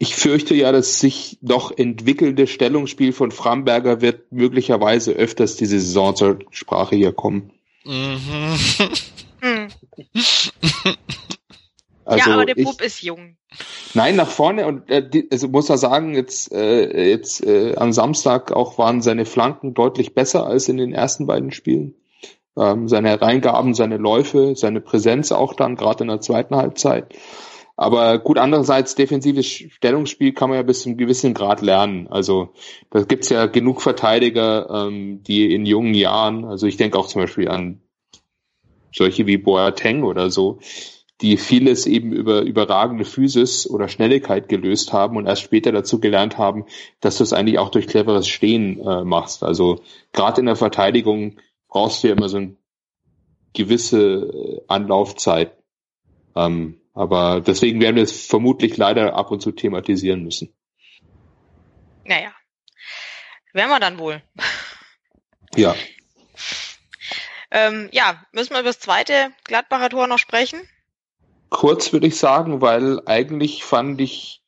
Ich 0.01 0.15
fürchte 0.15 0.55
ja, 0.55 0.71
dass 0.71 0.99
sich 0.99 1.37
noch 1.41 1.77
entwickelnde 1.77 2.47
Stellungsspiel 2.47 3.13
von 3.13 3.29
Framberger 3.29 4.01
wird 4.01 4.31
möglicherweise 4.31 5.11
öfters 5.11 5.57
diese 5.57 5.79
Saison 5.79 6.15
zur 6.15 6.39
Sprache 6.49 6.95
hier 6.95 7.13
kommen. 7.13 7.51
Mhm. 7.85 8.57
Also 12.03 12.29
ja, 12.29 12.33
aber 12.33 12.45
der 12.45 12.55
Bub 12.55 12.81
ist 12.81 13.03
jung. 13.03 13.37
Nein, 13.93 14.15
nach 14.15 14.27
vorne 14.27 14.65
und 14.65 14.89
äh, 14.89 15.27
also 15.31 15.47
muss 15.47 15.69
er 15.69 15.77
sagen, 15.77 16.15
jetzt 16.15 16.51
äh, 16.51 17.09
jetzt 17.09 17.45
äh, 17.45 17.75
am 17.77 17.93
Samstag 17.93 18.51
auch 18.51 18.77
waren 18.77 19.01
seine 19.01 19.23
Flanken 19.23 19.75
deutlich 19.75 20.13
besser 20.13 20.45
als 20.45 20.67
in 20.67 20.77
den 20.77 20.93
ersten 20.93 21.27
beiden 21.27 21.51
Spielen. 21.51 21.93
Ähm, 22.57 22.89
seine 22.89 23.09
Hereingaben, 23.09 23.75
seine 23.75 23.97
Läufe, 23.97 24.55
seine 24.57 24.81
Präsenz 24.81 25.31
auch 25.31 25.53
dann 25.53 25.75
gerade 25.75 26.03
in 26.03 26.09
der 26.09 26.21
zweiten 26.21 26.55
Halbzeit. 26.55 27.13
Aber 27.81 28.19
gut, 28.19 28.37
andererseits 28.37 28.93
defensives 28.93 29.47
Stellungsspiel 29.47 30.33
kann 30.33 30.49
man 30.49 30.57
ja 30.57 30.61
bis 30.61 30.83
zu 30.83 30.89
einem 30.89 30.99
gewissen 30.99 31.33
Grad 31.33 31.63
lernen. 31.63 32.07
Also 32.09 32.49
da 32.91 33.01
gibt's 33.01 33.29
ja 33.29 33.47
genug 33.47 33.81
Verteidiger, 33.81 34.69
ähm, 34.69 35.23
die 35.23 35.51
in 35.51 35.65
jungen 35.65 35.95
Jahren, 35.95 36.45
also 36.45 36.67
ich 36.67 36.77
denke 36.77 36.99
auch 36.99 37.07
zum 37.07 37.23
Beispiel 37.23 37.49
an 37.49 37.81
solche 38.93 39.25
wie 39.25 39.37
Boateng 39.37 40.03
oder 40.03 40.29
so, 40.29 40.59
die 41.21 41.37
vieles 41.37 41.87
eben 41.87 42.11
über 42.11 42.41
überragende 42.41 43.03
Physis 43.03 43.67
oder 43.67 43.87
Schnelligkeit 43.87 44.47
gelöst 44.47 44.93
haben 44.93 45.17
und 45.17 45.25
erst 45.25 45.41
später 45.41 45.71
dazu 45.71 45.99
gelernt 45.99 46.37
haben, 46.37 46.65
dass 46.99 47.17
du 47.17 47.23
es 47.23 47.33
eigentlich 47.33 47.57
auch 47.57 47.69
durch 47.69 47.87
cleveres 47.87 48.27
Stehen 48.27 48.79
äh, 48.79 49.03
machst. 49.03 49.41
Also 49.41 49.79
gerade 50.13 50.39
in 50.39 50.45
der 50.45 50.55
Verteidigung 50.55 51.37
brauchst 51.67 52.03
du 52.03 52.09
ja 52.09 52.13
immer 52.13 52.29
so 52.29 52.37
eine 52.37 52.57
gewisse 53.55 54.01
äh, 54.01 54.61
Anlaufzeit. 54.67 55.57
Ähm, 56.35 56.80
aber 56.93 57.41
deswegen 57.41 57.81
werden 57.81 57.95
wir 57.95 58.03
es 58.03 58.25
vermutlich 58.25 58.77
leider 58.77 59.15
ab 59.15 59.31
und 59.31 59.41
zu 59.41 59.51
thematisieren 59.51 60.23
müssen. 60.23 60.53
Naja. 62.03 62.33
Werden 63.53 63.69
wir 63.69 63.79
dann 63.79 63.99
wohl. 63.99 64.21
Ja. 65.55 65.75
ähm, 67.51 67.89
ja, 67.91 68.23
müssen 68.31 68.53
wir 68.53 68.61
über 68.61 68.69
das 68.69 68.79
zweite 68.79 69.31
Gladbacher 69.43 69.89
Tor 69.89 70.07
noch 70.07 70.19
sprechen? 70.19 70.61
kurz, 71.51 71.93
würde 71.93 72.07
ich 72.07 72.17
sagen, 72.17 72.61
weil 72.61 73.01
eigentlich 73.05 73.63
fand 73.63 74.01
ich, 74.01 74.41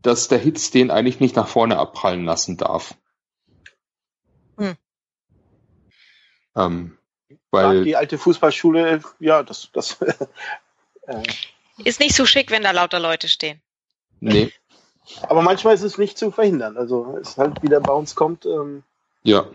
dass 0.00 0.28
der 0.28 0.38
Hitz 0.38 0.70
den 0.70 0.90
eigentlich 0.90 1.20
nicht 1.20 1.36
nach 1.36 1.48
vorne 1.48 1.78
abprallen 1.78 2.24
lassen 2.24 2.56
darf. 2.56 2.94
Hm. 4.56 4.76
Ähm, 6.56 6.98
weil 7.50 7.84
die 7.84 7.96
alte 7.96 8.16
Fußballschule, 8.16 9.02
ja, 9.18 9.42
das, 9.42 9.70
das 9.72 9.98
äh, 11.06 11.22
ist 11.84 12.00
nicht 12.00 12.14
so 12.14 12.26
schick, 12.26 12.50
wenn 12.50 12.62
da 12.62 12.70
lauter 12.70 13.00
Leute 13.00 13.28
stehen. 13.28 13.60
Nee. 14.20 14.52
Aber 15.22 15.42
manchmal 15.42 15.74
ist 15.74 15.82
es 15.82 15.98
nicht 15.98 16.16
zu 16.16 16.30
verhindern. 16.30 16.76
Also 16.76 17.18
es 17.20 17.36
halt 17.36 17.62
wieder 17.62 17.80
bei 17.80 17.92
uns 17.92 18.14
kommt. 18.14 18.46
Ähm, 18.46 18.84
ja. 19.22 19.46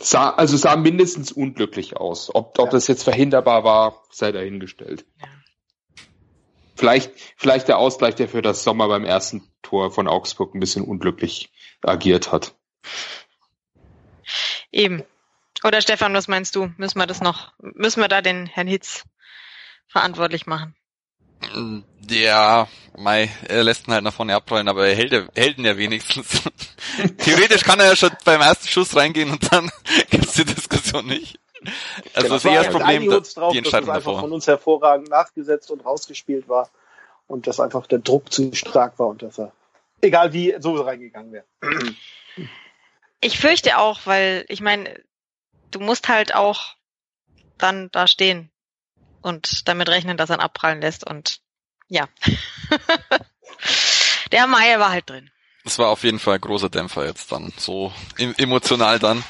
Sah, 0.00 0.30
also 0.30 0.56
sah 0.56 0.76
mindestens 0.76 1.32
unglücklich 1.32 1.96
aus. 1.96 2.34
Ob, 2.34 2.58
ob 2.58 2.66
ja. 2.66 2.70
das 2.72 2.86
jetzt 2.86 3.02
verhinderbar 3.02 3.64
war, 3.64 4.02
sei 4.10 4.32
dahingestellt. 4.32 5.04
Ja. 5.20 5.28
Vielleicht, 6.76 7.12
vielleicht 7.36 7.66
der 7.66 7.78
Ausgleich, 7.78 8.14
der 8.14 8.28
für 8.28 8.42
das 8.42 8.62
Sommer 8.62 8.86
beim 8.86 9.04
ersten 9.04 9.42
Tor 9.62 9.90
von 9.90 10.06
Augsburg 10.06 10.54
ein 10.54 10.60
bisschen 10.60 10.84
unglücklich 10.84 11.50
agiert 11.82 12.30
hat. 12.30 12.54
Eben. 14.70 15.02
Oder 15.64 15.80
Stefan, 15.80 16.14
was 16.14 16.28
meinst 16.28 16.54
du? 16.54 16.70
Müssen 16.76 16.98
wir 16.98 17.06
das 17.06 17.20
noch, 17.20 17.52
müssen 17.58 18.00
wir 18.00 18.06
da 18.06 18.22
den 18.22 18.46
Herrn 18.46 18.68
Hitz 18.68 19.04
verantwortlich 19.88 20.46
machen? 20.46 20.74
Ja, 22.08 22.68
Mai, 22.96 23.30
er 23.48 23.62
lässt 23.62 23.86
ihn 23.86 23.94
halt 23.94 24.04
nach 24.04 24.12
vorne 24.12 24.34
abrollen, 24.34 24.68
aber 24.68 24.88
er 24.88 24.94
hält, 24.94 25.12
hält 25.36 25.58
ihn 25.58 25.64
ja 25.64 25.76
wenigstens. 25.76 26.42
Theoretisch 27.18 27.62
kann 27.62 27.78
er 27.80 27.86
ja 27.86 27.96
schon 27.96 28.10
beim 28.24 28.40
ersten 28.40 28.68
Schuss 28.68 28.96
reingehen 28.96 29.30
und 29.30 29.52
dann 29.52 29.70
gibt's 30.10 30.34
die 30.34 30.44
Diskussion 30.44 31.06
nicht. 31.06 31.38
Also 32.14 32.28
das 32.28 32.44
ist 32.44 32.50
eher 32.50 32.64
das 32.64 32.72
Problem, 32.72 33.10
dass 33.10 33.34
drauf, 33.34 33.52
die 33.52 33.58
Entscheidung 33.58 33.88
dass 33.88 33.96
das 33.96 34.06
einfach 34.06 34.20
von 34.20 34.32
uns 34.32 34.46
hervorragend 34.46 35.08
nachgesetzt 35.08 35.70
und 35.70 35.84
rausgespielt 35.84 36.48
war 36.48 36.70
und 37.26 37.46
dass 37.46 37.60
einfach 37.60 37.86
der 37.86 37.98
Druck 37.98 38.32
zu 38.32 38.52
stark 38.54 38.98
war 38.98 39.08
und 39.08 39.22
dass 39.22 39.38
er, 39.38 39.52
egal 40.00 40.32
wie, 40.32 40.54
so 40.58 40.74
reingegangen 40.74 41.32
wäre. 41.32 41.44
Ich 43.20 43.40
fürchte 43.40 43.78
auch, 43.78 44.02
weil 44.04 44.44
ich 44.46 44.60
meine, 44.60 45.02
du 45.72 45.80
musst 45.80 46.08
halt 46.08 46.36
auch 46.36 46.76
dann 47.56 47.90
da 47.90 48.06
stehen 48.06 48.52
und 49.22 49.68
damit 49.68 49.88
rechnen, 49.88 50.16
dass 50.16 50.30
er 50.30 50.36
ihn 50.36 50.40
abprallen 50.40 50.80
lässt 50.80 51.06
und 51.06 51.40
ja. 51.88 52.08
Der 54.32 54.46
Meier 54.46 54.78
war 54.78 54.90
halt 54.90 55.08
drin. 55.08 55.30
Das 55.64 55.78
war 55.78 55.88
auf 55.88 56.04
jeden 56.04 56.18
Fall 56.18 56.36
ein 56.36 56.40
großer 56.40 56.68
Dämpfer 56.68 57.06
jetzt 57.06 57.32
dann, 57.32 57.52
so 57.56 57.92
emotional 58.16 58.98
dann. 58.98 59.24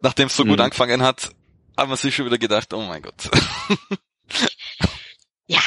Nachdem 0.00 0.26
es 0.26 0.36
so 0.36 0.44
mhm. 0.44 0.50
gut 0.50 0.60
angefangen 0.60 1.02
hat, 1.02 1.30
haben 1.76 1.90
wir 1.90 1.96
sich 1.96 2.14
schon 2.14 2.26
wieder 2.26 2.38
gedacht, 2.38 2.72
oh 2.74 2.82
mein 2.82 3.02
Gott. 3.02 3.28
ja, 5.46 5.60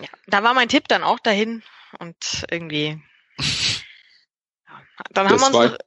ja, 0.00 0.08
da 0.26 0.42
war 0.42 0.54
mein 0.54 0.68
Tipp 0.68 0.88
dann 0.88 1.02
auch 1.02 1.18
dahin 1.18 1.62
und 1.98 2.44
irgendwie. 2.50 3.00
Dann 5.10 5.28
haben 5.28 5.38
das 5.38 5.40
wir 5.40 5.46
uns. 5.46 5.72
War, 5.72 5.78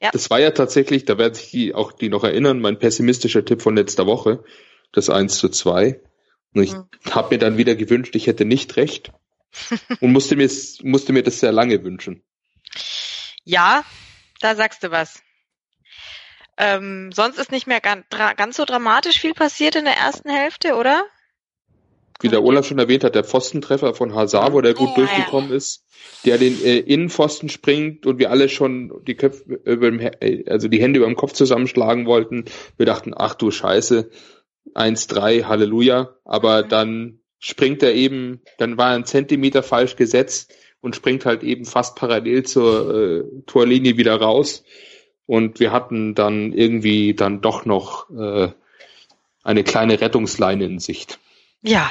ja. 0.00 0.10
Das 0.10 0.30
war 0.30 0.40
ja 0.40 0.50
tatsächlich, 0.50 1.04
da 1.04 1.18
werden 1.18 1.34
sich 1.34 1.50
die, 1.50 1.74
auch 1.74 1.92
die 1.92 2.08
noch 2.08 2.24
erinnern, 2.24 2.60
mein 2.60 2.78
pessimistischer 2.78 3.44
Tipp 3.44 3.62
von 3.62 3.76
letzter 3.76 4.06
Woche, 4.06 4.42
das 4.92 5.10
1 5.10 5.36
zu 5.36 5.48
2. 5.48 6.00
Und 6.54 6.62
ich 6.62 6.72
mhm. 6.72 6.86
habe 7.10 7.34
mir 7.34 7.38
dann 7.38 7.56
wieder 7.56 7.74
gewünscht, 7.74 8.14
ich 8.14 8.26
hätte 8.26 8.44
nicht 8.44 8.76
recht 8.76 9.12
und 10.00 10.12
musste 10.12 10.36
mir, 10.36 10.50
musste 10.82 11.12
mir 11.12 11.22
das 11.22 11.40
sehr 11.40 11.52
lange 11.52 11.82
wünschen. 11.84 12.22
Ja, 13.44 13.84
da 14.40 14.54
sagst 14.54 14.82
du 14.82 14.90
was. 14.90 15.22
Ähm, 16.58 17.10
sonst 17.12 17.38
ist 17.38 17.50
nicht 17.50 17.66
mehr 17.66 17.80
ganz, 17.80 18.04
ganz 18.36 18.56
so 18.56 18.64
dramatisch 18.64 19.20
viel 19.20 19.34
passiert 19.34 19.74
in 19.74 19.84
der 19.84 19.96
ersten 19.96 20.30
Hälfte, 20.30 20.74
oder? 20.74 21.04
Wie 22.20 22.28
der 22.28 22.44
Olaf 22.44 22.66
schon 22.66 22.78
erwähnt 22.78 23.02
hat, 23.02 23.16
der 23.16 23.24
Pfostentreffer 23.24 23.94
von 23.94 24.14
Hazard, 24.14 24.52
wo 24.52 24.60
der 24.60 24.74
gut 24.74 24.90
oh, 24.92 24.96
durchgekommen 24.96 25.50
ja. 25.50 25.56
ist, 25.56 25.84
der 26.24 26.38
den 26.38 26.62
äh, 26.62 26.78
Innenpfosten 26.78 27.48
springt 27.48 28.06
und 28.06 28.18
wir 28.18 28.30
alle 28.30 28.48
schon 28.48 28.92
die 29.06 29.16
Köpfe 29.16 29.42
über 29.64 29.90
dem, 29.90 29.98
äh, 29.98 30.44
also 30.48 30.68
die 30.68 30.80
Hände 30.80 30.98
über 30.98 31.08
dem 31.08 31.16
Kopf 31.16 31.32
zusammenschlagen 31.32 32.06
wollten. 32.06 32.44
Wir 32.76 32.86
dachten, 32.86 33.12
ach 33.16 33.34
du 33.34 33.50
Scheiße, 33.50 34.08
1-3, 34.74 35.44
Halleluja, 35.44 36.14
aber 36.24 36.64
mhm. 36.64 36.68
dann 36.68 37.18
springt 37.38 37.82
er 37.82 37.94
eben, 37.94 38.40
dann 38.58 38.78
war 38.78 38.90
er 38.90 38.96
ein 38.96 39.04
Zentimeter 39.04 39.62
falsch 39.62 39.96
gesetzt 39.96 40.54
und 40.80 40.96
springt 40.96 41.26
halt 41.26 41.42
eben 41.42 41.64
fast 41.64 41.96
parallel 41.96 42.44
zur 42.44 42.94
äh, 42.94 43.24
Torlinie 43.46 43.96
wieder 43.96 44.20
raus. 44.20 44.64
Und 45.26 45.60
wir 45.60 45.72
hatten 45.72 46.14
dann 46.14 46.52
irgendwie 46.52 47.14
dann 47.14 47.40
doch 47.40 47.64
noch 47.64 48.10
äh, 48.10 48.52
eine 49.42 49.64
kleine 49.64 50.00
Rettungsleine 50.00 50.64
in 50.64 50.78
Sicht. 50.78 51.18
Ja. 51.62 51.90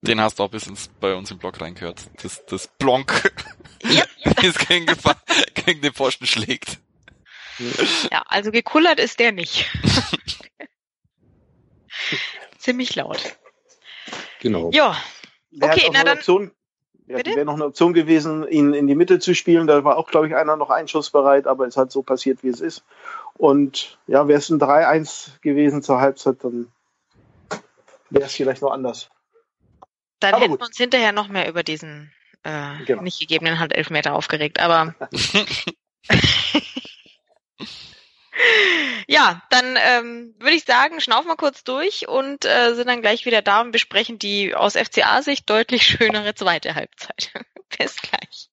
Den 0.00 0.20
hast 0.20 0.38
du 0.38 0.44
auch 0.44 0.50
bis 0.50 0.66
ins, 0.66 0.88
bei 1.00 1.14
uns 1.14 1.30
im 1.30 1.38
Blog 1.38 1.60
reingehört. 1.60 2.00
Das, 2.22 2.44
das 2.46 2.68
Blonk, 2.78 3.32
ja. 3.84 4.04
das 4.24 4.58
gegen, 4.66 4.86
gegen 5.54 5.80
den 5.80 5.92
Pfosten 5.92 6.26
schlägt. 6.26 6.78
Ja, 8.10 8.22
also 8.26 8.50
gekullert 8.50 8.98
ist 8.98 9.20
der 9.20 9.32
nicht. 9.32 9.66
Ziemlich 12.58 12.94
laut. 12.94 13.36
Genau. 14.40 14.70
Ja, 14.72 14.96
Wäre 15.50 15.72
Okay, 15.72 15.90
na 15.92 16.02
dann- 16.04 16.18
Option, 16.18 16.50
ja, 17.06 17.16
wäre 17.24 17.44
noch 17.44 17.54
eine 17.54 17.66
Option 17.66 17.92
gewesen, 17.92 18.46
ihn 18.48 18.72
in 18.72 18.86
die 18.86 18.94
Mitte 18.94 19.18
zu 19.18 19.34
spielen. 19.34 19.66
Da 19.66 19.84
war 19.84 19.96
auch, 19.98 20.08
glaube 20.10 20.28
ich, 20.28 20.34
einer 20.36 20.56
noch 20.56 20.70
einschussbereit, 20.70 21.46
aber 21.46 21.66
es 21.66 21.76
hat 21.76 21.92
so 21.92 22.02
passiert, 22.02 22.42
wie 22.42 22.48
es 22.48 22.60
ist. 22.60 22.84
Und 23.34 23.98
ja, 24.06 24.28
wäre 24.28 24.38
es 24.38 24.48
ein 24.50 24.58
3-1 24.60 25.40
gewesen 25.42 25.82
zur 25.82 26.00
Halbzeit, 26.00 26.42
dann 26.44 26.72
wäre 28.10 28.24
es 28.26 28.32
vielleicht 28.34 28.62
noch 28.62 28.70
anders. 28.72 29.10
dann 30.20 30.34
Aber 30.34 30.42
hätten 30.42 30.52
gut. 30.52 30.60
wir 30.60 30.66
uns 30.66 30.76
hinterher 30.76 31.12
noch 31.12 31.28
mehr 31.28 31.48
über 31.48 31.62
diesen 31.62 32.12
äh, 32.44 32.84
Genau. 32.86 33.02
nicht 33.02 33.20
gegebenen 33.20 33.58
Handelfmeter 33.58 34.14
aufgeregt. 34.14 34.60
Aber 34.60 34.94
ja, 39.06 39.42
dann 39.50 39.76
ähm, 39.76 40.34
würde 40.38 40.56
ich 40.56 40.64
sagen, 40.64 41.00
schnaufen 41.00 41.28
wir 41.28 41.36
kurz 41.36 41.64
durch 41.64 42.08
und 42.08 42.44
äh, 42.44 42.74
sind 42.74 42.88
dann 42.88 43.02
gleich 43.02 43.26
wieder 43.26 43.42
da 43.42 43.60
und 43.60 43.72
besprechen 43.72 44.18
die 44.18 44.54
aus 44.54 44.74
FCA-Sicht 44.74 45.48
deutlich 45.48 45.82
schönere 45.84 46.34
zweite 46.34 46.74
Halbzeit. 46.74 47.32
Bis 47.78 47.96
gleich. 47.96 48.48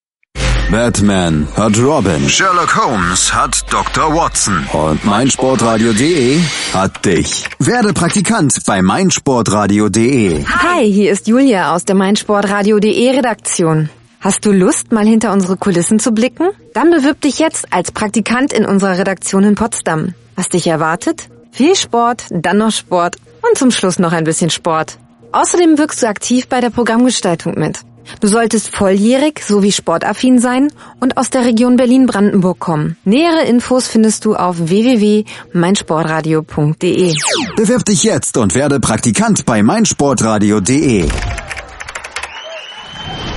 Batman 0.72 1.48
hat 1.58 1.80
Robin. 1.80 2.30
Sherlock 2.30 2.76
Holmes 2.76 3.34
hat 3.34 3.66
Dr. 3.72 4.14
Watson. 4.14 4.68
Und 4.72 5.04
meinsportradio.de 5.04 6.40
hat 6.74 7.04
dich. 7.06 7.46
Werde 7.58 7.92
Praktikant 7.92 8.54
bei 8.68 8.84
meinsportradio.de. 8.84 10.46
Hi, 10.46 10.92
hier 10.92 11.12
ist 11.12 11.28
Julia 11.28 11.74
aus 11.74 11.86
der 11.86 11.96
meinsportradio.de 11.96 13.10
Redaktion. 13.10 13.90
Hast 14.22 14.46
du 14.46 14.52
Lust, 14.52 14.92
mal 14.92 15.08
hinter 15.08 15.32
unsere 15.32 15.56
Kulissen 15.56 15.98
zu 15.98 16.12
blicken? 16.12 16.50
Dann 16.74 16.92
bewirb 16.92 17.22
dich 17.22 17.40
jetzt 17.40 17.72
als 17.72 17.94
Praktikant 17.94 18.52
in 18.52 18.66
unserer 18.66 18.98
Redaktion 18.98 19.46
in 19.46 19.56
Potsdam. 19.56 20.14
Was 20.36 20.50
dich 20.50 20.68
erwartet? 20.68 21.30
Viel 21.52 21.74
Sport, 21.76 22.26
dann 22.30 22.58
noch 22.58 22.72
Sport 22.72 23.16
und 23.50 23.58
zum 23.58 23.72
Schluss 23.72 23.98
noch 23.98 24.12
ein 24.12 24.26
bisschen 24.26 24.50
Sport. 24.50 24.98
Außerdem 25.32 25.78
wirkst 25.78 26.04
du 26.04 26.08
aktiv 26.08 26.50
bei 26.50 26.60
der 26.60 26.70
Programmgestaltung 26.70 27.58
mit. 27.58 27.80
Du 28.20 28.28
solltest 28.28 28.76
volljährig 28.76 29.42
sowie 29.42 29.72
sportaffin 29.72 30.40
sein 30.40 30.70
und 31.00 31.16
aus 31.16 31.30
der 31.30 31.46
Region 31.46 31.78
Berlin-Brandenburg 31.78 32.60
kommen. 32.60 32.98
Nähere 33.06 33.46
Infos 33.46 33.88
findest 33.88 34.26
du 34.26 34.36
auf 34.36 34.58
www.meinsportradio.de. 34.60 37.14
Bewirb 37.56 37.86
dich 37.86 38.04
jetzt 38.04 38.36
und 38.36 38.54
werde 38.54 38.82
Praktikant 38.82 39.46
bei 39.46 39.64
meinsportradio.de. 39.64 41.08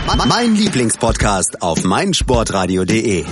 Mein 0.06 0.54
Lieblingspodcast 0.56 1.62
auf 1.62 1.84
meinsportradio.de. 1.84 3.24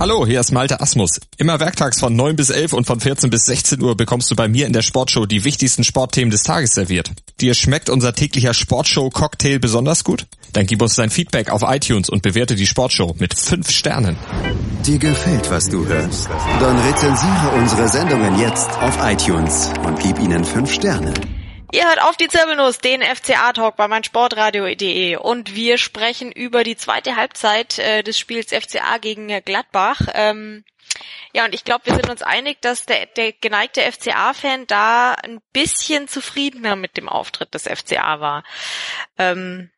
Hallo, 0.00 0.26
hier 0.26 0.40
ist 0.40 0.52
Malte 0.52 0.80
Asmus. 0.80 1.20
Immer 1.38 1.60
werktags 1.60 2.00
von 2.00 2.14
9 2.14 2.36
bis 2.36 2.50
11 2.50 2.72
und 2.72 2.86
von 2.86 3.00
14 3.00 3.30
bis 3.30 3.46
16 3.46 3.80
Uhr 3.80 3.96
bekommst 3.96 4.30
du 4.30 4.36
bei 4.36 4.48
mir 4.48 4.66
in 4.66 4.72
der 4.72 4.82
Sportshow 4.82 5.26
die 5.26 5.44
wichtigsten 5.44 5.84
Sportthemen 5.84 6.30
des 6.30 6.42
Tages 6.42 6.74
serviert. 6.74 7.12
Dir 7.40 7.54
schmeckt 7.54 7.88
unser 7.88 8.14
täglicher 8.14 8.52
Sportshow-Cocktail 8.52 9.58
besonders 9.58 10.04
gut? 10.04 10.26
Dann 10.52 10.66
gib 10.66 10.82
uns 10.82 10.96
dein 10.96 11.10
Feedback 11.10 11.50
auf 11.50 11.62
iTunes 11.64 12.10
und 12.10 12.22
bewerte 12.22 12.56
die 12.56 12.66
Sportshow 12.66 13.14
mit 13.18 13.38
5 13.38 13.70
Sternen. 13.70 14.16
Dir 14.84 14.98
gefällt, 14.98 15.50
was 15.50 15.68
du 15.68 15.86
hörst? 15.86 16.28
Dann 16.60 16.78
rezensiere 16.78 17.52
unsere 17.56 17.88
Sendungen 17.88 18.38
jetzt 18.38 18.70
auf 18.80 18.98
iTunes 19.02 19.70
und 19.86 19.98
gib 20.00 20.18
ihnen 20.18 20.44
5 20.44 20.72
Sterne. 20.72 21.14
Ihr 21.70 21.86
hört 21.86 22.00
auf 22.00 22.16
die 22.16 22.28
Zirbelnuss, 22.28 22.78
den 22.78 23.02
FCA-Talk 23.02 23.76
bei 23.76 23.88
meinsportradio.de 23.88 25.16
und 25.16 25.54
wir 25.54 25.76
sprechen 25.76 26.32
über 26.32 26.64
die 26.64 26.76
zweite 26.76 27.16
Halbzeit 27.16 27.78
äh, 27.78 28.02
des 28.02 28.18
Spiels 28.18 28.54
FCA 28.54 28.96
gegen 28.96 29.28
Gladbach. 29.44 30.00
Ähm, 30.14 30.64
ja, 31.34 31.44
und 31.44 31.54
ich 31.54 31.64
glaube, 31.64 31.84
wir 31.84 31.94
sind 31.94 32.08
uns 32.08 32.22
einig, 32.22 32.62
dass 32.62 32.86
der, 32.86 33.04
der 33.04 33.32
geneigte 33.32 33.82
FCA-Fan 33.82 34.66
da 34.66 35.12
ein 35.12 35.42
bisschen 35.52 36.08
zufriedener 36.08 36.74
mit 36.74 36.96
dem 36.96 37.06
Auftritt 37.08 37.52
des 37.52 37.64
FCA 37.64 38.18
war. 38.18 38.44
Ähm, 39.18 39.70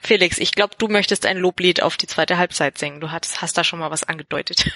Felix, 0.00 0.38
ich 0.38 0.52
glaube, 0.52 0.74
du 0.78 0.88
möchtest 0.88 1.26
ein 1.26 1.36
Loblied 1.36 1.82
auf 1.82 1.98
die 1.98 2.06
zweite 2.06 2.38
Halbzeit 2.38 2.78
singen. 2.78 3.00
Du 3.00 3.10
hast, 3.10 3.42
hast 3.42 3.58
da 3.58 3.64
schon 3.64 3.78
mal 3.78 3.90
was 3.90 4.04
angedeutet. 4.04 4.70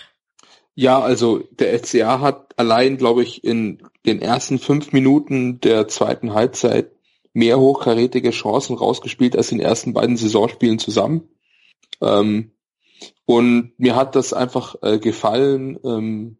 Ja, 0.74 1.00
also 1.00 1.38
der 1.50 1.78
FCA 1.78 2.20
hat 2.20 2.58
allein, 2.58 2.96
glaube 2.96 3.22
ich, 3.22 3.44
in 3.44 3.82
den 4.06 4.22
ersten 4.22 4.58
fünf 4.58 4.92
Minuten 4.92 5.60
der 5.60 5.88
zweiten 5.88 6.32
Halbzeit 6.32 6.92
mehr 7.32 7.58
hochkarätige 7.58 8.30
Chancen 8.30 8.76
rausgespielt 8.76 9.36
als 9.36 9.52
in 9.52 9.58
den 9.58 9.66
ersten 9.66 9.92
beiden 9.92 10.16
Saisonspielen 10.16 10.78
zusammen. 10.78 11.28
Ähm, 12.00 12.52
und 13.24 13.72
mir 13.78 13.96
hat 13.96 14.16
das 14.16 14.32
einfach 14.32 14.76
äh, 14.82 14.98
gefallen. 14.98 15.78
Ähm, 15.84 16.38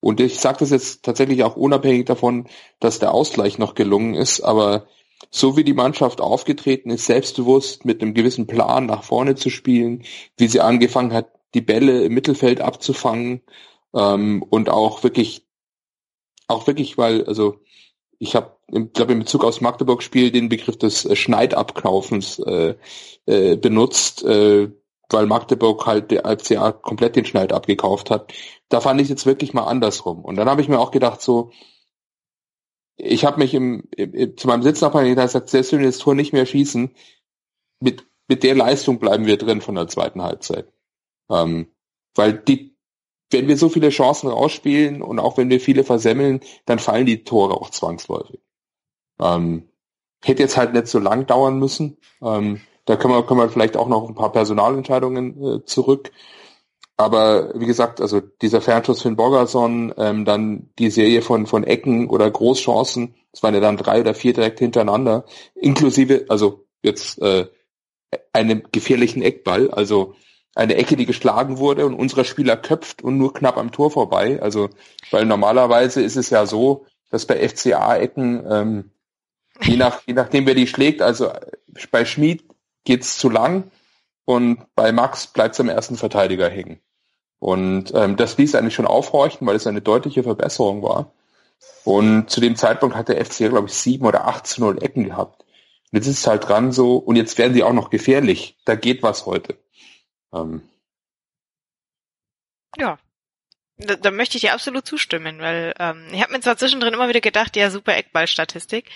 und 0.00 0.20
ich 0.20 0.38
sage 0.38 0.58
das 0.60 0.70
jetzt 0.70 1.04
tatsächlich 1.04 1.42
auch 1.42 1.56
unabhängig 1.56 2.06
davon, 2.06 2.48
dass 2.80 2.98
der 2.98 3.12
Ausgleich 3.12 3.58
noch 3.58 3.74
gelungen 3.74 4.14
ist, 4.14 4.40
aber 4.40 4.86
so 5.30 5.56
wie 5.56 5.64
die 5.64 5.74
Mannschaft 5.74 6.20
aufgetreten 6.20 6.90
ist, 6.90 7.06
selbstbewusst 7.06 7.84
mit 7.84 8.00
einem 8.00 8.14
gewissen 8.14 8.46
Plan 8.46 8.86
nach 8.86 9.02
vorne 9.02 9.34
zu 9.34 9.50
spielen, 9.50 10.04
wie 10.36 10.46
sie 10.46 10.60
angefangen 10.60 11.12
hat, 11.12 11.32
die 11.54 11.60
Bälle 11.60 12.04
im 12.04 12.14
Mittelfeld 12.14 12.60
abzufangen 12.60 13.42
ähm, 13.94 14.42
und 14.42 14.68
auch 14.68 15.02
wirklich, 15.02 15.46
auch 16.46 16.66
wirklich, 16.66 16.98
weil, 16.98 17.24
also 17.24 17.60
ich 18.18 18.34
habe, 18.34 18.56
glaube 18.92 19.12
in 19.12 19.20
Bezug 19.20 19.44
aufs 19.44 19.60
Magdeburg-Spiel 19.60 20.30
den 20.30 20.48
Begriff 20.48 20.76
des 20.76 21.04
äh, 21.04 21.16
Schneidabkaufens 21.16 22.38
äh, 22.40 22.74
äh, 23.26 23.56
benutzt, 23.56 24.24
äh, 24.24 24.70
weil 25.10 25.26
Magdeburg 25.26 25.86
halt 25.86 26.10
der 26.10 26.24
FCA 26.38 26.72
komplett 26.72 27.16
den 27.16 27.24
Schneid 27.24 27.52
abgekauft 27.52 28.10
hat. 28.10 28.32
Da 28.68 28.80
fand 28.80 29.00
ich 29.00 29.08
jetzt 29.08 29.24
wirklich 29.24 29.54
mal 29.54 29.64
andersrum. 29.64 30.24
Und 30.24 30.36
dann 30.36 30.48
habe 30.50 30.60
ich 30.60 30.68
mir 30.68 30.78
auch 30.78 30.90
gedacht, 30.90 31.22
so, 31.22 31.50
ich 32.96 33.24
habe 33.24 33.38
mich 33.38 33.54
im, 33.54 33.84
im, 33.96 34.36
zu 34.36 34.48
meinem 34.48 34.62
Sitznachbarn 34.62 35.14
gesagt, 35.14 35.48
selbst 35.48 35.72
wenn 35.72 35.80
wir 35.80 35.86
das 35.86 35.98
Tor 35.98 36.14
nicht 36.14 36.32
mehr 36.32 36.46
schießen, 36.46 36.94
mit, 37.80 38.06
mit 38.26 38.42
der 38.42 38.54
Leistung 38.54 38.98
bleiben 38.98 39.26
wir 39.26 39.38
drin 39.38 39.60
von 39.60 39.76
der 39.76 39.88
zweiten 39.88 40.22
Halbzeit. 40.22 40.70
Ähm, 41.30 41.68
weil 42.14 42.32
die, 42.34 42.76
wenn 43.30 43.48
wir 43.48 43.56
so 43.56 43.68
viele 43.68 43.90
Chancen 43.90 44.28
rausspielen 44.28 45.02
und 45.02 45.18
auch 45.18 45.36
wenn 45.36 45.50
wir 45.50 45.60
viele 45.60 45.84
versemmeln, 45.84 46.40
dann 46.66 46.78
fallen 46.78 47.06
die 47.06 47.24
Tore 47.24 47.54
auch 47.54 47.70
zwangsläufig. 47.70 48.40
Ähm, 49.20 49.68
hätte 50.24 50.42
jetzt 50.42 50.56
halt 50.56 50.72
nicht 50.72 50.88
so 50.88 50.98
lang 50.98 51.26
dauern 51.26 51.58
müssen. 51.58 51.98
Ähm, 52.22 52.60
da 52.84 52.96
können 52.96 53.14
wir, 53.14 53.22
können 53.24 53.40
wir 53.40 53.50
vielleicht 53.50 53.76
auch 53.76 53.88
noch 53.88 54.08
ein 54.08 54.14
paar 54.14 54.32
Personalentscheidungen 54.32 55.44
äh, 55.44 55.64
zurück. 55.64 56.10
Aber 56.96 57.52
wie 57.54 57.66
gesagt, 57.66 58.00
also 58.00 58.20
dieser 58.20 58.60
Fernschuss 58.60 59.02
für 59.02 59.08
den 59.08 59.16
Borgerson, 59.16 59.94
ähm, 59.98 60.24
dann 60.24 60.70
die 60.80 60.90
Serie 60.90 61.22
von, 61.22 61.46
von 61.46 61.62
Ecken 61.62 62.08
oder 62.10 62.28
Großchancen, 62.28 63.14
das 63.30 63.42
waren 63.44 63.54
ja 63.54 63.60
dann 63.60 63.76
drei 63.76 64.00
oder 64.00 64.14
vier 64.14 64.32
direkt 64.32 64.58
hintereinander, 64.58 65.24
inklusive, 65.54 66.26
also 66.28 66.66
jetzt 66.82 67.22
äh, 67.22 67.46
einem 68.32 68.64
gefährlichen 68.72 69.22
Eckball, 69.22 69.70
also 69.70 70.14
eine 70.58 70.74
Ecke, 70.74 70.96
die 70.96 71.06
geschlagen 71.06 71.58
wurde 71.58 71.86
und 71.86 71.94
unserer 71.94 72.24
Spieler 72.24 72.56
köpft 72.56 73.02
und 73.02 73.16
nur 73.16 73.32
knapp 73.32 73.56
am 73.56 73.70
Tor 73.70 73.92
vorbei. 73.92 74.42
Also, 74.42 74.70
weil 75.12 75.24
normalerweise 75.24 76.02
ist 76.02 76.16
es 76.16 76.30
ja 76.30 76.46
so, 76.46 76.84
dass 77.10 77.26
bei 77.26 77.48
FCA-Ecken, 77.48 78.44
ähm, 78.50 78.90
je, 79.62 79.76
nach, 79.76 80.02
je 80.06 80.14
nachdem 80.14 80.46
wer 80.46 80.56
die 80.56 80.66
schlägt, 80.66 81.00
also 81.00 81.30
bei 81.92 82.04
Schmid 82.04 82.44
geht's 82.84 83.18
zu 83.18 83.30
lang 83.30 83.70
und 84.24 84.58
bei 84.74 84.90
Max 84.90 85.28
bleibt's 85.28 85.60
am 85.60 85.68
ersten 85.68 85.96
Verteidiger 85.96 86.48
hängen. 86.48 86.80
Und 87.38 87.92
ähm, 87.94 88.16
das 88.16 88.36
ließ 88.36 88.56
eigentlich 88.56 88.74
schon 88.74 88.86
aufhorchen, 88.86 89.46
weil 89.46 89.54
es 89.54 89.66
eine 89.68 89.80
deutliche 89.80 90.24
Verbesserung 90.24 90.82
war. 90.82 91.12
Und 91.84 92.30
zu 92.30 92.40
dem 92.40 92.56
Zeitpunkt 92.56 92.96
hat 92.96 93.08
der 93.08 93.24
FCA, 93.24 93.46
glaube 93.48 93.68
ich, 93.68 93.74
sieben 93.74 94.06
oder 94.06 94.26
acht 94.26 94.48
zu 94.48 94.60
null 94.60 94.82
Ecken 94.82 95.04
gehabt. 95.04 95.42
Und 95.92 95.98
jetzt 95.98 96.08
ist 96.08 96.18
es 96.18 96.26
halt 96.26 96.48
dran 96.48 96.72
so, 96.72 96.96
und 96.96 97.14
jetzt 97.14 97.38
werden 97.38 97.54
sie 97.54 97.62
auch 97.62 97.72
noch 97.72 97.90
gefährlich. 97.90 98.58
Da 98.64 98.74
geht 98.74 99.04
was 99.04 99.24
heute. 99.24 99.56
Ähm, 100.32 100.68
Ja. 102.76 102.98
Da, 103.80 103.94
da 103.94 104.10
möchte 104.10 104.36
ich 104.36 104.40
dir 104.40 104.54
absolut 104.54 104.86
zustimmen, 104.86 105.38
weil 105.38 105.72
ähm, 105.78 106.08
ich 106.10 106.20
habe 106.20 106.32
mir 106.32 106.40
zwar 106.40 106.56
zwischendrin 106.56 106.94
immer 106.94 107.08
wieder 107.08 107.20
gedacht, 107.20 107.54
ja, 107.54 107.70
super 107.70 107.96
Eckballstatistik, 107.96 108.86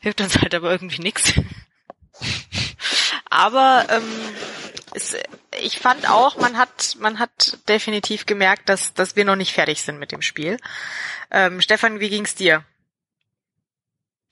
hilft 0.00 0.22
uns 0.22 0.38
halt 0.40 0.54
aber 0.54 0.70
irgendwie 0.70 1.02
nix. 1.02 1.34
aber 3.26 3.86
ähm, 3.90 4.02
es, 4.94 5.14
ich 5.60 5.78
fand 5.78 6.08
auch, 6.08 6.36
man 6.36 6.56
hat 6.56 6.96
man 6.98 7.18
hat 7.18 7.58
definitiv 7.68 8.24
gemerkt, 8.24 8.70
dass 8.70 8.94
dass 8.94 9.16
wir 9.16 9.26
noch 9.26 9.36
nicht 9.36 9.52
fertig 9.52 9.82
sind 9.82 9.98
mit 9.98 10.12
dem 10.12 10.22
Spiel. 10.22 10.56
Ähm, 11.30 11.60
Stefan, 11.60 12.00
wie 12.00 12.08
ging's 12.08 12.34
dir? 12.34 12.64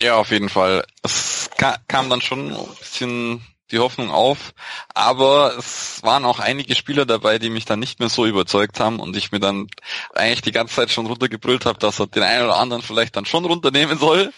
Ja, 0.01 0.16
auf 0.16 0.30
jeden 0.30 0.48
Fall. 0.48 0.86
Es 1.03 1.51
ka 1.59 1.76
kam 1.88 2.09
dann 2.09 2.22
schon 2.22 2.55
ein 2.55 2.76
bisschen 2.78 3.46
die 3.72 3.78
Hoffnung 3.78 4.10
auf, 4.10 4.52
aber 4.94 5.56
es 5.58 6.02
waren 6.02 6.24
auch 6.24 6.38
einige 6.38 6.74
Spieler 6.74 7.06
dabei, 7.06 7.38
die 7.38 7.50
mich 7.50 7.64
dann 7.64 7.80
nicht 7.80 7.98
mehr 8.00 8.08
so 8.08 8.26
überzeugt 8.26 8.80
haben 8.80 9.00
und 9.00 9.16
ich 9.16 9.32
mir 9.32 9.40
dann 9.40 9.68
eigentlich 10.14 10.42
die 10.42 10.52
ganze 10.52 10.74
Zeit 10.74 10.90
schon 10.90 11.06
runtergebrüllt 11.06 11.66
habe, 11.66 11.78
dass 11.78 12.00
er 12.00 12.06
den 12.06 12.22
einen 12.22 12.44
oder 12.44 12.56
anderen 12.56 12.82
vielleicht 12.82 13.16
dann 13.16 13.26
schon 13.26 13.44
runternehmen 13.44 13.98
soll. 13.98 14.32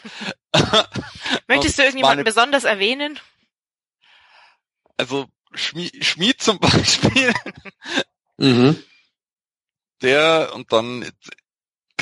Möchtest 1.48 1.78
du 1.78 1.82
irgendjemanden 1.82 2.18
meine- 2.18 2.24
besonders 2.24 2.64
erwähnen? 2.64 3.18
Also 4.96 5.26
Schmied, 5.54 6.04
Schmied 6.04 6.42
zum 6.42 6.58
Beispiel, 6.60 7.32
mhm. 8.38 8.82
der 10.02 10.52
und 10.54 10.72
dann 10.72 11.10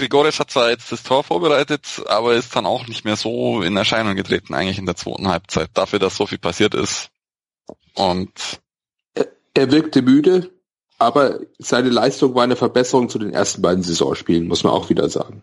Grigoric 0.00 0.38
hat 0.38 0.50
zwar 0.50 0.70
jetzt 0.70 0.90
das 0.92 1.02
Tor 1.02 1.24
vorbereitet, 1.24 2.02
aber 2.06 2.34
ist 2.34 2.56
dann 2.56 2.64
auch 2.64 2.86
nicht 2.86 3.04
mehr 3.04 3.16
so 3.16 3.62
in 3.62 3.76
Erscheinung 3.76 4.16
getreten 4.16 4.54
eigentlich 4.54 4.78
in 4.78 4.86
der 4.86 4.96
zweiten 4.96 5.28
Halbzeit, 5.28 5.70
dafür, 5.74 5.98
dass 5.98 6.16
so 6.16 6.26
viel 6.26 6.38
passiert 6.38 6.74
ist. 6.74 7.10
Und 7.94 8.60
er, 9.14 9.28
er 9.54 9.70
wirkte 9.70 10.02
müde, 10.02 10.50
aber 10.98 11.40
seine 11.58 11.88
Leistung 11.88 12.34
war 12.34 12.44
eine 12.44 12.56
Verbesserung 12.56 13.08
zu 13.08 13.18
den 13.18 13.32
ersten 13.32 13.62
beiden 13.62 13.82
Saisonspielen, 13.82 14.46
muss 14.46 14.64
man 14.64 14.72
auch 14.72 14.90
wieder 14.90 15.08
sagen. 15.08 15.42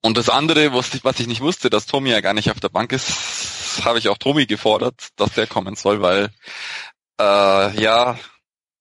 Und 0.00 0.16
das 0.16 0.28
andere, 0.28 0.72
was 0.72 0.94
ich, 0.94 1.04
was 1.04 1.20
ich 1.20 1.26
nicht 1.26 1.40
wusste, 1.40 1.70
dass 1.70 1.86
Tommy 1.86 2.10
ja 2.10 2.20
gar 2.20 2.34
nicht 2.34 2.50
auf 2.50 2.60
der 2.60 2.68
Bank 2.68 2.92
ist, 2.92 3.84
habe 3.84 3.98
ich 3.98 4.08
auch 4.08 4.18
Tommy 4.18 4.46
gefordert, 4.46 5.08
dass 5.16 5.34
der 5.34 5.46
kommen 5.46 5.76
soll, 5.76 6.00
weil 6.00 6.30
äh, 7.20 7.82
ja, 7.82 8.18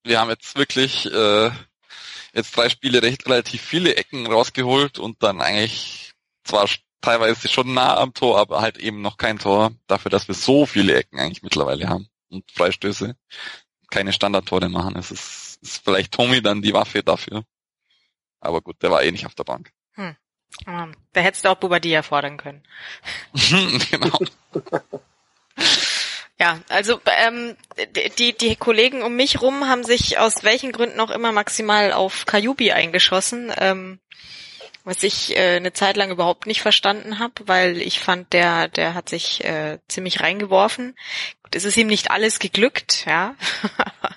wir 0.04 0.20
haben 0.20 0.30
jetzt 0.30 0.56
wirklich 0.58 1.12
äh, 1.12 1.52
jetzt 2.34 2.56
drei 2.56 2.70
Spiele 2.70 3.02
recht 3.02 3.26
relativ 3.26 3.62
viele 3.62 3.96
Ecken 3.96 4.28
rausgeholt 4.28 5.00
und 5.00 5.22
dann 5.24 5.42
eigentlich 5.42 6.14
zwar 6.44 6.68
teilweise 7.02 7.48
schon 7.48 7.74
nah 7.74 7.98
am 7.98 8.14
Tor, 8.14 8.40
aber 8.40 8.62
halt 8.62 8.78
eben 8.78 9.02
noch 9.02 9.18
kein 9.18 9.40
Tor, 9.40 9.72
dafür, 9.88 10.10
dass 10.10 10.28
wir 10.28 10.36
so 10.36 10.66
viele 10.66 10.96
Ecken 10.96 11.20
eigentlich 11.20 11.44
mittlerweile 11.44 11.88
haben 11.90 12.08
und 12.30 12.50
Freistöße, 12.52 13.16
keine 13.90 14.14
Standardtore 14.14 14.70
machen. 14.70 14.96
Es 14.98 15.12
ist, 15.12 15.60
ist 15.62 15.84
vielleicht 15.84 16.12
Tommy 16.12 16.42
dann 16.42 16.62
die 16.62 16.74
Waffe 16.74 17.04
dafür. 17.04 17.44
Aber 18.40 18.62
gut, 18.62 18.82
der 18.82 18.92
war 18.92 19.04
eh 19.04 19.12
nicht 19.12 19.26
auf 19.26 19.36
der 19.36 19.44
Bank. 19.44 19.72
Hm. 19.94 20.16
Da 20.66 21.22
hättest 21.22 21.46
du 21.46 21.50
auch 21.50 21.56
Bobadilla 21.56 22.04
fordern 22.04 22.38
können. 22.38 22.64
genau. 23.92 24.20
Ja, 26.40 26.60
also 26.70 27.02
ähm, 27.08 27.58
die, 28.20 28.38
die 28.38 28.56
Kollegen 28.56 29.02
um 29.02 29.16
mich 29.16 29.42
rum 29.42 29.68
haben 29.68 29.84
sich 29.84 30.20
aus 30.20 30.44
welchen 30.44 30.72
Gründen 30.72 31.00
auch 31.00 31.10
immer 31.10 31.32
maximal 31.32 31.92
auf 31.92 32.28
Kajubi 32.28 32.72
eingeschossen, 32.72 33.52
ähm, 33.58 34.00
was 34.88 35.04
ich 35.04 35.36
äh, 35.36 35.58
eine 35.58 35.74
Zeit 35.74 35.98
lang 35.98 36.12
überhaupt 36.12 36.48
nicht 36.48 36.62
verstanden 36.62 37.20
habe, 37.20 37.34
weil 37.46 37.82
ich 37.82 38.00
fand, 38.00 38.32
der, 38.32 38.70
der 38.70 38.94
hat 38.94 39.10
sich 39.10 39.44
äh, 39.44 39.80
ziemlich 39.90 40.22
reingeworfen. 40.22 40.96
Es 41.52 41.66
ist 41.66 41.76
ihm 41.76 41.88
nicht 41.88 42.10
alles 42.10 42.40
geglückt, 42.40 43.06
ja. 43.06 43.36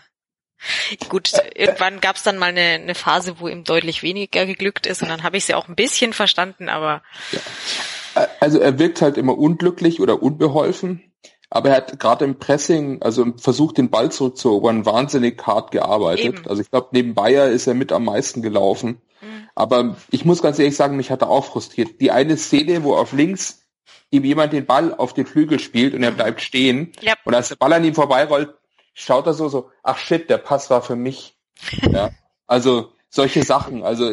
Gut, 1.08 1.32
irgendwann 1.56 2.00
gab 2.00 2.14
es 2.14 2.22
dann 2.22 2.38
mal 2.38 2.50
eine, 2.50 2.60
eine 2.60 2.94
Phase, 2.94 3.40
wo 3.40 3.48
ihm 3.48 3.64
deutlich 3.64 4.04
weniger 4.04 4.46
geglückt 4.46 4.86
ist 4.86 5.02
und 5.02 5.08
dann 5.08 5.24
habe 5.24 5.38
ich 5.38 5.44
sie 5.44 5.54
auch 5.54 5.66
ein 5.66 5.74
bisschen 5.74 6.12
verstanden, 6.12 6.68
aber. 6.68 7.02
Ja. 7.32 8.28
Also 8.38 8.60
er 8.60 8.78
wirkt 8.78 9.02
halt 9.02 9.16
immer 9.16 9.36
unglücklich 9.36 10.00
oder 10.00 10.22
unbeholfen, 10.22 11.09
aber 11.50 11.70
er 11.70 11.76
hat 11.76 11.98
gerade 11.98 12.24
im 12.24 12.38
Pressing, 12.38 13.02
also 13.02 13.22
im 13.22 13.38
Versuch, 13.38 13.72
den 13.72 13.90
Ball 13.90 14.12
zurückzuerobern, 14.12 14.86
wahnsinnig 14.86 15.44
hart 15.44 15.72
gearbeitet. 15.72 16.24
Eben. 16.24 16.48
Also 16.48 16.62
ich 16.62 16.70
glaube, 16.70 16.88
neben 16.92 17.14
Bayer 17.14 17.48
ist 17.48 17.66
er 17.66 17.74
mit 17.74 17.90
am 17.90 18.04
meisten 18.04 18.40
gelaufen. 18.40 19.02
Mhm. 19.20 19.48
Aber 19.56 19.96
ich 20.10 20.24
muss 20.24 20.42
ganz 20.42 20.60
ehrlich 20.60 20.76
sagen, 20.76 20.96
mich 20.96 21.10
hat 21.10 21.22
er 21.22 21.28
auch 21.28 21.44
frustriert. 21.44 22.00
Die 22.00 22.12
eine 22.12 22.36
Szene, 22.36 22.84
wo 22.84 22.94
auf 22.94 23.12
links 23.12 23.66
ihm 24.10 24.24
jemand 24.24 24.52
den 24.52 24.64
Ball 24.64 24.94
auf 24.94 25.12
den 25.12 25.26
Flügel 25.26 25.58
spielt 25.58 25.92
und 25.94 26.04
er 26.04 26.12
bleibt 26.12 26.40
stehen. 26.40 26.92
Yep. 27.02 27.18
Und 27.24 27.34
als 27.34 27.48
der 27.48 27.56
Ball 27.56 27.72
an 27.72 27.84
ihm 27.84 27.94
vorbeirollt, 27.94 28.54
schaut 28.94 29.26
er 29.26 29.34
so, 29.34 29.48
so, 29.48 29.70
ach 29.82 29.98
shit, 29.98 30.30
der 30.30 30.38
Pass 30.38 30.70
war 30.70 30.82
für 30.82 30.96
mich. 30.96 31.34
ja. 31.92 32.10
Also 32.46 32.92
solche 33.08 33.42
Sachen. 33.42 33.82
Also 33.82 34.06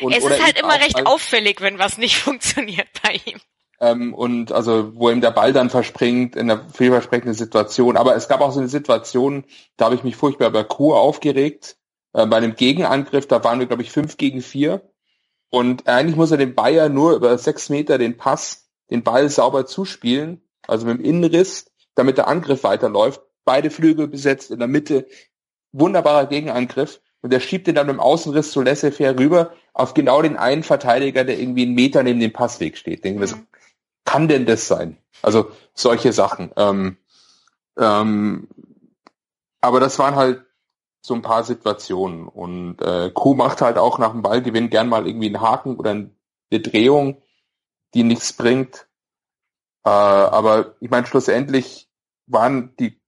und, 0.00 0.12
es 0.12 0.24
ist 0.24 0.42
halt 0.42 0.58
immer 0.58 0.80
recht 0.80 1.06
auffällig, 1.06 1.60
wenn 1.60 1.78
was 1.78 1.98
nicht 1.98 2.16
funktioniert 2.22 2.88
bei 3.02 3.20
ihm. 3.26 3.38
Ähm, 3.80 4.14
und 4.14 4.52
also 4.52 4.94
wo 4.94 5.10
ihm 5.10 5.20
der 5.20 5.30
Ball 5.30 5.52
dann 5.52 5.70
verspringt 5.70 6.36
in 6.36 6.50
einer 6.50 6.68
vielversprechenden 6.68 7.34
Situation. 7.34 7.96
Aber 7.96 8.14
es 8.14 8.28
gab 8.28 8.40
auch 8.40 8.52
so 8.52 8.60
eine 8.60 8.68
Situation, 8.68 9.44
da 9.76 9.86
habe 9.86 9.94
ich 9.94 10.04
mich 10.04 10.16
furchtbar 10.16 10.50
bei 10.50 10.64
Kuh 10.64 10.94
aufgeregt. 10.94 11.76
Äh, 12.12 12.26
bei 12.26 12.36
einem 12.36 12.54
Gegenangriff, 12.54 13.26
da 13.26 13.42
waren 13.42 13.58
wir, 13.58 13.66
glaube 13.66 13.82
ich, 13.82 13.90
fünf 13.90 14.16
gegen 14.16 14.42
vier. 14.42 14.82
Und 15.48 15.88
eigentlich 15.88 16.16
muss 16.16 16.30
er 16.30 16.36
dem 16.36 16.54
Bayer 16.54 16.88
nur 16.88 17.14
über 17.14 17.36
sechs 17.38 17.70
Meter 17.70 17.98
den 17.98 18.16
Pass, 18.16 18.68
den 18.90 19.02
Ball 19.02 19.28
sauber 19.28 19.66
zuspielen, 19.66 20.42
also 20.66 20.86
mit 20.86 20.98
dem 20.98 21.04
Innenriss, 21.04 21.72
damit 21.94 22.18
der 22.18 22.28
Angriff 22.28 22.62
weiterläuft 22.62 23.22
beide 23.44 23.70
Flügel 23.70 24.06
besetzt, 24.06 24.50
in 24.50 24.58
der 24.58 24.68
Mitte 24.68 25.06
wunderbarer 25.72 26.26
Gegenangriff 26.26 27.00
und 27.22 27.32
er 27.32 27.40
schiebt 27.40 27.66
den 27.66 27.74
dann 27.74 27.86
mit 27.86 27.96
dem 27.96 28.00
Außenriss 28.00 28.50
zu 28.50 28.62
laissez-faire 28.62 29.18
rüber 29.18 29.52
auf 29.72 29.94
genau 29.94 30.22
den 30.22 30.36
einen 30.36 30.62
Verteidiger, 30.62 31.24
der 31.24 31.38
irgendwie 31.38 31.62
einen 31.62 31.74
Meter 31.74 32.02
neben 32.02 32.20
dem 32.20 32.32
Passweg 32.32 32.76
steht. 32.76 33.04
Denken 33.04 33.20
wir 33.20 33.26
so, 33.26 33.36
kann 34.04 34.28
denn 34.28 34.46
das 34.46 34.66
sein? 34.68 34.98
Also 35.22 35.50
solche 35.74 36.12
Sachen. 36.12 36.52
Ähm, 36.56 36.96
ähm, 37.78 38.48
aber 39.60 39.80
das 39.80 39.98
waren 39.98 40.16
halt 40.16 40.44
so 41.02 41.14
ein 41.14 41.22
paar 41.22 41.44
Situationen 41.44 42.28
und 42.28 42.80
äh, 42.82 43.10
Kuh 43.12 43.34
macht 43.34 43.62
halt 43.62 43.78
auch 43.78 43.98
nach 43.98 44.12
dem 44.12 44.22
Ballgewinn 44.22 44.70
gern 44.70 44.88
mal 44.88 45.06
irgendwie 45.06 45.26
einen 45.26 45.40
Haken 45.40 45.76
oder 45.76 45.90
eine 45.90 46.10
Drehung, 46.50 47.22
die 47.94 48.02
nichts 48.02 48.32
bringt. 48.34 48.86
Äh, 49.84 49.90
aber 49.90 50.74
ich 50.80 50.90
meine, 50.90 51.06
schlussendlich 51.06 51.88
waren 52.26 52.74
die 52.78 53.00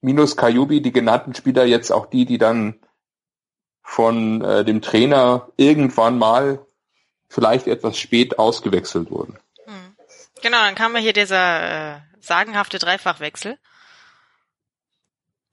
minus 0.00 0.36
Kajubi 0.36 0.80
die 0.80 0.92
genannten 0.92 1.34
Spieler 1.34 1.64
jetzt 1.64 1.90
auch 1.92 2.06
die, 2.06 2.24
die 2.24 2.38
dann 2.38 2.80
von 3.82 4.42
äh, 4.42 4.64
dem 4.64 4.82
Trainer 4.82 5.48
irgendwann 5.56 6.18
mal 6.18 6.64
vielleicht 7.28 7.66
etwas 7.66 7.98
spät 7.98 8.38
ausgewechselt 8.38 9.10
wurden. 9.10 9.38
Genau, 10.42 10.58
dann 10.58 10.74
kam 10.74 10.94
ja 10.94 11.00
hier 11.00 11.12
dieser 11.12 11.96
äh, 11.96 12.00
sagenhafte 12.20 12.78
Dreifachwechsel. 12.78 13.58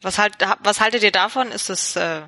Was 0.02 0.18
halt, 0.18 0.36
was 0.60 0.82
haltet 0.82 1.04
ihr 1.04 1.12
davon? 1.12 1.52
Ist 1.52 1.70
das 1.70 1.96
äh, 1.96 2.24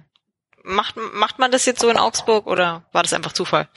macht 0.63 0.95
macht 0.97 1.39
man 1.39 1.51
das 1.51 1.65
jetzt 1.65 1.81
so 1.81 1.89
in 1.89 1.97
Augsburg 1.97 2.47
oder 2.47 2.85
war 2.91 3.03
das 3.03 3.13
einfach 3.13 3.33
Zufall? 3.33 3.67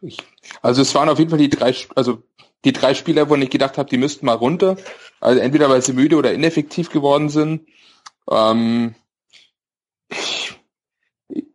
Ich, 0.00 0.18
also 0.60 0.82
es 0.82 0.94
waren 0.94 1.08
auf 1.08 1.18
jeden 1.18 1.30
Fall 1.30 1.38
die 1.38 1.50
drei, 1.50 1.74
also 1.94 2.22
die 2.64 2.72
drei 2.72 2.94
Spieler, 2.94 3.28
wo 3.28 3.36
ich 3.36 3.50
gedacht 3.50 3.78
habe, 3.78 3.88
die 3.88 3.96
müssten 3.96 4.26
mal 4.26 4.34
runter. 4.34 4.76
Also 5.20 5.40
entweder 5.40 5.68
weil 5.68 5.82
sie 5.82 5.92
müde 5.92 6.16
oder 6.16 6.32
ineffektiv 6.32 6.90
geworden 6.90 7.28
sind. 7.28 7.68
Ähm, 8.30 8.94
ich, 10.08 10.54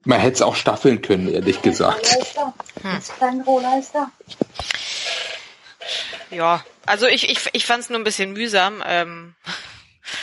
man 0.04 0.20
hätte 0.20 0.36
es 0.36 0.42
auch 0.42 0.56
staffeln 0.56 1.02
können, 1.02 1.28
ehrlich 1.30 1.62
gesagt. 1.62 2.08
Hm. 2.82 3.02
Ja, 6.32 6.64
also 6.86 7.08
ich, 7.08 7.30
ich, 7.30 7.40
ich 7.54 7.66
fand 7.66 7.84
es 7.84 7.90
nur 7.90 8.00
ein 8.00 8.04
bisschen 8.04 8.34
mühsam. 8.34 8.84
Ähm, 8.86 9.36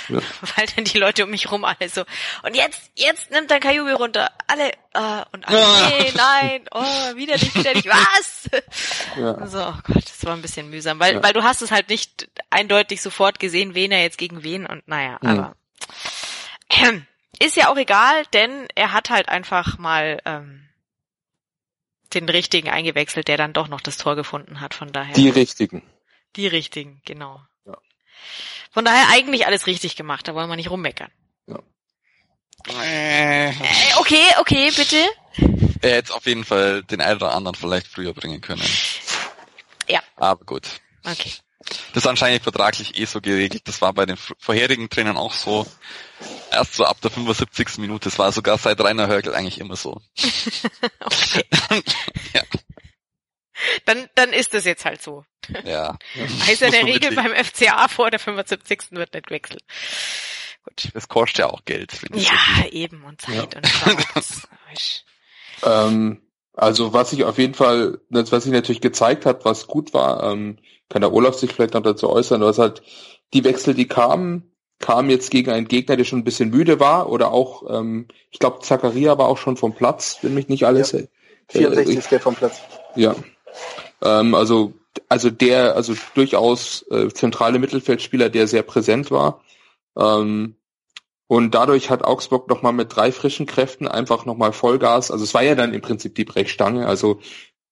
ja. 0.08 0.18
Weil 0.56 0.66
dann 0.74 0.84
die 0.84 0.98
Leute 0.98 1.24
um 1.24 1.30
mich 1.30 1.50
rum 1.50 1.64
alle 1.64 1.88
so, 1.88 2.04
und 2.42 2.54
jetzt, 2.56 2.90
jetzt 2.94 3.30
nimmt 3.30 3.50
dann 3.50 3.60
Kayubi 3.60 3.92
runter. 3.92 4.30
Alle, 4.46 4.70
äh, 4.92 5.24
und 5.32 5.46
alle, 5.46 5.60
ja. 5.60 5.90
nee, 5.90 6.12
nein, 6.14 6.64
oh, 6.70 7.16
wieder 7.16 7.34
nicht, 7.34 7.54
wieder 7.54 7.74
nicht, 7.74 7.88
was? 7.88 8.50
Ja. 9.16 9.34
Also, 9.34 9.60
oh 9.60 9.74
Gott, 9.84 10.04
das 10.04 10.24
war 10.24 10.32
ein 10.32 10.42
bisschen 10.42 10.70
mühsam, 10.70 10.98
weil, 10.98 11.14
ja. 11.14 11.22
weil 11.22 11.32
du 11.32 11.42
hast 11.42 11.62
es 11.62 11.70
halt 11.70 11.88
nicht 11.88 12.28
eindeutig 12.50 13.00
sofort 13.00 13.38
gesehen, 13.38 13.74
wen 13.74 13.92
er 13.92 14.02
jetzt 14.02 14.18
gegen 14.18 14.42
wen 14.42 14.66
und 14.66 14.86
naja, 14.88 15.18
mhm. 15.20 15.28
aber 15.28 15.56
äh, 16.68 17.00
ist 17.44 17.56
ja 17.56 17.68
auch 17.68 17.76
egal, 17.76 18.24
denn 18.32 18.66
er 18.74 18.92
hat 18.92 19.10
halt 19.10 19.28
einfach 19.28 19.78
mal 19.78 20.20
ähm, 20.24 20.63
den 22.12 22.28
richtigen 22.28 22.68
eingewechselt, 22.68 23.28
der 23.28 23.36
dann 23.36 23.52
doch 23.52 23.68
noch 23.68 23.80
das 23.80 23.96
Tor 23.96 24.16
gefunden 24.16 24.60
hat, 24.60 24.74
von 24.74 24.92
daher. 24.92 25.14
Die 25.14 25.30
richtigen. 25.30 25.82
Die 26.36 26.46
richtigen, 26.46 27.00
genau. 27.04 27.40
Von 28.70 28.84
daher 28.84 29.08
eigentlich 29.10 29.46
alles 29.46 29.68
richtig 29.68 29.94
gemacht, 29.94 30.26
da 30.26 30.34
wollen 30.34 30.48
wir 30.48 30.56
nicht 30.56 30.70
rummeckern. 30.70 31.10
Ja. 31.46 31.60
Äh, 32.82 33.52
okay, 33.98 34.24
okay, 34.40 34.72
bitte. 34.76 34.96
Er 35.80 35.96
hätte 35.96 36.14
auf 36.14 36.26
jeden 36.26 36.44
Fall 36.44 36.82
den 36.82 37.00
einen 37.00 37.16
oder 37.16 37.34
anderen 37.34 37.54
vielleicht 37.54 37.86
früher 37.86 38.12
bringen 38.12 38.40
können. 38.40 38.64
Ja. 39.86 40.02
Aber 40.16 40.44
gut. 40.44 40.68
Okay. 41.04 41.30
Das 41.92 42.04
ist 42.04 42.06
anscheinend 42.06 42.42
vertraglich 42.42 42.98
eh 42.98 43.04
so 43.04 43.20
geregelt. 43.20 43.62
Das 43.66 43.80
war 43.80 43.92
bei 43.92 44.06
den 44.06 44.16
vorherigen 44.16 44.90
Trainern 44.90 45.16
auch 45.16 45.32
so. 45.32 45.66
Erst 46.50 46.74
so 46.74 46.84
ab 46.84 47.00
der 47.00 47.10
75. 47.10 47.78
Minute. 47.78 48.08
Das 48.08 48.18
war 48.18 48.32
sogar 48.32 48.58
seit 48.58 48.80
Rainer 48.80 49.06
Hörgel 49.06 49.34
eigentlich 49.34 49.58
immer 49.58 49.76
so. 49.76 50.00
ja. 52.32 52.42
Dann, 53.84 54.08
dann 54.14 54.32
ist 54.32 54.54
es 54.54 54.64
jetzt 54.64 54.84
halt 54.84 55.02
so. 55.02 55.24
Ja. 55.64 55.98
Heißt 56.46 56.60
ja 56.60 56.70
der 56.70 56.84
Regel 56.84 57.14
beim 57.14 57.32
FCA 57.34 57.88
vor 57.88 58.10
der 58.10 58.18
75. 58.18 58.92
wird 58.92 59.14
nicht 59.14 59.26
gewechselt. 59.26 59.62
Gut. 60.64 60.88
Das 60.94 61.08
kostet 61.08 61.38
ja 61.38 61.46
auch 61.46 61.64
Geld. 61.64 61.92
Ja, 62.14 62.32
so 62.62 62.68
eben 62.70 63.04
und 63.04 63.20
Zeit 63.20 63.54
ja. 63.54 63.60
und 63.60 64.48
ähm, 65.62 66.20
also 66.54 66.92
was 66.92 67.10
sich 67.10 67.24
auf 67.24 67.38
jeden 67.38 67.54
Fall, 67.54 67.98
was 68.08 68.44
sich 68.44 68.52
natürlich 68.52 68.80
gezeigt 68.80 69.26
hat, 69.26 69.44
was 69.44 69.66
gut 69.66 69.92
war, 69.92 70.22
ähm, 70.24 70.58
kann 70.88 71.02
der 71.02 71.12
Olaf 71.12 71.34
sich 71.34 71.52
vielleicht 71.52 71.74
noch 71.74 71.82
dazu 71.82 72.08
äußern, 72.08 72.40
was 72.40 72.58
halt 72.58 72.82
die 73.32 73.44
Wechsel, 73.44 73.74
die 73.74 73.88
kamen, 73.88 74.52
kamen 74.78 75.10
jetzt 75.10 75.30
gegen 75.30 75.50
einen 75.50 75.66
Gegner, 75.66 75.96
der 75.96 76.04
schon 76.04 76.20
ein 76.20 76.24
bisschen 76.24 76.50
müde 76.50 76.78
war 76.78 77.10
oder 77.10 77.32
auch, 77.32 77.64
ähm, 77.68 78.06
ich 78.30 78.38
glaube, 78.38 78.60
Zakaria 78.60 79.18
war 79.18 79.28
auch 79.28 79.38
schon 79.38 79.56
vom 79.56 79.74
Platz, 79.74 80.18
wenn 80.22 80.34
mich 80.34 80.48
nicht 80.48 80.64
alles. 80.64 80.92
Ja. 80.92 81.00
Äh, 81.00 81.08
64 81.48 81.96
ist 81.96 82.10
der 82.10 82.20
vom 82.20 82.34
Platz. 82.34 82.60
Ja, 82.94 83.14
ähm, 84.02 84.34
also, 84.34 84.74
also 85.08 85.30
der, 85.30 85.74
also 85.74 85.94
durchaus 86.14 86.84
äh, 86.90 87.08
zentrale 87.08 87.58
Mittelfeldspieler, 87.58 88.30
der 88.30 88.46
sehr 88.46 88.62
präsent 88.62 89.10
war. 89.10 89.42
Ähm, 89.96 90.56
Und 91.26 91.54
dadurch 91.54 91.90
hat 91.90 92.04
Augsburg 92.04 92.48
nochmal 92.48 92.72
mit 92.72 92.94
drei 92.94 93.10
frischen 93.10 93.46
Kräften 93.46 93.88
einfach 93.88 94.26
nochmal 94.26 94.52
Vollgas. 94.52 95.10
Also 95.10 95.24
es 95.24 95.34
war 95.34 95.42
ja 95.42 95.54
dann 95.54 95.72
im 95.72 95.80
Prinzip 95.80 96.14
die 96.14 96.24
Brechstange. 96.24 96.86
Also 96.86 97.20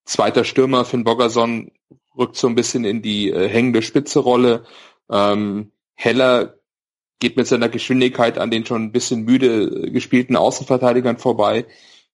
zweiter 0.05 0.45
Stürmer 0.45 0.85
Finn 0.85 1.05
Boggerson 1.05 1.71
rückt 2.17 2.37
so 2.37 2.49
ein 2.49 2.55
bisschen 2.55 2.85
in 2.85 3.03
die 3.03 3.31
äh, 3.31 3.49
hängende 3.49 3.83
Spitze-Rolle. 3.83 4.65
Ähm, 5.11 5.73
Heller 5.95 6.55
geht 7.21 7.37
mit 7.37 7.47
seiner 7.47 7.69
Geschwindigkeit 7.69 8.39
an 8.39 8.51
den 8.51 8.67
schon 8.67 8.83
ein 8.83 8.93
bisschen 8.93 9.25
müde 9.25 9.93
gespielten 9.93 10.37
Außenverteidigern 10.37 11.19
vorbei, 11.19 11.67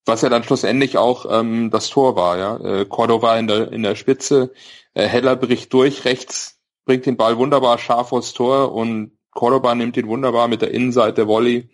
was 0.04 0.22
ja 0.22 0.28
dann 0.28 0.44
schlussendlich 0.44 0.98
auch 0.98 1.26
ähm, 1.30 1.70
das 1.70 1.88
Tor 1.88 2.14
war. 2.14 2.38
Ja, 2.38 2.56
äh, 2.58 2.84
Cordova 2.84 3.38
in 3.38 3.46
der 3.46 3.72
in 3.72 3.82
der 3.82 3.94
Spitze, 3.94 4.52
äh, 4.94 5.06
Heller 5.06 5.36
bricht 5.36 5.72
durch 5.72 6.04
rechts, 6.04 6.60
bringt 6.84 7.06
den 7.06 7.16
Ball 7.16 7.38
wunderbar 7.38 7.78
scharf 7.78 8.12
aufs 8.12 8.34
Tor 8.34 8.72
und 8.72 9.17
Cordoba 9.38 9.72
nimmt 9.76 9.96
ihn 9.96 10.08
wunderbar 10.08 10.48
mit 10.48 10.62
der 10.62 10.72
Innenseite 10.72 11.28
Volley 11.28 11.68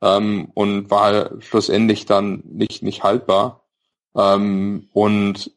ähm, 0.00 0.48
und 0.54 0.90
war 0.90 1.42
schlussendlich 1.42 2.06
dann 2.06 2.42
nicht, 2.46 2.82
nicht 2.82 3.02
haltbar. 3.02 3.66
Ähm, 4.16 4.88
und 4.94 5.50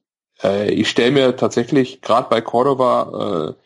äh, 0.43 0.69
ich 0.73 0.89
stelle 0.89 1.11
mir 1.11 1.37
tatsächlich 1.37 2.01
gerade 2.01 2.27
bei 2.29 2.41
Cordoba 2.41 3.55
äh, 3.55 3.63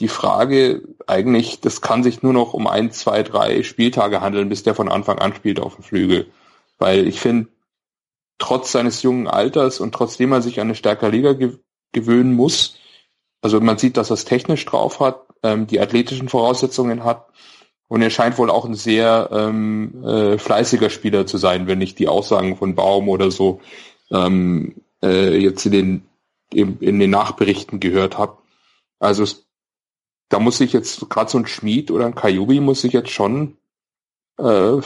die 0.00 0.08
Frage, 0.08 0.82
eigentlich, 1.06 1.62
das 1.62 1.80
kann 1.80 2.02
sich 2.02 2.22
nur 2.22 2.34
noch 2.34 2.52
um 2.52 2.66
ein, 2.66 2.90
zwei, 2.90 3.22
drei 3.22 3.62
Spieltage 3.62 4.20
handeln, 4.20 4.50
bis 4.50 4.62
der 4.62 4.74
von 4.74 4.90
Anfang 4.90 5.18
an 5.18 5.34
spielt 5.34 5.60
auf 5.60 5.76
dem 5.76 5.84
Flügel. 5.84 6.30
Weil 6.76 7.08
ich 7.08 7.20
finde, 7.20 7.48
trotz 8.36 8.70
seines 8.70 9.02
jungen 9.02 9.28
Alters 9.28 9.80
und 9.80 9.94
trotzdem 9.94 10.30
er 10.32 10.42
sich 10.42 10.60
an 10.60 10.66
eine 10.66 10.74
stärkere 10.74 11.08
Liga 11.08 11.32
ge 11.32 11.56
gewöhnen 11.90 12.34
muss, 12.34 12.76
also 13.40 13.60
man 13.60 13.78
sieht, 13.78 13.96
dass 13.96 14.10
er 14.10 14.14
es 14.14 14.26
technisch 14.26 14.66
drauf 14.66 15.00
hat, 15.00 15.24
ähm, 15.44 15.68
die 15.68 15.78
athletischen 15.78 16.28
Voraussetzungen 16.28 17.04
hat. 17.04 17.26
Und 17.86 18.02
er 18.02 18.10
scheint 18.10 18.38
wohl 18.38 18.50
auch 18.50 18.64
ein 18.64 18.74
sehr 18.74 19.28
ähm, 19.30 20.02
äh, 20.04 20.38
fleißiger 20.38 20.90
Spieler 20.90 21.26
zu 21.26 21.38
sein, 21.38 21.68
wenn 21.68 21.80
ich 21.80 21.94
die 21.94 22.08
Aussagen 22.08 22.56
von 22.56 22.74
Baum 22.74 23.08
oder 23.08 23.30
so 23.30 23.60
ähm, 24.10 24.74
äh, 25.02 25.36
jetzt 25.36 25.64
in 25.66 25.72
den, 25.72 26.02
in, 26.52 26.78
in 26.80 26.98
den 26.98 27.10
Nachberichten 27.10 27.78
gehört 27.78 28.18
habe. 28.18 28.38
Also 28.98 29.22
es, 29.22 29.46
da 30.30 30.40
muss 30.40 30.60
ich 30.60 30.72
jetzt 30.72 31.08
gerade 31.10 31.30
so 31.30 31.38
ein 31.38 31.46
Schmied 31.46 31.90
oder 31.92 32.06
ein 32.06 32.14
Kajubi 32.14 32.58
muss 32.58 32.82
ich 32.82 32.94
jetzt 32.94 33.10
schon 33.10 33.58
äh, 34.38 34.80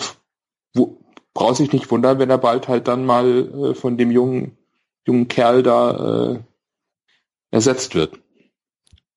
wo, 0.74 0.98
braucht 1.34 1.56
sich 1.56 1.72
nicht 1.72 1.90
wundern, 1.90 2.18
wenn 2.18 2.30
er 2.30 2.38
bald 2.38 2.68
halt 2.68 2.88
dann 2.88 3.06
mal 3.06 3.70
äh, 3.70 3.74
von 3.74 3.96
dem 3.96 4.10
jungen 4.10 4.58
jungen 5.06 5.28
Kerl 5.28 5.62
da 5.62 6.32
äh, 6.32 6.40
ersetzt 7.50 7.94
wird. 7.94 8.20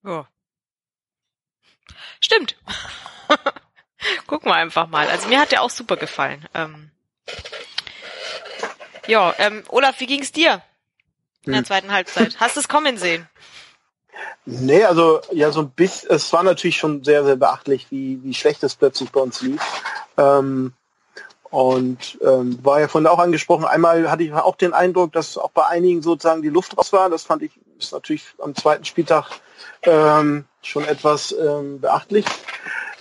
Ja. 0.03 0.27
Stimmt. 2.21 2.55
Gucken 4.27 4.49
wir 4.49 4.55
einfach 4.55 4.87
mal. 4.87 5.07
Also 5.09 5.27
mir 5.27 5.39
hat 5.39 5.51
der 5.51 5.61
auch 5.61 5.69
super 5.69 5.97
gefallen. 5.97 6.47
Ähm, 6.53 6.91
ja, 9.07 9.33
ähm, 9.37 9.63
Olaf, 9.69 9.99
wie 9.99 10.07
ging's 10.07 10.31
dir 10.31 10.61
in 11.45 11.53
der 11.53 11.63
zweiten 11.63 11.91
Halbzeit? 11.91 12.39
Hast 12.39 12.55
du 12.55 12.61
es 12.61 12.67
kommen 12.67 12.97
sehen? 12.97 13.27
Nee, 14.45 14.83
also 14.83 15.21
ja, 15.31 15.51
so 15.51 15.61
ein 15.61 15.71
bisschen, 15.71 16.09
es 16.11 16.31
war 16.33 16.43
natürlich 16.43 16.77
schon 16.77 17.03
sehr, 17.03 17.23
sehr 17.23 17.35
beachtlich, 17.35 17.87
wie, 17.91 18.23
wie 18.23 18.33
schlecht 18.33 18.63
es 18.63 18.75
plötzlich 18.75 19.11
bei 19.11 19.19
uns 19.19 19.41
lief. 19.41 19.61
Ähm, 20.17 20.73
und 21.49 22.17
ähm, 22.21 22.63
war 22.63 22.79
ja 22.79 22.87
da 22.87 23.09
auch 23.09 23.19
angesprochen, 23.19 23.65
einmal 23.65 24.09
hatte 24.09 24.23
ich 24.23 24.33
auch 24.33 24.55
den 24.55 24.73
Eindruck, 24.73 25.11
dass 25.11 25.37
auch 25.37 25.51
bei 25.51 25.65
einigen 25.65 26.01
sozusagen 26.01 26.41
die 26.41 26.49
Luft 26.49 26.77
raus 26.77 26.93
war. 26.93 27.09
Das 27.09 27.23
fand 27.23 27.43
ich, 27.43 27.51
ist 27.77 27.91
natürlich 27.91 28.23
am 28.39 28.55
zweiten 28.55 28.85
Spieltag 28.85 29.29
ähm, 29.83 30.45
schon 30.61 30.85
etwas 30.85 31.31
ähm, 31.31 31.79
beachtlich. 31.79 32.25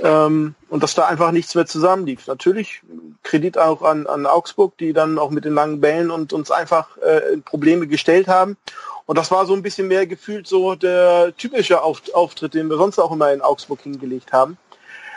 Ähm, 0.03 0.55
und 0.69 0.83
dass 0.83 0.95
da 0.95 1.07
einfach 1.07 1.31
nichts 1.31 1.55
mehr 1.55 1.67
zusammenlief. 1.67 2.27
Natürlich 2.27 2.83
Kredit 3.23 3.59
auch 3.59 3.83
an, 3.83 4.07
an 4.07 4.27
Augsburg, 4.27 4.77
die 4.79 4.93
dann 4.93 5.19
auch 5.19 5.31
mit 5.31 5.45
den 5.45 5.55
langen 5.55 5.81
Bällen 5.81 6.11
und 6.11 6.33
uns 6.33 6.51
einfach 6.51 6.97
äh, 6.99 7.37
Probleme 7.45 7.87
gestellt 7.87 8.29
haben. 8.29 8.57
Und 9.07 9.19
das 9.19 9.31
war 9.31 9.45
so 9.45 9.55
ein 9.55 9.63
bisschen 9.63 9.89
mehr 9.89 10.07
gefühlt 10.07 10.47
so 10.47 10.75
der 10.75 11.35
typische 11.37 11.83
Auftritt, 11.83 12.55
den 12.55 12.69
wir 12.69 12.77
sonst 12.77 12.99
auch 12.99 13.13
immer 13.13 13.33
in 13.33 13.41
Augsburg 13.41 13.81
hingelegt 13.83 14.33
haben. 14.33 14.57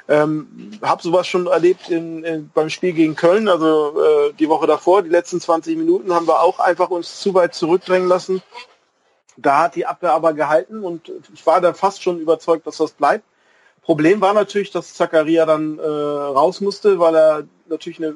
Ähm, 0.09 0.71
hab 0.81 1.01
sowas 1.01 1.27
schon 1.27 1.47
erlebt 1.47 1.89
in, 1.89 2.25
in, 2.25 2.49
beim 2.53 2.69
Spiel 2.69 2.91
gegen 2.91 3.15
Köln, 3.15 3.47
also 3.47 3.93
äh, 4.01 4.33
die 4.33 4.49
Woche 4.49 4.67
davor, 4.67 5.01
die 5.01 5.09
letzten 5.09 5.39
20 5.39 5.77
Minuten 5.77 6.13
haben 6.13 6.27
wir 6.27 6.41
auch 6.41 6.59
einfach 6.59 6.89
uns 6.89 7.21
zu 7.21 7.33
weit 7.33 7.55
zurückdrängen 7.55 8.09
lassen 8.09 8.41
da 9.37 9.63
hat 9.63 9.75
die 9.75 9.85
Abwehr 9.85 10.13
aber 10.13 10.33
gehalten 10.33 10.83
und 10.83 11.11
ich 11.33 11.45
war 11.45 11.61
da 11.61 11.73
fast 11.73 12.03
schon 12.03 12.19
überzeugt, 12.19 12.67
dass 12.67 12.77
das 12.77 12.91
bleibt. 12.91 13.25
Problem 13.81 14.21
war 14.21 14.33
natürlich, 14.33 14.71
dass 14.71 14.93
Zakaria 14.93 15.45
dann 15.45 15.77
äh, 15.77 15.83
raus 15.83 16.61
musste, 16.61 16.99
weil 16.99 17.15
er 17.15 17.43
natürlich 17.67 17.99
eine 17.99 18.09
äh, 18.09 18.15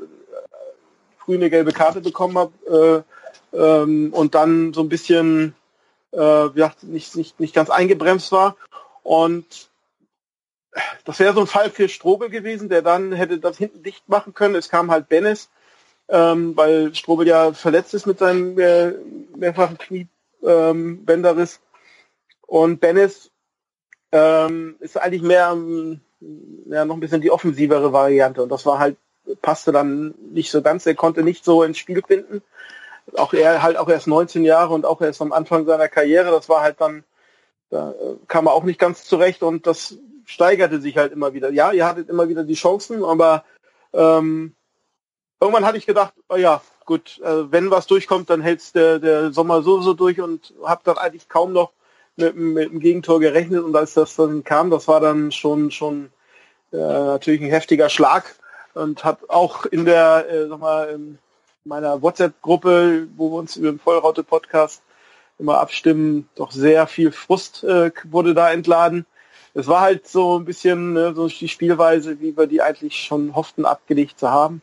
früh 1.17 1.35
eine 1.35 1.49
gelbe 1.49 1.73
Karte 1.73 1.99
bekommen 1.99 2.37
hat 2.37 2.51
äh, 2.69 3.01
ähm, 3.53 4.13
und 4.13 4.33
dann 4.33 4.73
so 4.73 4.81
ein 4.81 4.89
bisschen 4.89 5.55
äh, 6.11 6.47
nicht, 6.83 7.15
nicht, 7.15 7.39
nicht 7.39 7.53
ganz 7.53 7.69
eingebremst 7.69 8.31
war. 8.31 8.55
Und 9.03 9.69
das 11.05 11.19
wäre 11.19 11.33
so 11.33 11.41
ein 11.41 11.47
Fall 11.47 11.69
für 11.69 11.89
Strobel 11.89 12.29
gewesen, 12.29 12.69
der 12.69 12.81
dann 12.81 13.11
hätte 13.11 13.39
das 13.39 13.57
hinten 13.57 13.83
dicht 13.83 14.07
machen 14.07 14.33
können. 14.33 14.55
Es 14.55 14.69
kam 14.69 14.91
halt 14.91 15.09
Bennis, 15.09 15.49
ähm, 16.07 16.55
weil 16.55 16.93
Strobel 16.95 17.27
ja 17.27 17.51
verletzt 17.53 17.93
ist 17.93 18.05
mit 18.05 18.19
seinem 18.19 18.57
äh, 18.59 18.93
mehrfachen 19.35 19.77
Knie 19.77 20.07
ähm, 20.47 21.05
Benderis. 21.05 21.59
Und 22.47 22.79
Bennis 22.79 23.31
ähm, 24.11 24.77
ist 24.79 24.97
eigentlich 24.97 25.21
mehr 25.21 25.55
ja, 26.67 26.85
noch 26.85 26.95
ein 26.95 26.99
bisschen 26.99 27.21
die 27.21 27.31
offensivere 27.31 27.93
Variante. 27.93 28.41
Und 28.41 28.49
das 28.49 28.65
war 28.65 28.79
halt, 28.79 28.97
passte 29.41 29.71
dann 29.71 30.15
nicht 30.31 30.49
so 30.49 30.61
ganz. 30.61 30.85
Er 30.85 30.95
konnte 30.95 31.23
nicht 31.23 31.43
so 31.43 31.63
ins 31.63 31.77
Spiel 31.77 32.01
finden. 32.05 32.41
Auch 33.15 33.33
er 33.33 33.61
halt 33.61 33.77
auch 33.77 33.89
erst 33.89 34.07
19 34.07 34.43
Jahre 34.43 34.73
und 34.73 34.85
auch 34.85 35.01
erst 35.01 35.21
am 35.21 35.31
Anfang 35.31 35.65
seiner 35.65 35.87
Karriere. 35.87 36.31
Das 36.31 36.49
war 36.49 36.61
halt 36.61 36.79
dann, 36.81 37.03
da 37.69 37.91
äh, 37.91 38.15
kam 38.27 38.47
er 38.47 38.53
auch 38.53 38.63
nicht 38.63 38.79
ganz 38.79 39.03
zurecht 39.03 39.43
und 39.43 39.67
das 39.67 39.97
steigerte 40.25 40.81
sich 40.81 40.97
halt 40.97 41.13
immer 41.13 41.33
wieder. 41.33 41.51
Ja, 41.51 41.71
ihr 41.71 41.85
hattet 41.85 42.09
immer 42.09 42.27
wieder 42.27 42.43
die 42.43 42.55
Chancen, 42.55 43.03
aber 43.03 43.45
ähm, 43.93 44.55
irgendwann 45.39 45.65
hatte 45.65 45.77
ich 45.77 45.85
gedacht, 45.85 46.13
oh 46.27 46.35
ja, 46.35 46.61
gut, 46.87 47.19
äh, 47.23 47.51
wenn 47.51 47.69
was 47.69 47.85
durchkommt, 47.85 48.31
dann 48.31 48.41
hält's 48.41 48.71
der, 48.71 48.97
der 48.97 49.31
Sommer 49.31 49.61
sowieso 49.61 49.93
durch 49.93 50.19
und 50.19 50.53
habe 50.63 50.81
dann 50.83 50.97
eigentlich 50.97 51.29
kaum 51.29 51.53
noch 51.53 51.71
mit, 52.15 52.35
mit 52.35 52.71
dem 52.71 52.79
Gegentor 52.79 53.19
gerechnet 53.19 53.63
und 53.63 53.75
als 53.75 53.93
das 53.93 54.15
dann 54.15 54.43
kam, 54.43 54.71
das 54.71 54.87
war 54.87 54.99
dann 54.99 55.31
schon 55.31 55.69
schon 55.69 56.09
äh, 56.71 56.77
natürlich 56.77 57.41
ein 57.41 57.49
heftiger 57.49 57.89
Schlag 57.89 58.35
und 58.73 59.03
hat 59.03 59.29
auch 59.29 59.65
in 59.65 59.85
der, 59.85 60.27
äh, 60.29 60.47
sag 60.47 60.59
mal, 60.59 60.89
in 60.89 61.19
meiner 61.63 62.01
WhatsApp-Gruppe, 62.01 63.07
wo 63.15 63.31
wir 63.31 63.37
uns 63.37 63.57
über 63.57 63.69
den 63.69 63.79
Vollraute-Podcast 63.79 64.81
immer 65.39 65.59
abstimmen, 65.59 66.27
doch 66.35 66.51
sehr 66.51 66.87
viel 66.87 67.11
Frust 67.11 67.63
äh, 67.63 67.91
wurde 68.05 68.33
da 68.33 68.51
entladen. 68.51 69.05
Es 69.53 69.67
war 69.67 69.81
halt 69.81 70.07
so 70.07 70.39
ein 70.39 70.45
bisschen 70.45 70.93
ne, 70.93 71.13
so 71.15 71.27
die 71.27 71.49
Spielweise, 71.49 72.19
wie 72.19 72.37
wir 72.37 72.47
die 72.47 72.61
eigentlich 72.61 72.95
schon 73.03 73.35
hofften, 73.35 73.65
abgelegt 73.65 74.19
zu 74.19 74.29
haben. 74.29 74.61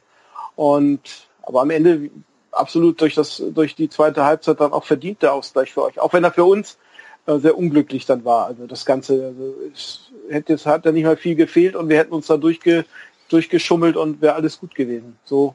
Und 0.56 1.28
aber 1.47 1.62
am 1.62 1.70
Ende 1.70 2.11
absolut 2.53 3.01
durch 3.01 3.14
das, 3.14 3.42
durch 3.55 3.74
die 3.74 3.88
zweite 3.88 4.24
Halbzeit 4.24 4.61
dann 4.61 4.72
auch 4.72 4.84
verdient 4.84 5.22
der 5.22 5.32
Ausgleich 5.32 5.72
für 5.72 5.82
euch. 5.82 5.99
Auch 5.99 6.12
wenn 6.12 6.24
er 6.24 6.32
für 6.32 6.45
uns 6.45 6.78
äh, 7.26 7.38
sehr 7.38 7.59
unglücklich 7.59 8.07
dann 8.07 8.24
war. 8.24 8.47
Also 8.47 8.66
das 8.66 8.84
Ganze, 8.84 9.26
also 9.26 9.55
es 9.72 10.12
hätte 10.28 10.53
jetzt 10.53 10.66
hat 10.66 10.84
ja 10.84 10.92
nicht 10.92 11.05
mal 11.05 11.16
viel 11.16 11.34
gefehlt 11.34 11.76
und 11.76 11.88
wir 11.88 11.99
hätten 11.99 12.12
uns 12.12 12.26
da 12.26 12.36
durchge, 12.36 12.84
durchgeschummelt 13.28 13.97
und 13.97 14.20
wäre 14.20 14.34
alles 14.34 14.61
gut 14.61 14.74
gewesen. 14.74 15.18
So. 15.24 15.55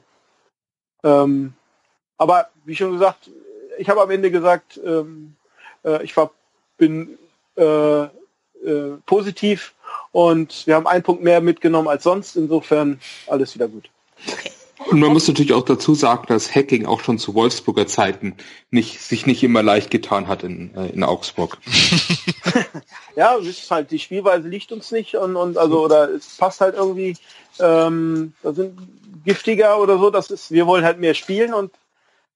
Ähm, 1.02 1.54
aber 2.18 2.50
wie 2.64 2.76
schon 2.76 2.92
gesagt, 2.92 3.30
ich 3.78 3.88
habe 3.88 4.02
am 4.02 4.10
Ende 4.10 4.30
gesagt, 4.30 4.78
ähm, 4.84 5.36
äh, 5.84 6.02
ich 6.04 6.16
war, 6.16 6.32
bin 6.76 7.18
äh, 7.56 8.02
äh, 8.02 8.08
positiv 9.06 9.74
und 10.12 10.66
wir 10.66 10.74
haben 10.74 10.86
einen 10.86 11.02
Punkt 11.02 11.22
mehr 11.22 11.40
mitgenommen 11.40 11.88
als 11.88 12.02
sonst. 12.02 12.36
Insofern 12.36 13.00
alles 13.26 13.54
wieder 13.54 13.68
gut. 13.68 13.90
Okay. 14.26 14.49
Und 14.90 14.98
man 14.98 15.12
muss 15.12 15.28
natürlich 15.28 15.52
auch 15.52 15.64
dazu 15.64 15.94
sagen, 15.94 16.24
dass 16.26 16.52
Hacking 16.52 16.84
auch 16.84 17.00
schon 17.00 17.16
zu 17.16 17.34
Wolfsburger 17.34 17.86
Zeiten 17.86 18.34
nicht, 18.72 19.00
sich 19.00 19.24
nicht 19.24 19.44
immer 19.44 19.62
leicht 19.62 19.92
getan 19.92 20.26
hat 20.26 20.42
in, 20.42 20.74
äh, 20.74 20.88
in 20.88 21.04
Augsburg. 21.04 21.58
ja, 23.16 23.36
es 23.36 23.46
ist 23.46 23.70
halt, 23.70 23.92
die 23.92 24.00
Spielweise 24.00 24.48
liegt 24.48 24.72
uns 24.72 24.90
nicht 24.90 25.14
und, 25.14 25.36
und 25.36 25.58
also, 25.58 25.84
oder 25.84 26.10
es 26.10 26.36
passt 26.36 26.60
halt 26.60 26.74
irgendwie, 26.74 27.16
ähm, 27.60 28.32
da 28.42 28.52
sind 28.52 28.76
giftiger 29.24 29.78
oder 29.80 29.96
so, 29.96 30.10
das 30.10 30.32
ist, 30.32 30.50
wir 30.50 30.66
wollen 30.66 30.84
halt 30.84 30.98
mehr 30.98 31.14
spielen 31.14 31.54
und 31.54 31.70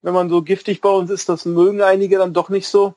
wenn 0.02 0.14
man 0.14 0.28
so 0.28 0.42
giftig 0.42 0.80
bei 0.80 0.90
uns 0.90 1.10
ist, 1.10 1.28
das 1.28 1.46
mögen 1.46 1.82
einige 1.82 2.18
dann 2.18 2.34
doch 2.34 2.50
nicht 2.50 2.68
so. 2.68 2.94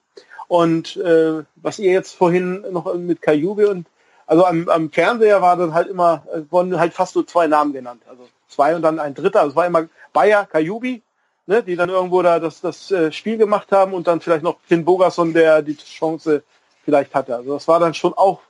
Und 0.48 0.98
äh, 0.98 1.44
was 1.56 1.80
ihr 1.80 1.92
jetzt 1.92 2.14
vorhin 2.14 2.64
noch 2.72 2.94
mit 2.94 3.24
Kajubi 3.24 3.66
und 3.66 3.88
also 4.28 4.46
am, 4.46 4.70
am 4.70 4.92
Fernseher 4.92 5.42
war 5.42 5.58
dann 5.58 5.74
halt 5.74 5.88
immer, 5.88 6.26
äh, 6.32 6.42
wurden 6.52 6.80
halt 6.80 6.94
fast 6.94 7.14
so 7.14 7.24
zwei 7.24 7.48
Namen 7.48 7.74
genannt. 7.74 8.04
Also 8.08 8.28
zwei 8.48 8.76
und 8.76 8.82
dann 8.82 9.00
ein 9.00 9.14
dritter. 9.14 9.42
Also 9.42 9.52
es 9.52 9.56
war 9.56 9.66
immer 9.66 9.88
Bayer, 10.14 10.46
Kajubi, 10.46 11.02
ne, 11.46 11.64
die 11.64 11.76
dann 11.76 11.90
irgendwo 11.90 12.22
da 12.22 12.40
das, 12.40 12.62
das 12.62 12.92
äh, 12.92 13.12
Spiel 13.12 13.38
gemacht 13.38 13.72
haben 13.72 13.94
und 13.94 14.08
dann 14.08 14.22
vielleicht 14.22 14.44
noch 14.44 14.58
Finn 14.66 14.86
Bogerson, 14.86 15.34
der 15.34 15.62
die 15.62 15.78
Chance 15.78 16.44
vielleicht 16.84 17.14
hatte. 17.14 17.36
Also 17.36 17.54
das 17.54 17.68
war 17.68 17.80
dann 17.80 17.94
schon 17.94 18.14
auch, 18.14 18.42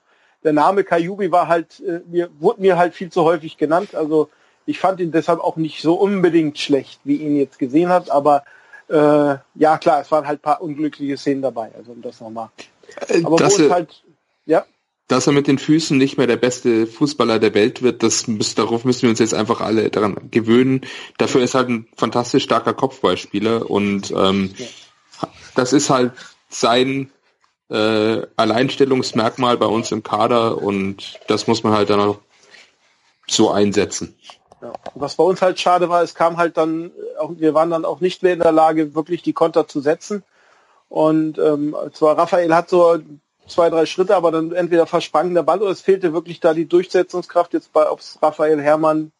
der 0.43 0.53
Name 0.53 0.83
Kajubi 0.83 1.31
war 1.31 1.47
halt, 1.47 1.79
äh, 1.79 2.01
mir, 2.07 2.29
wurde 2.39 2.61
mir 2.61 2.77
halt 2.77 2.93
viel 2.93 3.11
zu 3.11 3.23
häufig 3.23 3.57
genannt. 3.57 3.95
Also 3.95 4.29
ich 4.65 4.79
fand 4.79 4.99
ihn 4.99 5.11
deshalb 5.11 5.39
auch 5.39 5.55
nicht 5.55 5.81
so 5.81 5.95
unbedingt 5.95 6.59
schlecht, 6.59 6.99
wie 7.03 7.15
ihn 7.15 7.37
jetzt 7.37 7.57
gesehen 7.57 7.89
hat, 7.89 8.11
aber 8.11 8.43
äh, 8.89 9.35
ja 9.55 9.77
klar, 9.77 10.01
es 10.01 10.11
waren 10.11 10.27
halt 10.27 10.41
paar 10.41 10.61
unglückliche 10.61 11.17
Szenen 11.17 11.41
dabei, 11.41 11.71
also 11.77 11.91
um 11.91 12.01
das 12.01 12.21
nochmal. 12.21 12.49
Äh, 13.07 13.23
aber 13.23 13.37
das 13.37 13.59
wo 13.59 13.63
es 13.63 13.71
halt. 13.71 14.03
Dass 15.07 15.25
er 15.25 15.33
mit 15.33 15.47
den 15.47 15.57
Füßen 15.57 15.97
nicht 15.97 16.17
mehr 16.17 16.27
der 16.27 16.37
beste 16.37 16.85
Fußballer 16.85 17.39
der 17.39 17.53
Welt 17.53 17.81
wird, 17.81 18.03
das 18.03 18.27
müssen, 18.27 18.55
darauf 18.55 18.83
müssen 18.83 19.03
wir 19.03 19.09
uns 19.09 19.19
jetzt 19.19 19.33
einfach 19.33 19.61
alle 19.61 19.89
daran 19.89 20.29
gewöhnen. 20.31 20.81
Dafür 21.17 21.41
ist 21.41 21.55
halt 21.55 21.69
ein 21.69 21.87
fantastisch 21.95 22.43
starker 22.43 22.73
Kopfballspieler 22.73 23.69
und 23.69 24.11
ähm, 24.11 24.53
das 25.55 25.71
ist 25.71 25.89
halt 25.89 26.11
sein 26.49 27.09
äh, 27.69 28.21
Alleinstellungsmerkmal 28.35 29.57
bei 29.57 29.65
uns 29.65 29.91
im 29.91 30.03
Kader 30.03 30.61
und 30.61 31.19
das 31.27 31.47
muss 31.47 31.63
man 31.63 31.73
halt 31.73 31.89
dann 31.89 31.99
auch 31.99 32.19
so 33.27 33.51
einsetzen. 33.51 34.15
Ja. 34.61 34.73
Was 34.95 35.15
bei 35.15 35.23
uns 35.23 35.41
halt 35.41 35.59
schade 35.59 35.89
war, 35.89 36.01
es 36.01 36.15
kam 36.15 36.37
halt 36.37 36.57
dann, 36.57 36.91
wir 37.29 37.53
waren 37.53 37.69
dann 37.69 37.85
auch 37.85 37.99
nicht 37.99 38.23
mehr 38.23 38.33
in 38.33 38.39
der 38.39 38.51
Lage, 38.51 38.95
wirklich 38.95 39.21
die 39.21 39.33
Konter 39.33 39.67
zu 39.67 39.81
setzen. 39.81 40.23
Und 40.89 41.37
ähm, 41.37 41.75
zwar 41.93 42.17
Raphael 42.17 42.55
hat 42.55 42.69
so 42.69 42.97
zwei, 43.47 43.69
drei 43.69 43.85
Schritte, 43.85 44.15
aber 44.15 44.31
dann 44.31 44.51
entweder 44.51 44.85
versprang 44.85 45.33
der 45.33 45.43
Ball 45.43 45.61
oder 45.61 45.71
es 45.71 45.81
fehlte 45.81 46.13
wirklich 46.13 46.39
da 46.39 46.53
die 46.53 46.67
Durchsetzungskraft, 46.67 47.53
jetzt 47.53 47.73
bei 47.73 47.89
ob 47.89 47.99
es 47.99 48.19
Raphael 48.21 48.61
Hermann, 48.61 49.11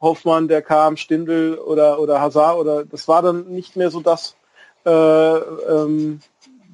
Hoffmann, 0.00 0.48
der 0.48 0.62
kam, 0.62 0.96
Stindl 0.96 1.58
oder, 1.58 1.98
oder 2.00 2.20
Hazard 2.20 2.58
oder 2.58 2.84
das 2.84 3.08
war 3.08 3.22
dann 3.22 3.48
nicht 3.48 3.76
mehr 3.76 3.90
so 3.90 4.00
das, 4.00 4.36
äh, 4.84 4.90
ähm, 4.90 6.20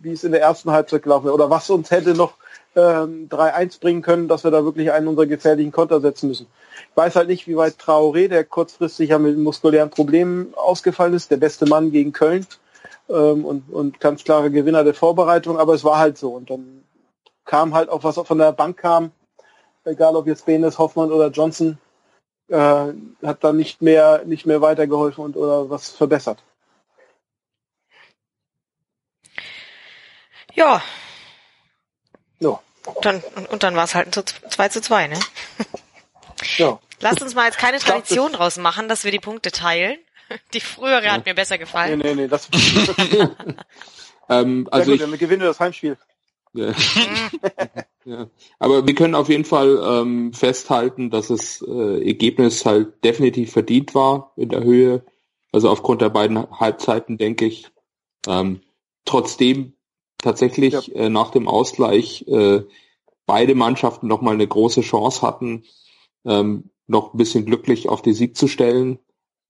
wie 0.02 0.12
es 0.12 0.24
in 0.24 0.32
der 0.32 0.40
ersten 0.40 0.70
Halbzeit 0.70 1.02
gelaufen 1.02 1.26
wäre. 1.26 1.34
Oder 1.34 1.50
was 1.50 1.70
uns 1.70 1.90
hätte 1.90 2.14
noch 2.14 2.34
ähm, 2.74 3.28
3-1 3.28 3.80
bringen 3.80 4.02
können, 4.02 4.28
dass 4.28 4.44
wir 4.44 4.50
da 4.50 4.64
wirklich 4.64 4.90
einen 4.90 5.06
unserer 5.06 5.26
gefährlichen 5.26 5.72
Konter 5.72 6.00
setzen 6.00 6.28
müssen. 6.28 6.46
Ich 6.90 6.96
weiß 6.96 7.16
halt 7.16 7.28
nicht, 7.28 7.46
wie 7.46 7.56
weit 7.56 7.74
Traoré, 7.74 8.28
der 8.28 8.44
kurzfristig 8.44 9.10
ja 9.10 9.18
mit 9.18 9.38
muskulären 9.38 9.90
Problemen 9.90 10.54
ausgefallen 10.54 11.14
ist, 11.14 11.30
der 11.30 11.36
beste 11.36 11.66
Mann 11.66 11.92
gegen 11.92 12.12
Köln 12.12 12.46
ähm, 13.08 13.44
und, 13.44 13.70
und 13.70 14.00
ganz 14.00 14.24
klare 14.24 14.50
Gewinner 14.50 14.84
der 14.84 14.94
Vorbereitung, 14.94 15.58
aber 15.58 15.74
es 15.74 15.84
war 15.84 15.98
halt 15.98 16.18
so. 16.18 16.30
Und 16.30 16.50
dann 16.50 16.81
kam 17.44 17.74
halt 17.74 17.88
auch 17.88 18.04
was 18.04 18.16
von 18.26 18.38
der 18.38 18.52
Bank 18.52 18.78
kam, 18.78 19.12
egal 19.84 20.16
ob 20.16 20.26
jetzt 20.26 20.46
Benes, 20.46 20.78
Hoffmann 20.78 21.12
oder 21.12 21.28
Johnson, 21.28 21.78
äh, 22.48 22.92
hat 23.22 23.44
dann 23.44 23.56
nicht 23.56 23.82
mehr 23.82 24.22
nicht 24.24 24.46
mehr 24.46 24.60
weitergeholfen 24.60 25.24
und 25.24 25.36
oder 25.36 25.70
was 25.70 25.90
verbessert. 25.90 26.42
Ja. 30.54 30.82
Ja. 32.40 32.60
Dann, 33.00 33.22
und, 33.36 33.48
und 33.48 33.62
dann 33.62 33.76
war 33.76 33.84
es 33.84 33.94
halt 33.94 34.16
ein 34.16 34.24
2 34.50 34.68
zu 34.68 34.82
2, 34.82 35.08
ne? 35.08 35.18
Ja. 36.58 36.78
Lasst 37.00 37.22
uns 37.22 37.34
mal 37.34 37.46
jetzt 37.46 37.58
keine 37.58 37.78
Tradition 37.78 38.28
glaub, 38.28 38.40
draus 38.40 38.56
machen, 38.58 38.88
dass 38.88 39.04
wir 39.04 39.10
die 39.10 39.20
Punkte 39.20 39.50
teilen. 39.50 39.98
Die 40.54 40.60
frühere 40.60 41.04
ja. 41.04 41.12
hat 41.12 41.26
mir 41.26 41.34
besser 41.34 41.58
gefallen. 41.58 41.98
Nee, 41.98 42.14
nee, 42.14 42.22
nee, 42.22 42.28
das 42.28 42.48
ähm, 44.28 44.68
also 44.70 44.92
gut, 44.92 45.00
ich, 45.00 45.18
gewinne 45.18 45.44
das 45.44 45.60
Heimspiel. 45.60 45.96
Ja. 46.54 46.74
ja. 48.04 48.26
Aber 48.58 48.86
wir 48.86 48.94
können 48.94 49.14
auf 49.14 49.28
jeden 49.28 49.44
Fall 49.44 49.80
ähm, 49.84 50.32
festhalten, 50.32 51.10
dass 51.10 51.28
das 51.28 51.62
äh, 51.66 52.06
Ergebnis 52.06 52.66
halt 52.66 53.02
definitiv 53.04 53.52
verdient 53.52 53.94
war 53.94 54.32
in 54.36 54.50
der 54.50 54.62
Höhe. 54.62 55.04
Also 55.50 55.68
aufgrund 55.68 56.02
der 56.02 56.10
beiden 56.10 56.50
Halbzeiten, 56.50 57.18
denke 57.18 57.46
ich. 57.46 57.70
Ähm, 58.26 58.60
trotzdem 59.04 59.74
tatsächlich 60.18 60.88
ja. 60.88 60.94
äh, 60.94 61.08
nach 61.08 61.30
dem 61.30 61.48
Ausgleich 61.48 62.26
äh, 62.28 62.62
beide 63.26 63.54
Mannschaften 63.54 64.06
nochmal 64.06 64.34
eine 64.34 64.46
große 64.46 64.82
Chance 64.82 65.22
hatten, 65.22 65.64
ähm, 66.24 66.70
noch 66.86 67.14
ein 67.14 67.18
bisschen 67.18 67.44
glücklich 67.46 67.88
auf 67.88 68.02
die 68.02 68.12
Sieg 68.12 68.36
zu 68.36 68.48
stellen. 68.48 68.98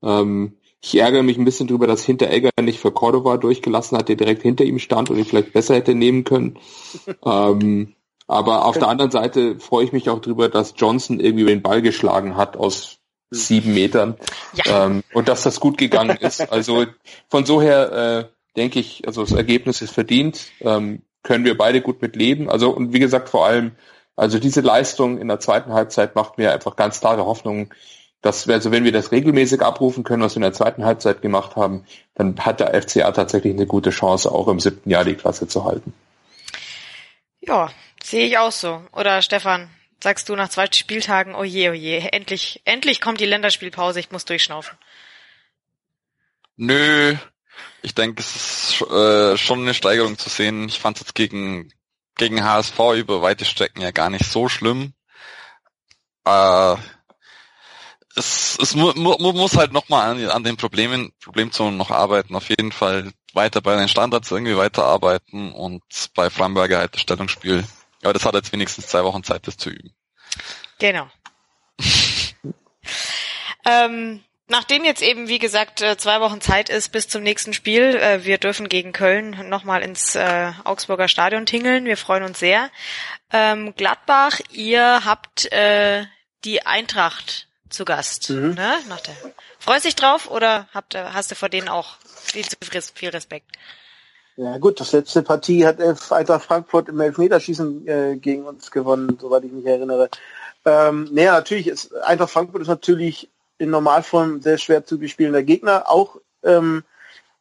Ähm, 0.02 0.56
ich 0.84 0.98
ärgere 0.98 1.22
mich 1.22 1.38
ein 1.38 1.44
bisschen 1.44 1.68
drüber, 1.68 1.86
dass 1.86 2.04
Hinteregger 2.04 2.50
nicht 2.60 2.80
für 2.80 2.90
Cordova 2.90 3.36
durchgelassen 3.36 3.96
hat, 3.96 4.08
der 4.08 4.16
direkt 4.16 4.42
hinter 4.42 4.64
ihm 4.64 4.80
stand 4.80 5.10
und 5.10 5.18
ihn 5.18 5.24
vielleicht 5.24 5.52
besser 5.52 5.76
hätte 5.76 5.94
nehmen 5.94 6.24
können. 6.24 6.58
ähm, 7.24 7.94
aber 8.26 8.64
auf 8.64 8.78
der 8.78 8.88
anderen 8.88 9.10
Seite 9.10 9.58
freue 9.60 9.84
ich 9.84 9.92
mich 9.92 10.10
auch 10.10 10.20
drüber, 10.20 10.48
dass 10.48 10.74
Johnson 10.76 11.20
irgendwie 11.20 11.44
den 11.44 11.62
Ball 11.62 11.82
geschlagen 11.82 12.36
hat 12.36 12.56
aus 12.56 12.98
sieben 13.30 13.74
Metern 13.74 14.16
ja. 14.54 14.86
ähm, 14.86 15.02
und 15.14 15.28
dass 15.28 15.42
das 15.42 15.60
gut 15.60 15.78
gegangen 15.78 16.16
ist. 16.20 16.52
Also 16.52 16.86
von 17.28 17.46
so 17.46 17.62
her 17.62 17.92
äh, 17.92 18.24
denke 18.56 18.80
ich, 18.80 19.06
also 19.06 19.22
das 19.22 19.32
Ergebnis 19.32 19.82
ist 19.82 19.92
verdient, 19.92 20.46
ähm, 20.60 21.02
können 21.22 21.44
wir 21.44 21.56
beide 21.56 21.80
gut 21.80 22.02
mit 22.02 22.16
leben. 22.16 22.50
Also 22.50 22.70
und 22.70 22.92
wie 22.92 22.98
gesagt 22.98 23.28
vor 23.28 23.46
allem 23.46 23.72
also 24.16 24.38
diese 24.38 24.60
Leistung 24.60 25.18
in 25.18 25.28
der 25.28 25.40
zweiten 25.40 25.72
Halbzeit 25.72 26.14
macht 26.14 26.38
mir 26.38 26.52
einfach 26.52 26.76
ganz 26.76 27.00
klare 27.00 27.24
Hoffnung, 27.24 27.72
dass 28.22 28.46
wir, 28.46 28.54
also 28.54 28.70
wenn 28.70 28.84
wir 28.84 28.92
das 28.92 29.12
regelmäßig 29.12 29.60
abrufen 29.60 30.04
können, 30.04 30.22
was 30.22 30.32
wir 30.32 30.38
in 30.38 30.42
der 30.42 30.52
zweiten 30.52 30.84
Halbzeit 30.84 31.22
gemacht 31.22 31.56
haben, 31.56 31.84
dann 32.14 32.38
hat 32.40 32.60
der 32.60 32.80
FCA 32.80 33.12
tatsächlich 33.12 33.52
eine 33.52 33.66
gute 33.66 33.90
Chance, 33.90 34.30
auch 34.30 34.48
im 34.48 34.60
siebten 34.60 34.88
Jahr 34.88 35.04
die 35.04 35.14
Klasse 35.14 35.46
zu 35.46 35.64
halten. 35.64 35.92
Ja, 37.40 37.70
sehe 38.02 38.26
ich 38.26 38.38
auch 38.38 38.52
so. 38.52 38.82
Oder 38.92 39.20
Stefan, 39.22 39.68
sagst 40.02 40.28
du 40.28 40.36
nach 40.36 40.48
zwei 40.48 40.66
Spieltagen, 40.72 41.34
oh 41.34 41.44
je, 41.44 41.70
oh 41.70 41.74
je, 41.74 41.98
endlich, 41.98 42.62
endlich 42.64 43.00
kommt 43.00 43.20
die 43.20 43.26
Länderspielpause, 43.26 44.00
ich 44.00 44.10
muss 44.10 44.24
durchschnaufen. 44.24 44.78
Nö, 46.56 47.16
ich 47.82 47.94
denke, 47.94 48.20
es 48.22 48.36
ist 48.36 48.90
äh, 48.90 49.36
schon 49.36 49.60
eine 49.60 49.74
Steigerung 49.74 50.16
zu 50.16 50.28
sehen. 50.28 50.68
Ich 50.68 50.78
fand 50.78 50.96
es 50.96 51.02
jetzt 51.02 51.14
gegen 51.14 51.72
gegen 52.16 52.44
HSV 52.44 52.78
über 52.96 53.22
weite 53.22 53.44
Strecken 53.44 53.80
ja 53.80 53.90
gar 53.90 54.10
nicht 54.10 54.26
so 54.26 54.48
schlimm. 54.48 54.92
Äh, 56.24 56.76
es, 58.16 58.58
es 58.60 58.74
mu 58.74 58.92
mu 58.94 59.32
muss 59.32 59.56
halt 59.56 59.72
nochmal 59.72 60.10
an, 60.10 60.30
an 60.30 60.44
den 60.44 60.56
Problemen, 60.56 61.12
Problemzonen 61.20 61.76
noch 61.76 61.90
arbeiten. 61.90 62.34
Auf 62.34 62.48
jeden 62.48 62.72
Fall 62.72 63.12
weiter 63.32 63.60
bei 63.60 63.76
den 63.76 63.88
Standards 63.88 64.30
irgendwie 64.30 64.56
weiterarbeiten 64.56 65.52
und 65.52 65.82
bei 66.14 66.30
Framberger 66.30 66.78
halt 66.78 66.94
das 66.94 67.02
Stellungsspiel. 67.02 67.64
Ja, 68.02 68.12
das 68.12 68.24
hat 68.24 68.34
jetzt 68.34 68.52
wenigstens 68.52 68.88
zwei 68.88 69.04
Wochen 69.04 69.22
Zeit, 69.22 69.46
das 69.46 69.56
zu 69.56 69.70
üben. 69.70 69.94
Genau. 70.78 71.08
ähm, 73.64 74.22
Nachdem 74.52 74.84
jetzt 74.84 75.00
eben, 75.00 75.28
wie 75.28 75.38
gesagt, 75.38 75.80
äh, 75.80 75.96
zwei 75.96 76.20
Wochen 76.20 76.42
Zeit 76.42 76.68
ist 76.68 76.90
bis 76.90 77.08
zum 77.08 77.22
nächsten 77.22 77.54
Spiel, 77.54 77.96
äh, 77.96 78.24
wir 78.26 78.36
dürfen 78.36 78.68
gegen 78.68 78.92
Köln 78.92 79.48
nochmal 79.48 79.80
ins 79.80 80.14
äh, 80.14 80.52
Augsburger 80.64 81.08
Stadion 81.08 81.46
tingeln. 81.46 81.86
Wir 81.86 81.96
freuen 81.96 82.22
uns 82.22 82.38
sehr. 82.38 82.70
Ähm, 83.32 83.72
Gladbach, 83.76 84.40
ihr 84.50 85.06
habt 85.06 85.50
äh, 85.52 86.04
die 86.44 86.66
Eintracht 86.66 87.48
zu 87.72 87.84
Gast. 87.84 88.30
Mhm. 88.30 88.54
Ne? 88.54 88.72
Nach 88.88 89.00
der, 89.00 89.14
freust 89.58 89.84
dich 89.84 89.96
drauf 89.96 90.30
oder 90.30 90.68
habt, 90.72 90.94
hast 90.94 91.30
du 91.30 91.34
vor 91.34 91.48
denen 91.48 91.68
auch 91.68 91.96
viel 92.22 92.44
zu 92.44 92.56
viel 92.94 93.10
Respekt? 93.10 93.46
Ja 94.36 94.56
gut, 94.58 94.80
das 94.80 94.92
letzte 94.92 95.22
Partie 95.22 95.66
hat 95.66 95.80
Eintracht 95.80 96.44
Frankfurt 96.44 96.88
im 96.88 97.00
Elfmeterschießen 97.00 97.86
äh, 97.86 98.16
gegen 98.16 98.44
uns 98.44 98.70
gewonnen, 98.70 99.18
soweit 99.20 99.44
ich 99.44 99.52
mich 99.52 99.66
erinnere. 99.66 100.08
Ähm, 100.64 101.08
naja, 101.12 101.32
natürlich 101.32 101.66
ist 101.66 101.94
Eintracht 101.94 102.30
Frankfurt 102.30 102.62
ist 102.62 102.68
natürlich 102.68 103.28
in 103.58 103.70
Normalform 103.70 104.40
sehr 104.40 104.58
schwer 104.58 104.86
zu 104.86 104.98
bespielender 104.98 105.42
Gegner, 105.42 105.90
auch 105.90 106.16
ähm, 106.42 106.82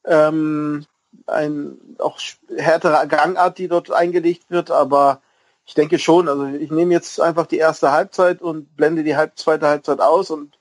ähm, 0.06 0.86
ein 1.28 1.78
auch 2.00 2.20
härtere 2.56 3.08
Gangart, 3.08 3.58
die 3.58 3.68
dort 3.68 3.92
eingelegt 3.92 4.44
wird, 4.50 4.70
aber 4.70 5.22
ich 5.66 5.74
denke 5.74 6.00
schon, 6.00 6.28
also 6.28 6.46
ich 6.46 6.72
nehme 6.72 6.94
jetzt 6.94 7.20
einfach 7.22 7.46
die 7.46 7.58
erste 7.58 7.92
Halbzeit 7.92 8.42
und 8.42 8.76
blende 8.76 9.04
die 9.04 9.16
halb, 9.16 9.38
zweite 9.38 9.68
Halbzeit 9.68 10.00
aus 10.00 10.30
und 10.30 10.58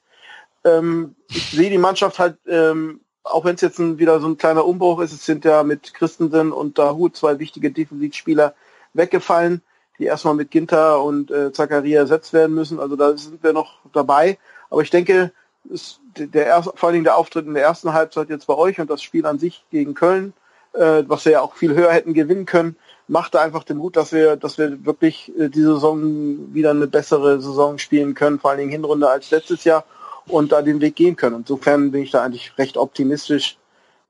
ähm, 0.64 1.14
ich 1.28 1.50
sehe 1.50 1.70
die 1.70 1.78
Mannschaft 1.78 2.18
halt, 2.18 2.36
ähm, 2.46 3.00
auch 3.22 3.44
wenn 3.44 3.54
es 3.54 3.60
jetzt 3.60 3.78
ein, 3.78 3.98
wieder 3.98 4.20
so 4.20 4.28
ein 4.28 4.38
kleiner 4.38 4.64
Umbruch 4.64 5.00
ist, 5.00 5.12
es 5.12 5.24
sind 5.24 5.44
ja 5.44 5.62
mit 5.62 5.94
Christensen 5.94 6.52
und 6.52 6.78
Dahu 6.78 7.08
zwei 7.08 7.38
wichtige 7.38 7.70
Defensivspieler 7.70 8.54
weggefallen, 8.94 9.62
die 9.98 10.04
erstmal 10.04 10.34
mit 10.34 10.50
Ginter 10.50 11.02
und 11.02 11.30
äh, 11.30 11.52
Zakaria 11.52 12.00
ersetzt 12.00 12.32
werden 12.32 12.54
müssen. 12.54 12.80
Also 12.80 12.96
da 12.96 13.16
sind 13.16 13.42
wir 13.42 13.52
noch 13.52 13.78
dabei. 13.92 14.38
Aber 14.70 14.82
ich 14.82 14.90
denke, 14.90 15.32
ist 15.64 16.00
der 16.16 16.46
erste, 16.46 16.72
vor 16.74 16.88
allen 16.88 16.94
Dingen 16.94 17.04
der 17.04 17.16
Auftritt 17.16 17.46
in 17.46 17.54
der 17.54 17.62
ersten 17.62 17.92
Halbzeit 17.92 18.30
jetzt 18.30 18.46
bei 18.46 18.54
euch 18.54 18.80
und 18.80 18.90
das 18.90 19.02
Spiel 19.02 19.26
an 19.26 19.38
sich 19.38 19.64
gegen 19.70 19.94
Köln, 19.94 20.32
äh, 20.72 21.04
was 21.06 21.24
wir 21.24 21.32
ja 21.32 21.40
auch 21.42 21.54
viel 21.54 21.74
höher 21.74 21.92
hätten 21.92 22.14
gewinnen 22.14 22.46
können, 22.46 22.76
machte 23.10 23.40
einfach 23.40 23.64
den 23.64 23.78
Mut, 23.78 23.96
dass 23.96 24.12
wir, 24.12 24.36
dass 24.36 24.56
wir 24.56 24.84
wirklich 24.86 25.32
äh, 25.36 25.48
die 25.48 25.62
Saison 25.62 26.54
wieder 26.54 26.70
eine 26.70 26.86
bessere 26.86 27.40
Saison 27.40 27.78
spielen 27.78 28.14
können, 28.14 28.38
vor 28.38 28.50
allen 28.50 28.60
Dingen 28.60 28.70
Hinrunde 28.70 29.10
als 29.10 29.30
letztes 29.30 29.64
Jahr 29.64 29.84
und 30.26 30.52
da 30.52 30.62
den 30.62 30.80
Weg 30.80 30.94
gehen 30.96 31.16
können. 31.16 31.36
Insofern 31.36 31.90
bin 31.90 32.04
ich 32.04 32.12
da 32.12 32.22
eigentlich 32.22 32.56
recht 32.56 32.76
optimistisch. 32.76 33.58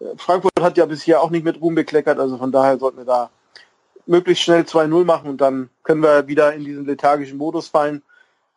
Äh, 0.01 0.05
Frankfurt 0.19 0.53
hat 0.61 0.77
ja 0.77 0.85
bisher 0.85 1.23
auch 1.23 1.31
nicht 1.31 1.45
mit 1.45 1.61
Ruhm 1.61 1.75
bekleckert, 1.75 2.19
also 2.19 2.37
von 2.37 2.53
daher 2.53 2.79
sollten 2.79 2.99
wir 2.99 3.05
da 3.07 3.31
möglichst 4.07 4.45
schnell 4.45 4.63
2-0 4.63 5.05
machen 5.05 5.31
und 5.31 5.41
dann 5.41 5.71
können 5.83 6.03
wir 6.03 6.29
wieder 6.29 6.53
in 6.53 6.65
diesen 6.65 6.85
lethargischen 6.85 7.39
Modus 7.39 7.69
fallen 7.69 8.03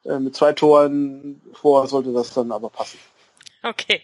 äh, 0.03 0.19
mit 0.19 0.35
zwei 0.35 0.51
Toren 0.51 1.41
vor 1.53 1.87
sollte 1.87 2.11
das 2.11 2.33
dann 2.33 2.51
aber 2.51 2.69
passen. 2.69 2.99
Okay. 3.63 4.01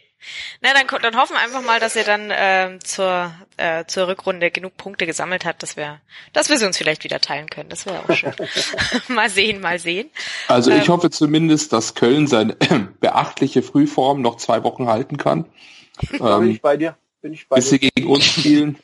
Na, 0.61 0.73
dann, 0.73 1.01
dann 1.01 1.15
hoffen 1.15 1.33
wir 1.33 1.39
einfach 1.39 1.61
mal, 1.61 1.79
dass 1.79 1.95
ihr 1.95 2.03
dann 2.03 2.29
äh, 2.29 2.79
zur, 2.83 3.33
äh, 3.57 3.85
zur 3.85 4.07
Rückrunde 4.07 4.51
genug 4.51 4.75
Punkte 4.75 5.05
gesammelt 5.05 5.45
habt, 5.45 5.63
dass 5.63 5.77
wir, 5.77 6.01
dass 6.33 6.49
wir 6.49 6.57
sie 6.57 6.65
uns 6.65 6.77
vielleicht 6.77 7.03
wieder 7.03 7.19
teilen 7.21 7.49
können. 7.49 7.69
Das 7.69 7.85
wäre 7.85 7.99
auch 7.99 8.13
schön. 8.13 8.33
mal 9.07 9.29
sehen, 9.29 9.61
mal 9.61 9.79
sehen. 9.79 10.09
Also 10.47 10.71
ich 10.71 10.83
ähm, 10.83 10.87
hoffe 10.89 11.09
zumindest, 11.09 11.71
dass 11.73 11.95
Köln 11.95 12.27
seine 12.27 12.55
beachtliche 12.99 13.61
Frühform 13.61 14.21
noch 14.21 14.37
zwei 14.37 14.63
Wochen 14.63 14.87
halten 14.87 15.17
kann. 15.17 15.45
ähm, 16.11 16.41
bin 16.41 16.51
ich 16.51 16.61
bei 16.61 16.77
dir. 16.77 16.97
Bin 17.21 17.33
ich 17.33 17.47
bei 17.47 17.57
bis 17.57 17.69
sie 17.69 17.79
gegen 17.79 18.07
uns 18.07 18.25
spielen. 18.25 18.77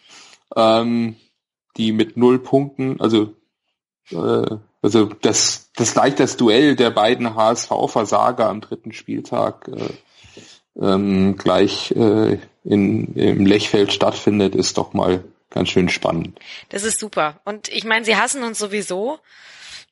ähm, 0.56 1.16
die 1.78 1.92
mit 1.92 2.16
null 2.16 2.40
Punkten, 2.40 3.02
also 3.02 3.36
äh, 4.12 4.58
also 4.82 5.06
das, 5.06 5.72
das 5.76 5.96
leicht 5.96 6.20
das 6.20 6.38
Duell 6.38 6.76
der 6.76 6.92
beiden 6.92 7.36
HSV-Versager 7.36 8.48
am 8.48 8.62
dritten 8.62 8.92
Spieltag 8.92 9.68
äh, 9.68 9.90
ähm, 10.82 11.36
gleich 11.38 11.92
äh, 11.92 12.40
in, 12.64 13.16
im 13.16 13.46
Lechfeld 13.46 13.94
stattfindet, 13.94 14.56
ist 14.56 14.78
doch 14.78 14.94
mal 14.94 15.24
ganz 15.50 15.70
schön 15.70 15.90
spannend. 15.90 16.40
Das 16.70 16.84
ist 16.84 17.00
super. 17.00 17.40
Und 17.46 17.70
ich 17.70 17.86
meine, 17.86 18.06
sie 18.06 18.16
hassen 18.16 18.44
uns 18.44 18.60
sowieso. 18.60 19.20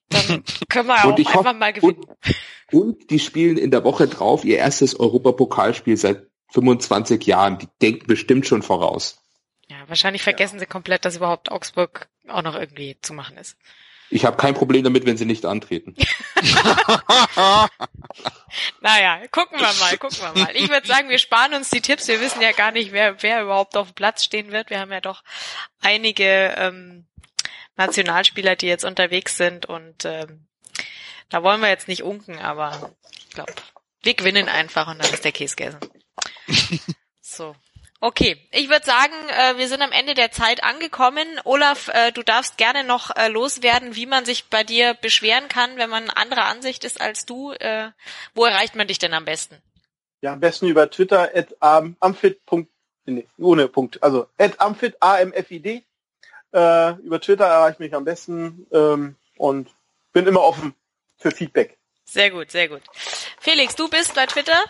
Dann 0.09 0.43
können 0.69 0.87
wir 0.87 1.05
auch 1.05 1.17
einfach 1.17 1.33
hoffe, 1.33 1.53
mal 1.53 1.73
gewinnen. 1.73 2.05
Und, 2.71 2.81
und, 2.81 3.09
die 3.09 3.19
spielen 3.19 3.57
in 3.57 3.71
der 3.71 3.83
Woche 3.83 4.07
drauf 4.07 4.45
ihr 4.45 4.57
erstes 4.57 4.99
Europapokalspiel 4.99 5.97
seit 5.97 6.27
25 6.51 7.25
Jahren. 7.25 7.57
Die 7.57 7.67
denken 7.81 8.07
bestimmt 8.07 8.45
schon 8.45 8.61
voraus. 8.61 9.19
Ja, 9.69 9.77
wahrscheinlich 9.87 10.23
vergessen 10.23 10.55
ja. 10.55 10.61
sie 10.61 10.65
komplett, 10.65 11.05
dass 11.05 11.15
überhaupt 11.15 11.51
Augsburg 11.51 12.09
auch 12.27 12.43
noch 12.43 12.55
irgendwie 12.55 12.97
zu 13.01 13.13
machen 13.13 13.37
ist. 13.37 13.57
Ich 14.09 14.25
habe 14.25 14.37
kein 14.37 14.53
Problem 14.53 14.83
damit, 14.83 15.05
wenn 15.05 15.17
sie 15.17 15.25
nicht 15.25 15.45
antreten. 15.45 15.95
naja, 18.81 19.27
gucken 19.31 19.59
wir 19.59 19.73
mal, 19.73 19.97
gucken 19.97 20.17
wir 20.19 20.43
mal. 20.43 20.55
Ich 20.55 20.69
würde 20.69 20.87
sagen, 20.87 21.09
wir 21.09 21.19
sparen 21.19 21.53
uns 21.53 21.69
die 21.69 21.81
Tipps. 21.81 22.07
Wir 22.07 22.21
wissen 22.21 22.41
ja 22.41 22.51
gar 22.51 22.71
nicht, 22.71 22.91
wer, 22.91 23.21
wer 23.21 23.43
überhaupt 23.43 23.75
auf 23.77 23.89
dem 23.89 23.95
Platz 23.95 24.23
stehen 24.23 24.51
wird. 24.51 24.69
Wir 24.69 24.79
haben 24.79 24.91
ja 24.91 25.01
doch 25.01 25.23
einige 25.81 26.53
ähm, 26.57 27.07
Nationalspieler, 27.75 28.55
die 28.55 28.67
jetzt 28.67 28.85
unterwegs 28.85 29.37
sind 29.37 29.65
und 29.65 30.05
ähm, 30.05 30.47
da 31.29 31.41
wollen 31.41 31.61
wir 31.61 31.69
jetzt 31.69 31.87
nicht 31.87 32.03
unken, 32.03 32.37
aber 32.37 32.93
ich 33.11 33.29
glaube, 33.31 33.53
wir 34.03 34.13
gewinnen 34.13 34.49
einfach 34.49 34.87
und 34.87 35.03
dann 35.03 35.11
ist 35.11 35.25
der 35.25 35.31
Käse 35.31 35.55
gegessen. 35.55 35.79
So. 37.25 37.55
Okay, 38.05 38.35
ich 38.51 38.67
würde 38.67 38.85
sagen, 38.85 39.13
äh, 39.29 39.57
wir 39.57 39.69
sind 39.69 39.81
am 39.81 39.93
Ende 39.93 40.13
der 40.13 40.29
Zeit 40.29 40.61
angekommen. 40.61 41.25
Olaf, 41.45 41.87
äh, 41.87 42.11
du 42.11 42.21
darfst 42.21 42.57
gerne 42.57 42.83
noch 42.83 43.15
äh, 43.15 43.29
loswerden, 43.29 43.95
wie 43.95 44.05
man 44.05 44.25
sich 44.25 44.49
bei 44.49 44.65
dir 44.65 44.93
beschweren 44.95 45.47
kann, 45.47 45.77
wenn 45.77 45.89
man 45.89 46.09
anderer 46.09 46.43
Ansicht 46.47 46.83
ist 46.83 46.99
als 46.99 47.25
du. 47.25 47.53
Äh, 47.53 47.91
wo 48.35 48.43
erreicht 48.43 48.75
man 48.75 48.89
dich 48.89 48.99
denn 48.99 49.13
am 49.13 49.23
besten? 49.23 49.55
Ja, 50.19 50.33
am 50.33 50.41
besten 50.41 50.67
über 50.67 50.91
Twitter 50.91 51.31
at 51.33 51.55
amfit. 51.61 52.41
Nee, 53.05 53.25
ohne 53.37 53.69
Punkt. 53.69 54.03
Also 54.03 54.27
at 54.37 54.59
amfit, 54.59 54.97
A-M-F-I-D. 54.99 55.85
Äh, 56.51 56.91
über 56.95 57.21
Twitter 57.21 57.45
erreicht 57.45 57.79
mich 57.79 57.95
am 57.95 58.03
besten 58.03 58.67
ähm, 58.73 59.15
und 59.37 59.69
bin 60.11 60.27
immer 60.27 60.41
offen 60.41 60.75
für 61.19 61.31
Feedback. 61.31 61.77
Sehr 62.03 62.31
gut, 62.31 62.51
sehr 62.51 62.67
gut. 62.67 62.81
Felix, 63.39 63.75
du 63.75 63.89
bist 63.89 64.13
bei 64.13 64.25
Twitter? 64.25 64.61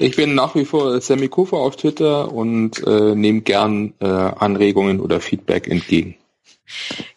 Ich 0.00 0.16
bin 0.16 0.34
nach 0.34 0.54
wie 0.54 0.64
vor 0.64 0.98
Sammy 1.02 1.28
Kufa 1.28 1.58
auf 1.58 1.76
Twitter 1.76 2.32
und 2.32 2.82
äh, 2.86 3.14
nehme 3.14 3.42
gern 3.42 3.92
äh, 4.00 4.06
Anregungen 4.06 4.98
oder 4.98 5.20
Feedback 5.20 5.68
entgegen. 5.68 6.16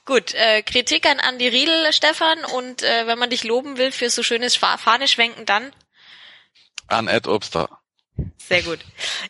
Gut, 0.05 0.33
äh, 0.33 0.61
Kritik 0.63 1.05
an 1.05 1.21
Andi 1.21 1.47
Riedel, 1.47 1.93
Stefan, 1.93 2.39
und 2.57 2.83
äh, 2.83 3.07
wenn 3.07 3.17
man 3.17 3.29
dich 3.29 3.45
loben 3.45 3.77
will 3.77 3.93
für 3.93 4.09
so 4.09 4.21
schönes 4.21 4.57
Fahneschwenken, 4.57 5.45
dann? 5.45 5.71
An 6.87 7.07
Ed 7.07 7.25
Obster. 7.25 7.69
Sehr 8.47 8.61
gut. 8.61 8.79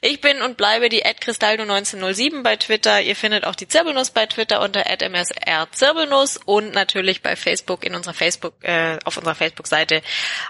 Ich 0.02 0.22
bin 0.22 0.42
und 0.42 0.58
bleibe 0.58 0.90
die 0.90 1.06
@cristaldo1907 1.06 2.42
bei 2.42 2.56
Twitter. 2.56 3.00
Ihr 3.00 3.16
findet 3.16 3.46
auch 3.46 3.54
die 3.54 3.68
Zirbelnuss 3.68 4.10
bei 4.10 4.26
Twitter 4.26 4.60
unter 4.62 4.86
@msrzirbelnuss 4.88 6.38
und 6.38 6.74
natürlich 6.74 7.22
bei 7.22 7.36
Facebook 7.36 7.86
in 7.86 7.94
unserer 7.94 8.16
Facebook 8.16 8.56
äh, 8.64 8.98
auf 9.06 9.18
unserer 9.18 9.36
Facebook-Seite 9.36 10.02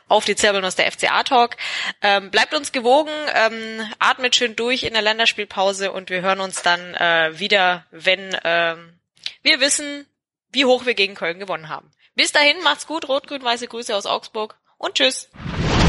auf 0.08 0.24
die 0.24 0.38
Zirbelnuss 0.38 0.76
der 0.76 0.90
FCA 0.90 1.24
Talk. 1.24 1.58
Ähm, 2.02 2.32
bleibt 2.32 2.54
uns 2.54 2.72
gewogen, 2.72 3.12
ähm, 3.36 3.86
atmet 4.00 4.36
schön 4.36 4.56
durch 4.56 4.84
in 4.84 4.94
der 4.94 5.02
Länderspielpause 5.02 5.92
und 5.92 6.10
wir 6.10 6.22
hören 6.22 6.40
uns 6.40 6.62
dann 6.62 6.96
äh, 6.96 7.38
wieder, 7.38 7.86
wenn 7.92 8.38
ähm, 8.46 8.98
wir 9.42 9.60
wissen, 9.60 10.08
wie 10.52 10.64
hoch 10.64 10.86
wir 10.86 10.94
gegen 10.94 11.16
Köln 11.16 11.40
gewonnen 11.40 11.68
haben. 11.68 11.92
Bis 12.16 12.32
dahin, 12.32 12.62
macht's 12.64 12.88
gut, 12.88 13.10
rot-grün-weiße 13.10 13.68
Grüße 13.68 13.94
aus 13.94 14.06
Augsburg 14.06 14.56
und 14.78 14.96
tschüss. 14.96 15.30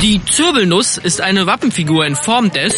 Die 0.02 0.20
Zirbelnuss 0.30 0.98
ist 0.98 1.20
eine 1.20 1.46
Wappenfigur 1.46 2.04
in 2.04 2.14
Form 2.14 2.50
des 2.50 2.74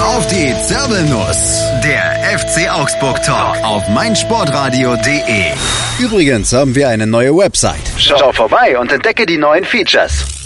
Auf 0.00 0.26
die 0.28 0.54
Zirbelnuss, 0.66 1.62
der 1.82 2.38
FC 2.38 2.70
Augsburg 2.70 3.22
Talk 3.22 3.56
auf 3.64 3.88
meinsportradio.de. 3.88 5.52
Übrigens 5.98 6.52
haben 6.52 6.74
wir 6.74 6.88
eine 6.88 7.06
neue 7.06 7.36
Website. 7.36 7.80
Schau 7.96 8.32
vorbei 8.32 8.78
und 8.78 8.92
entdecke 8.92 9.24
die 9.26 9.38
neuen 9.38 9.64
Features. 9.64 10.39